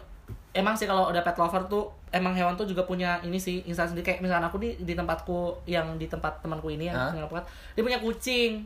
[0.57, 3.93] emang sih kalau udah pet lover tuh emang hewan tuh juga punya ini sih instansi
[3.93, 7.45] sendiri kayak misalnya aku di di tempatku yang di tempat temanku ini yang pekat,
[7.77, 8.65] dia punya kucing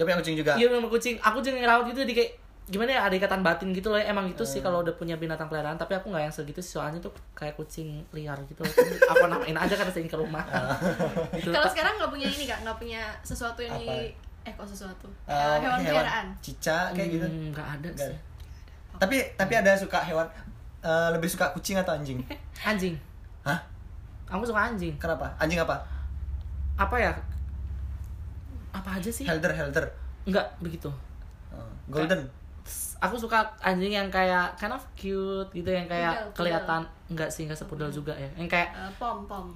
[0.00, 0.56] dia punya kucing juga.
[0.56, 1.20] Iya memang kucing.
[1.20, 2.39] Aku juga ngerawat gitu di kayak
[2.70, 3.98] gimana ya ada ikatan batin gitu loh.
[3.98, 5.74] Emang gitu sih kalau udah punya binatang peliharaan.
[5.74, 8.62] Tapi aku nggak yang segitu sih soalnya tuh kayak kucing liar gitu.
[9.04, 10.46] aku namain aja karena sering ke rumah.
[11.36, 11.50] gitu.
[11.50, 13.82] Kalau sekarang nggak punya ini kak, nggak punya sesuatu yang Apa?
[13.82, 16.26] di eh kok sesuatu Eh, Eh, hewan peliharaan.
[16.38, 17.26] Cica kayak gitu.
[17.26, 18.14] Hmm, nggak ada Nggak sih.
[18.14, 18.98] ada.
[18.98, 20.26] Tapi tapi ada suka hewan
[20.80, 22.22] eh, lebih suka kucing atau anjing?
[22.70, 22.94] Anjing.
[23.42, 23.58] Hah?
[24.30, 24.94] Aku suka anjing.
[24.96, 25.26] Kenapa?
[25.36, 25.74] Anjing apa?
[26.78, 27.10] Apa ya?
[28.70, 29.26] Apa aja sih?
[29.26, 29.84] Helder, helder.
[30.22, 30.86] Enggak begitu.
[31.50, 32.22] Oh, golden.
[33.00, 36.36] Aku suka anjing yang kayak kind of cute gitu yang kayak Pudel, pudel.
[36.36, 38.28] kelihatan enggak sih enggak sepudel juga ya.
[38.36, 39.48] Yang kayak Eh, pom pom.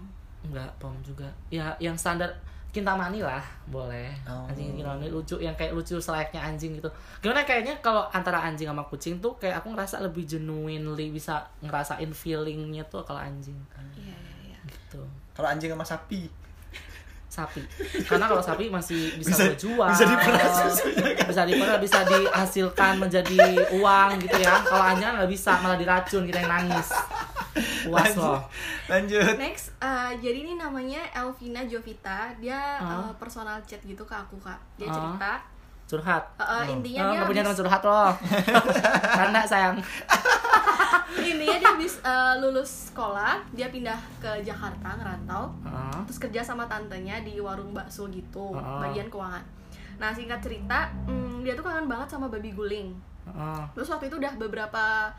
[0.44, 1.28] Enggak, pom juga.
[1.48, 2.32] Ya, yang standar
[2.74, 3.38] Kintamani lah,
[3.70, 4.10] boleh.
[4.26, 4.50] Oh.
[4.50, 6.90] Anjing Kintamani lucu, yang kayak lucu selayaknya anjing gitu.
[7.22, 12.10] Gimana kayaknya kalau antara anjing sama kucing tuh kayak aku ngerasa lebih genuinely bisa ngerasain
[12.10, 13.54] feelingnya tuh kalau anjing
[13.94, 14.58] Iya iya iya.
[14.66, 15.06] gitu.
[15.32, 16.26] Kalau anjing sama sapi.
[17.34, 17.62] Sapi
[18.04, 21.26] karena kalau sapi masih bisa, Bisa- gue jual bisa diperas kan?
[21.26, 23.38] bisa diperas bisa dihasilkan menjadi
[23.74, 26.88] uang gitu ya kalau anjing nggak bisa malah diracun kita yang nangis
[27.82, 28.40] puas loh
[28.84, 29.40] Lanjut.
[29.40, 32.36] Next, uh, jadi ini namanya Elvina Jovita.
[32.36, 33.00] Dia Ah.
[33.00, 34.60] uh, personal chat gitu ke aku kak.
[34.76, 34.92] Dia Ah.
[34.92, 35.32] cerita.
[35.84, 38.10] Curhat uh, uh, intinya Oh, dia nggak punya teman curhat loh
[39.20, 39.76] karena sayang
[41.14, 45.50] intinya dia habis uh, lulus sekolah, dia pindah ke Jakarta ngerantau.
[45.62, 45.98] Heeh.
[46.10, 48.82] Terus kerja sama tantenya di warung bakso gitu, Ah.
[48.82, 49.44] bagian keuangan.
[49.96, 52.92] Nah singkat cerita, mm, dia tuh kangen banget sama babi guling.
[53.30, 53.62] Heeh.
[53.78, 55.14] Terus waktu itu udah beberapa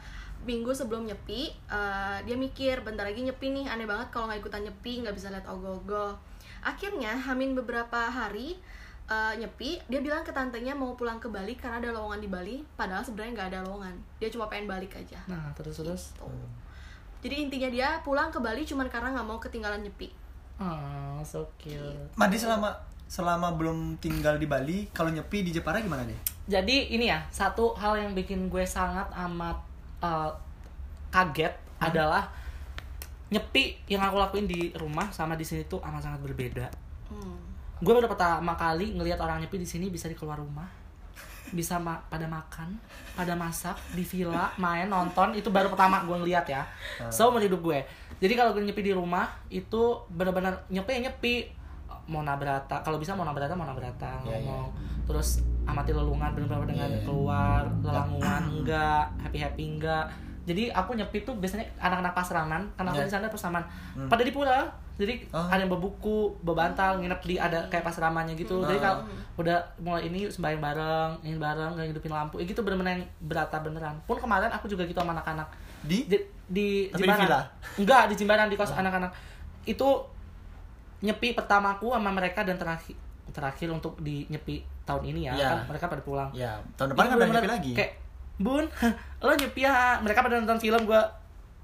[0.45, 4.61] minggu sebelum nyepi, eh, dia mikir bentar lagi nyepi nih, aneh banget kalau nggak ikutan
[4.61, 6.13] nyepi, nggak bisa lihat ogoh-ogoh.
[6.61, 8.57] Akhirnya Hamin beberapa hari
[9.05, 12.55] eh, nyepi, dia bilang ke tantenya mau pulang ke Bali karena ada lowongan di Bali,
[12.73, 13.95] padahal sebenarnya nggak ada lowongan.
[14.17, 15.17] Dia cuma pengen balik aja.
[15.25, 16.29] nah terus terus Tuh.
[17.21, 20.09] Jadi intinya dia pulang ke Bali cuman karena nggak mau ketinggalan nyepi.
[20.55, 22.71] oh so cute Madi selama
[23.05, 26.17] selama belum tinggal di Bali, kalau nyepi di Jepara gimana nih?
[26.45, 29.57] jadi ini ya satu hal yang bikin gue sangat amat
[29.99, 30.29] uh,
[31.09, 31.49] kaget
[31.81, 32.29] adalah
[33.27, 36.65] nyepi yang aku lakuin di rumah sama di sini tuh amat sangat berbeda
[37.05, 37.37] Hmm.
[37.85, 40.65] Gue baru pertama kali ngelihat orang nyepi di sini bisa di keluar rumah
[41.47, 42.73] bisa ma- pada makan
[43.13, 46.65] pada masak di villa main nonton itu baru pertama gue ngeliat ya
[47.07, 47.79] so mau hidup gue.
[48.15, 51.35] Jadi kalau gue nyepi di rumah itu benar-benar nyepi nyepi.
[52.05, 54.69] Mau nabrata kalau bisa mau nabrata mau nabrata Iya, ngomong.
[55.03, 57.01] terus amati lelungan benar-benar dengan Iya.
[57.01, 60.05] keluar lelangungan enggak happy happy enggak.
[60.45, 63.07] Jadi aku nyepi tuh biasanya anak-anak pasraman karena aku Iya.
[63.07, 63.63] di sana pasraman
[64.05, 64.65] pada di pura
[64.95, 65.43] jadi Oh.
[65.43, 68.85] ada yang berbuku bebantal nginep di ada kayak pasramannya gitu jadi Hmm.
[68.85, 68.99] kalau
[69.37, 73.55] udah mulai ini sembahyang bareng ini bareng nggak hidupin lampu ya gitu bener-bener yang berata
[73.57, 75.47] beneran pun kemarin aku juga gitu sama anak-anak
[75.81, 77.41] Di di, di Tapi di Jimbaran villa?
[77.75, 79.11] enggak di Jimbaran di kos anak-anak
[79.65, 79.87] itu
[81.01, 82.95] nyepi pertamaku sama mereka dan terakhir
[83.27, 85.47] terakhir untuk di nyepi tahun ini ya Iya.
[85.49, 87.71] kan mereka pada pulang ya tahun depan kan udah nyepi lagi.
[87.73, 87.91] kayak
[88.37, 88.63] bun
[89.21, 91.03] lo nyepi ya mereka pada nonton film gua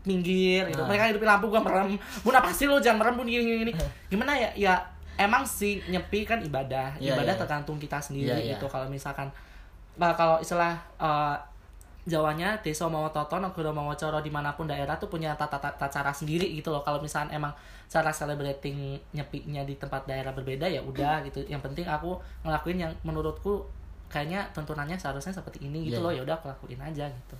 [0.04, 0.82] minggir gitu.
[0.82, 0.90] Nah.
[0.90, 1.98] mereka hidupin lampu gua merem.
[2.26, 2.82] Bun apa sih lo?
[2.82, 3.74] Jangan merem bun gini gini gini.
[4.10, 4.50] Gimana ya?
[4.58, 4.74] Ya
[5.18, 6.98] emang sih nyepi kan ibadah.
[6.98, 7.42] Iya, ibadah iya.
[7.42, 8.52] tergantung kita sendiri Iya, iya.
[8.58, 8.66] gitu.
[8.66, 9.30] Kalau misalkan
[10.00, 11.38] nah, kalau istilah eh,
[12.02, 15.62] Jawanya desa mau toton aku udah mau coro di mana pun daerah tuh punya tata,
[15.62, 16.82] tata cara sendiri gitu loh.
[16.82, 17.54] Kalau misalkan emang
[17.86, 21.46] cara celebrating nyepinya di tempat daerah berbeda ya udah gitu.
[21.46, 23.70] Yang penting aku ngelakuin yang menurutku
[24.10, 26.06] kayaknya tuntunannya seharusnya seperti ini gitu Iya.
[26.10, 26.12] loh.
[26.12, 27.36] ya udah aku lakuin aja gitu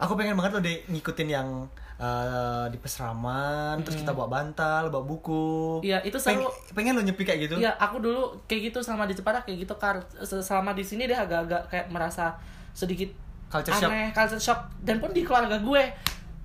[0.00, 1.48] Aku pengen banget loh deh ngikutin yang
[1.94, 5.80] eh, di pesraman, terus kita bawa bantal, bawa buku.
[5.80, 6.48] Iya, itu Peng- seru.
[6.72, 7.54] pengen lo nyepi kayak gitu.
[7.56, 11.20] Iya, aku dulu kayak gitu sama di Jepara kayak gitu kar selama di sini dia
[11.20, 12.32] agak-agak kayak merasa
[12.72, 13.12] sedikit
[13.46, 13.90] Culture shock.
[13.90, 15.82] aneh, culture shock dan pun di keluarga gue.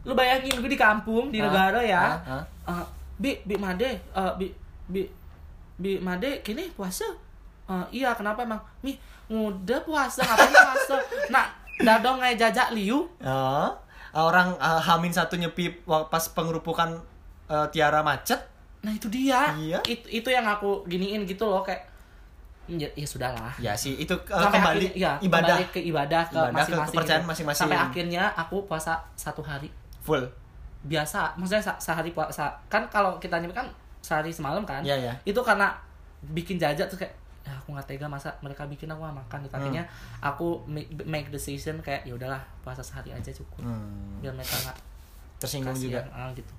[0.04, 2.04] Lu bayangin gue di kampung di Ah, negara ya.
[2.20, 4.52] ah, Eh, bi bi made eh, bi
[4.86, 5.08] bi
[5.74, 7.08] bi made kini puasa.
[7.66, 8.60] Eh, iya, kenapa emang?
[8.82, 10.98] Mi udah puasa ngapain puasa?
[11.34, 11.46] Nah,
[11.78, 13.04] dadong kayak jajak liu.
[13.20, 13.72] Ah,
[14.14, 16.96] orang ah, Hamin satu nyepi pas pengerupukan
[17.46, 18.40] eh, Tiara macet.
[18.82, 19.52] Nah, itu dia.
[19.54, 19.80] Iya.
[19.84, 21.84] Itu itu yang aku giniin gitu loh kayak
[22.68, 23.52] ya, ya sudahlah.
[23.58, 26.94] Ya sih, itu eh, sampai kembali akhir- ya, ibadah kembali ke ibadah ke Ibadah, masing-masing
[26.94, 27.30] kepercayaan gitu.
[27.30, 27.62] masing-masing.
[27.64, 29.70] sampai akhirnya aku puasa satu hari
[30.00, 30.22] full.
[30.82, 33.66] biasa maksudnya se- sehari puasa kan kalau kita nyebut kan
[34.00, 35.14] sehari semalam kan Iya, iya.
[35.24, 35.74] itu karena
[36.24, 37.10] bikin jajak tuh kayak
[37.46, 39.40] ya aku nggak tega masa mereka bikin aku nggak makan?
[39.46, 39.54] Gitu.
[39.54, 39.62] Hmm.
[39.62, 39.84] akhirnya
[40.20, 43.62] aku make, make decision kayak ya udahlah puasa sehari aja cukup.
[43.62, 44.78] Hmm, biar mereka nggak
[45.38, 46.02] tersinggung juga.
[46.10, 46.54] ah, gitu.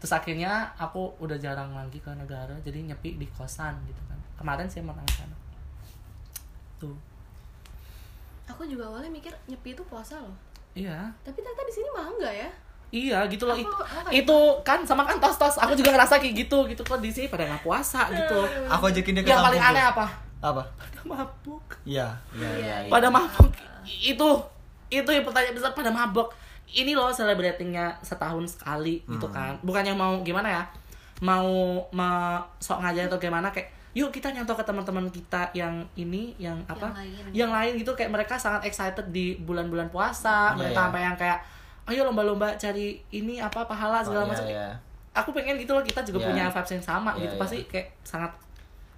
[0.00, 4.16] Terus akhirnya aku udah jarang lagi ke negara jadi nyepi di kosan gitu kan.
[4.40, 5.36] Kemarin sih emang sana
[6.84, 6.96] tuh.
[8.44, 10.36] Aku juga awalnya mikir nyepi itu puasa loh.
[10.76, 11.08] iya.
[11.24, 12.50] Tapi ternyata di sini malah enggak ya.
[12.94, 13.52] Iya gitu loh.
[13.52, 16.80] Aku- itu, aku- itu kan sama kan tos tos aku juga ngerasa kayak gitu gitu.
[16.80, 18.38] Kok di sini pada nggak puasa gitu.
[18.68, 20.06] Aku ajakin dia ke yang paling aneh apa?
[20.38, 20.62] Apa?
[20.70, 21.64] pada mabuk.
[21.82, 22.76] Iya, iya, iya.
[22.84, 22.90] iya.
[22.90, 23.50] pada mabuk.
[23.84, 24.28] Itu
[24.88, 26.30] itu yang pertanyaan besar pada mabuk.
[26.66, 29.34] Ini loh celebratingnya setahun sekali gitu Hmm.
[29.34, 29.52] kan.
[29.60, 30.62] Bukannya mau gimana ya?
[31.20, 31.48] Mau
[31.90, 36.58] ma sok ngajarin atau gimana kayak yuk kita nyontoh ke teman-teman kita yang ini yang
[36.66, 36.90] apa?
[36.92, 37.30] Lain.
[37.30, 40.52] yang lain gitu kayak mereka sangat excited di bulan-bulan puasa.
[40.52, 40.80] Iya, mereka iya.
[40.82, 41.38] sampai yang kayak
[41.84, 44.68] ayo lomba-lomba cari ini apa pahala segala Oh, iya, macam iya.
[45.12, 46.26] aku pengen gitu loh kita juga Iya.
[46.26, 47.40] punya vibes yang sama Iya, gitu iya.
[47.40, 48.32] pasti kayak sangat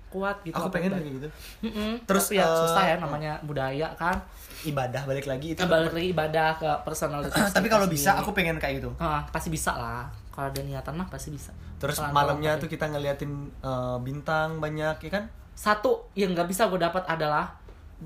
[0.07, 1.29] kuat gitu Aku pengen kayak gitu.
[1.63, 1.99] Mm-mm.
[2.07, 4.15] Terus, Tapi ya eh, susah ya namanya budaya kan
[4.63, 5.59] Ibadah balik lagi itu.
[5.59, 8.91] Kita balik lagi ibadah ke personalitas Tapi kalau bisa aku pengen kayak gitu.
[8.97, 12.87] Ah, pasti bisa lah kalau ada niatan mah pasti bisa Terus Pelan-pelan malamnya tuh kita
[12.87, 15.25] ngeliatin eh, bintang banyak ya kan?
[15.57, 17.49] satu yang nggak bisa gue dapat adalah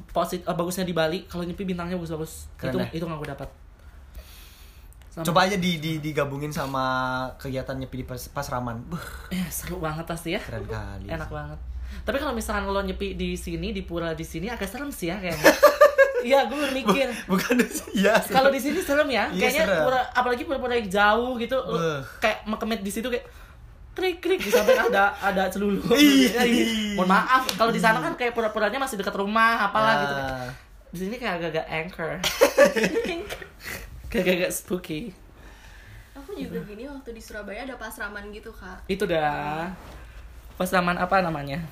[0.08, 3.48] posit eh, bagusnya di Bali kalau nyepi bintangnya bagus-bagus itu itu nggak gue dapat
[5.10, 6.84] Sama- Coba aja di, di digabungin sama
[7.34, 8.78] kegiatan nyepi di pas, pasraman.
[8.86, 10.40] Buh, Eh, seru banget pasti ya.
[10.40, 11.10] keren kali.
[11.10, 11.58] Enak banget.
[12.00, 15.18] Tapi kalau misalkan lo nyepi di sini, di pura di sini agak serem sih ya
[15.18, 15.50] kayaknya.
[16.20, 17.08] Iya, gue mikir.
[17.24, 17.56] Bukan
[17.96, 18.12] iya.
[18.20, 19.84] Kalau di sini serem ya, Iya, kayaknya serem.
[19.88, 22.00] pura, apalagi pura-pura yang jauh gitu, lo Beuh.
[22.20, 23.24] kayak mekemit di situ kayak
[23.90, 25.80] krik krik sampai ada ada celulu.
[25.96, 26.92] Ih.
[26.92, 30.12] Mohon maaf, kalau di sana kan kayak pura-puranya masih dekat rumah, apalah gitu.
[30.14, 30.48] Ah.
[30.92, 32.10] Di sini kayak agak-agak anchor.
[34.10, 35.14] kayak agak spooky.
[36.18, 38.82] Aku juga gini waktu di Surabaya ada pasraman gitu kak.
[38.90, 39.70] Itu dah.
[40.58, 41.62] Pasraman apa namanya?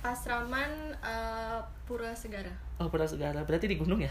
[0.00, 2.54] Pasraman eh, Pura Segara.
[2.78, 3.42] Oh, Pura Segara.
[3.42, 4.10] Berarti di gunung ya?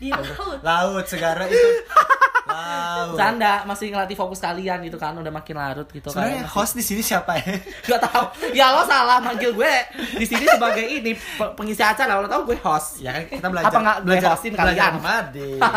[0.00, 0.64] Di laut.
[0.64, 1.60] Laut segara itu.
[2.50, 3.14] Laut.
[3.14, 6.52] Canda, masih ngelatih fokus kalian gitu kan, udah makin larut gitu Sebenarnya kan.
[6.52, 7.56] host di sini siapa ya?
[7.88, 9.72] Gak tau, ya lo salah manggil gue
[10.14, 13.00] di sini sebagai ini pe- pengisi acara, lo tau gue host.
[13.00, 13.68] Ya kan kita belajar.
[13.68, 15.24] Apa nggak belajar, hostin belajar kalian?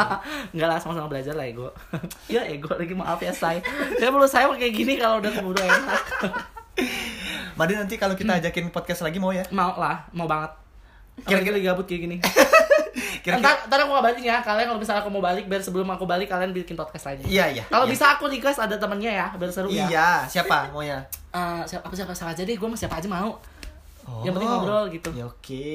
[0.53, 1.67] Enggak lah, sama-sama belajar lah ego.
[2.33, 3.61] ya ego lagi maaf ya say.
[3.95, 6.01] Saya menurut saya kayak gini kalau udah keburu enak.
[7.53, 9.45] Made nanti kalau kita ajakin podcast lagi mau ya?
[9.49, 10.49] mau lah, mau banget.
[11.19, 12.17] Kira-kira- Kira-kira lagi gabut kayak gini.
[13.23, 16.03] Kira-kira Ntar, ntar aku ngabarin ya, kalian kalau misalnya aku mau balik, biar sebelum aku
[16.03, 17.23] balik kalian bikin podcast lagi.
[17.23, 17.63] Iya, iya.
[17.71, 17.93] Kalau iya.
[17.95, 19.87] bisa aku request ada temennya ya, biar seru ya.
[19.87, 20.99] Iya, siapa maunya?
[21.31, 23.39] Eh, siapa siapa siapa aja deh, gue mau siapa aja mau.
[24.03, 24.27] Oh.
[24.27, 25.09] Yang penting ngobrol gitu.
[25.15, 25.71] Ya oke.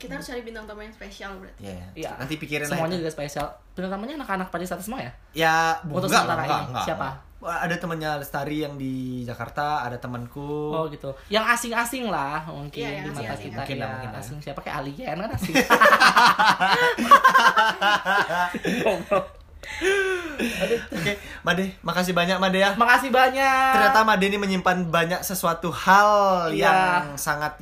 [0.00, 1.60] Kita harus cari bintang tamu yang spesial berarti.
[1.62, 2.10] Ya, Iya.
[2.16, 3.44] nanti pikirin Semuanya juga spesial.
[3.70, 5.12] Bintang tamunya anak-anak pada saat semua ya?
[5.36, 7.08] Ya, Untuk enggak, enggak, enggak, Siapa?
[7.12, 7.28] enggak.
[7.40, 10.72] Wah, Ada temannya Lestari yang di Jakarta, ada temanku.
[10.72, 11.12] Oh gitu.
[11.28, 13.44] Yang asing-asing lah mungkin Iya, yang di mata asing-asing.
[13.46, 13.60] kita.
[13.60, 13.80] Mungkin ya.
[13.80, 14.20] lah, mungkin lah.
[14.20, 15.54] asing siapa kayak alien kan asing.
[20.90, 21.12] Oke,
[21.42, 22.70] Made, makasih banyak Made ya.
[22.74, 23.72] Makasih banyak.
[23.72, 26.10] Ternyata Made ini menyimpan banyak sesuatu hal
[26.50, 26.64] Iya.
[26.66, 27.60] yang sangat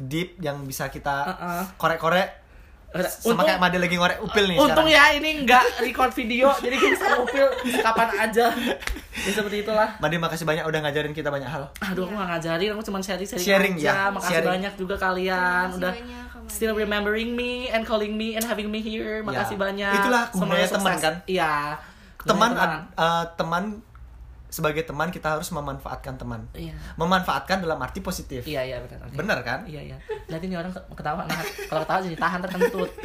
[0.00, 1.62] deep yang bisa kita Uh-uh.
[1.74, 2.46] korek-korek.
[2.88, 3.04] Sama
[3.36, 5.12] Untung- kayak Made lagi ngorek upil nih Untung sekarang.
[5.12, 7.46] ya ini nggak record video, jadi kita bisa ngupil
[7.78, 8.46] kapan aja.
[9.18, 9.88] Ya seperti itulah.
[9.98, 11.68] Made makasih banyak udah ngajarin kita banyak hal.
[11.84, 13.84] Aduh, aku nggak ngajarin, aku cuma sharing-sharing Sharing, aja.
[13.84, 14.48] ya, Makasih sharing.
[14.48, 19.20] banyak juga kalian udah banyak, still remembering me and calling me and having me here.
[19.20, 19.60] Makasih Ya.
[19.60, 19.92] banyak.
[19.94, 21.14] Itulah gunanya teman, kan?
[21.26, 21.52] Iya.
[22.18, 23.64] Teman Gunanya ad- eh, teman
[24.48, 26.40] sebagai teman kita harus memanfaatkan teman.
[26.56, 26.72] Iya.
[26.96, 28.44] Memanfaatkan dalam arti positif.
[28.48, 29.04] Iya, iya benar.
[29.04, 29.16] Oke.
[29.20, 29.60] Bener kan?
[29.68, 29.96] Iya, iya.
[30.28, 31.40] Lihat ini orang ketawa nah.
[31.68, 32.90] Kalau ketawa jadi tahan terkentut.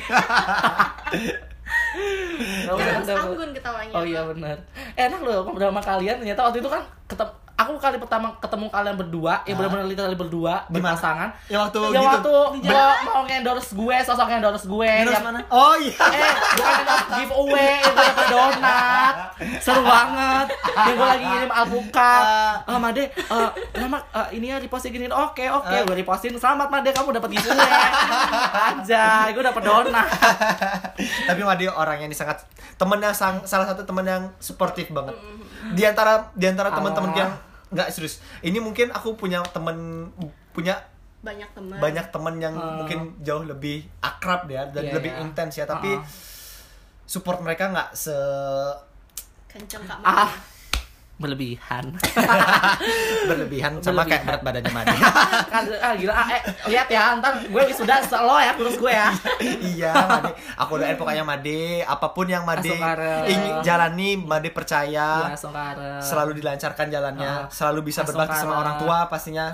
[3.03, 3.93] Sanggun ketawanya.
[3.93, 4.57] Oh iya benar.
[4.95, 6.15] Enak loh ngobrol sama kalian.
[6.23, 9.55] Ternyata waktu itu kan ketemu aku kali pertama ketemu kalian berdua, ya Ah.
[9.55, 11.29] benar-benar literally berdua, berpasangan.
[11.45, 12.03] Yang waktu Ya gitu.
[12.03, 15.39] waktu gua mau endorse gue, sosok endorse gue yang mana?
[15.47, 15.93] Oh iya.
[15.93, 19.15] Eh, bukan endorse giveaway, gue dapet donat
[19.59, 22.23] Seru banget Yang gue lagi ngirim alpukat
[22.63, 25.83] Ah, Made, eh, selamat, eh, ini ya repostin gini Oke, oke, Ah.
[25.83, 27.69] gue repostin Selamat Made, kamu dapet giveaway
[28.73, 30.07] Aja, gue dapet donat
[31.23, 32.41] Tapi Made orang yang sangat
[32.75, 35.13] temen yang sang- salah satu temen yang suportif banget.
[35.71, 37.17] Di antara di antara teman-teman Ah.
[37.17, 37.31] yang
[37.69, 38.19] nggak serius.
[38.39, 40.09] Ini mungkin aku punya temen
[40.51, 40.75] punya
[41.19, 41.79] Banyak teman.
[41.79, 42.77] banyak temen yang Ah.
[42.77, 45.21] mungkin jauh lebih akrab ya dan Iya, lebih iya.
[45.21, 45.63] intens ya.
[45.63, 46.03] Tapi Ah.
[47.03, 48.13] support mereka nggak se
[49.47, 50.33] Kenceng Kak Ah.
[51.13, 51.93] Berlebihan
[53.29, 54.97] berlebihan sama kayak berat badannya Made.
[55.53, 59.13] kan, ah, gila, ah, eh, lihat ya, ntar gue sudah selo ya, kurus gue ya
[59.71, 60.33] iya, Made.
[60.57, 61.53] Aku doain pokoknya Made,
[61.83, 63.23] apa pun yang Made Asokara.
[63.25, 65.29] ingin jalani, Made percaya.
[65.29, 67.47] Ya, Songkara selalu dilancarkan jalannya, Ah.
[67.47, 69.53] selalu bisa berbakti sama orang tua pastinya.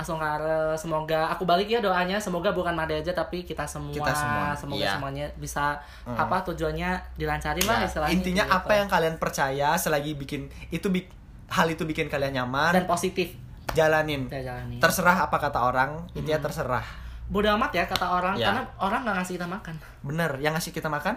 [0.75, 4.79] Semoga aku balik ya doanya, semoga bukan Made aja tapi kita semua, Kita semua, semoga
[4.79, 4.95] iya.
[4.95, 6.15] semuanya bisa Hmm.
[6.15, 8.11] apa tujuannya dilancarin lah Ya, istilahnya.
[8.11, 8.57] intinya gitu.
[8.57, 11.18] apa yang kalian percaya selagi bikin itu bik-
[11.49, 13.33] hal itu bikin kalian nyaman, dan positif
[13.69, 14.25] jalanin.
[14.25, 14.77] kita jalani.
[14.77, 16.85] Terserah apa kata orang, intinya terserah.
[17.25, 18.49] Bodoh amat ya kata orang Ya.
[18.49, 19.75] karena orang nggak ngasih kita makan.
[20.01, 21.13] Bener, yang ngasih kita makan?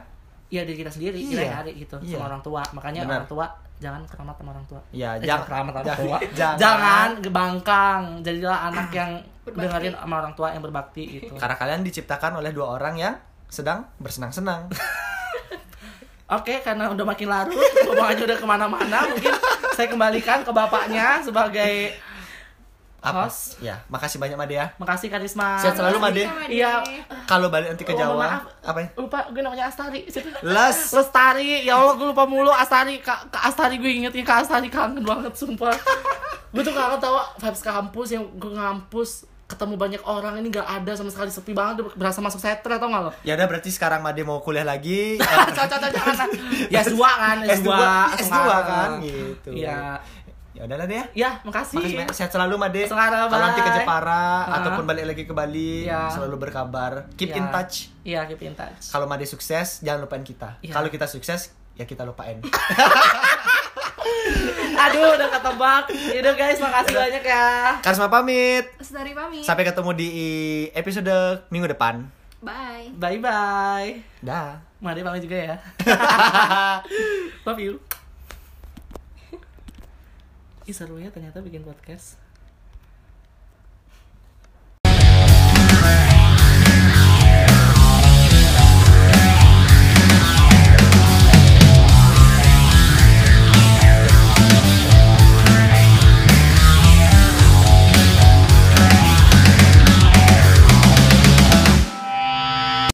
[0.48, 1.32] Iya diri kita sendiri, Iya.
[1.40, 2.16] kita hari gitu Iya.
[2.16, 2.60] sama orang tua.
[2.72, 3.14] Makanya Benar.
[3.14, 3.46] orang tua
[3.78, 4.80] jangan keramat sama orang tua.
[4.90, 6.18] Ya, Eh, jangan- keramat sama orang tua.
[6.38, 6.56] jangan.
[6.58, 8.02] jangan gebangkang.
[8.20, 9.10] Jadilah anak yang
[9.48, 9.62] Berbakti.
[9.64, 11.32] dengerin sama orang tua yang berbakti gitu.
[11.34, 13.14] Karena kalian diciptakan oleh dua orang yang
[13.48, 14.68] sedang bersenang-senang.
[16.32, 17.52] Oke, karena udah makin larut,
[17.86, 19.34] omongannya udah ke mana-mana, mungkin
[19.72, 21.92] saya kembalikan ke bapaknya sebagai
[22.98, 23.26] Apa?
[23.26, 23.58] host.
[23.58, 24.66] Ya, makasih banyak Made ya.
[24.78, 25.58] Makasih Karisma.
[25.58, 26.24] Sehat selalu, Made.
[26.48, 26.80] Iya.
[27.26, 28.42] Kalau balik nanti ke Oh, Jawa, maaf.
[28.62, 28.88] apa ya?
[28.94, 30.06] Lupa, gue namanya Astari.
[30.40, 30.78] Les.
[30.96, 35.02] Lestari, ya Allah gue lupa mulu Astari, Kak, Kak Astari gue ingetnya Kak Astari kangen
[35.02, 35.74] banget sumpah.
[36.54, 40.92] gue tuh kangen tau vibes kampus yang gue ngampus ketemu banyak orang ini gak ada
[40.92, 43.10] sama sekali sepi banget udah berasa masuk setra tau gak lo?
[43.20, 45.16] Ya udah berarti sekarang Made mau kuliah lagi.
[45.16, 46.28] Eh, Cocok jangan
[46.66, 47.70] ya S2 kan S2 S2,
[48.18, 48.64] S2 Sekarang.
[48.64, 49.48] kan gitu.
[49.52, 50.00] Iya
[50.52, 51.06] Ya udahlah deh ya.
[51.16, 52.12] Ya makasih Makasih.
[52.12, 52.84] Sehat selalu Made.
[52.84, 53.70] Sekarang, Kalau nanti ke.
[53.74, 56.12] Jepara ataupun balik lagi ke Bali, Iya.
[56.12, 57.08] selalu berkabar.
[57.14, 57.38] Keep Iya.
[57.38, 57.74] in touch.
[58.02, 60.60] Iya keep in touch Kalau Made sukses, jangan lupain kita.
[60.62, 62.44] Kalau kita sukses, ya kita lupain.
[64.86, 65.84] Aduh, udah ketebak.
[66.14, 67.46] Yaudah guys, makasih banyak ya.
[67.82, 68.64] Karisma pamit.
[68.78, 69.44] Sedari pamit.
[69.44, 70.08] Sampai ketemu di
[70.72, 72.06] episode minggu depan.
[72.42, 72.90] Bye.
[72.98, 73.90] Bye bye.
[74.22, 74.58] Dah.
[74.82, 75.56] Mari pamit juga ya.
[77.46, 77.74] Love you.
[80.62, 82.21] Ih seru ya ternyata bikin podcast.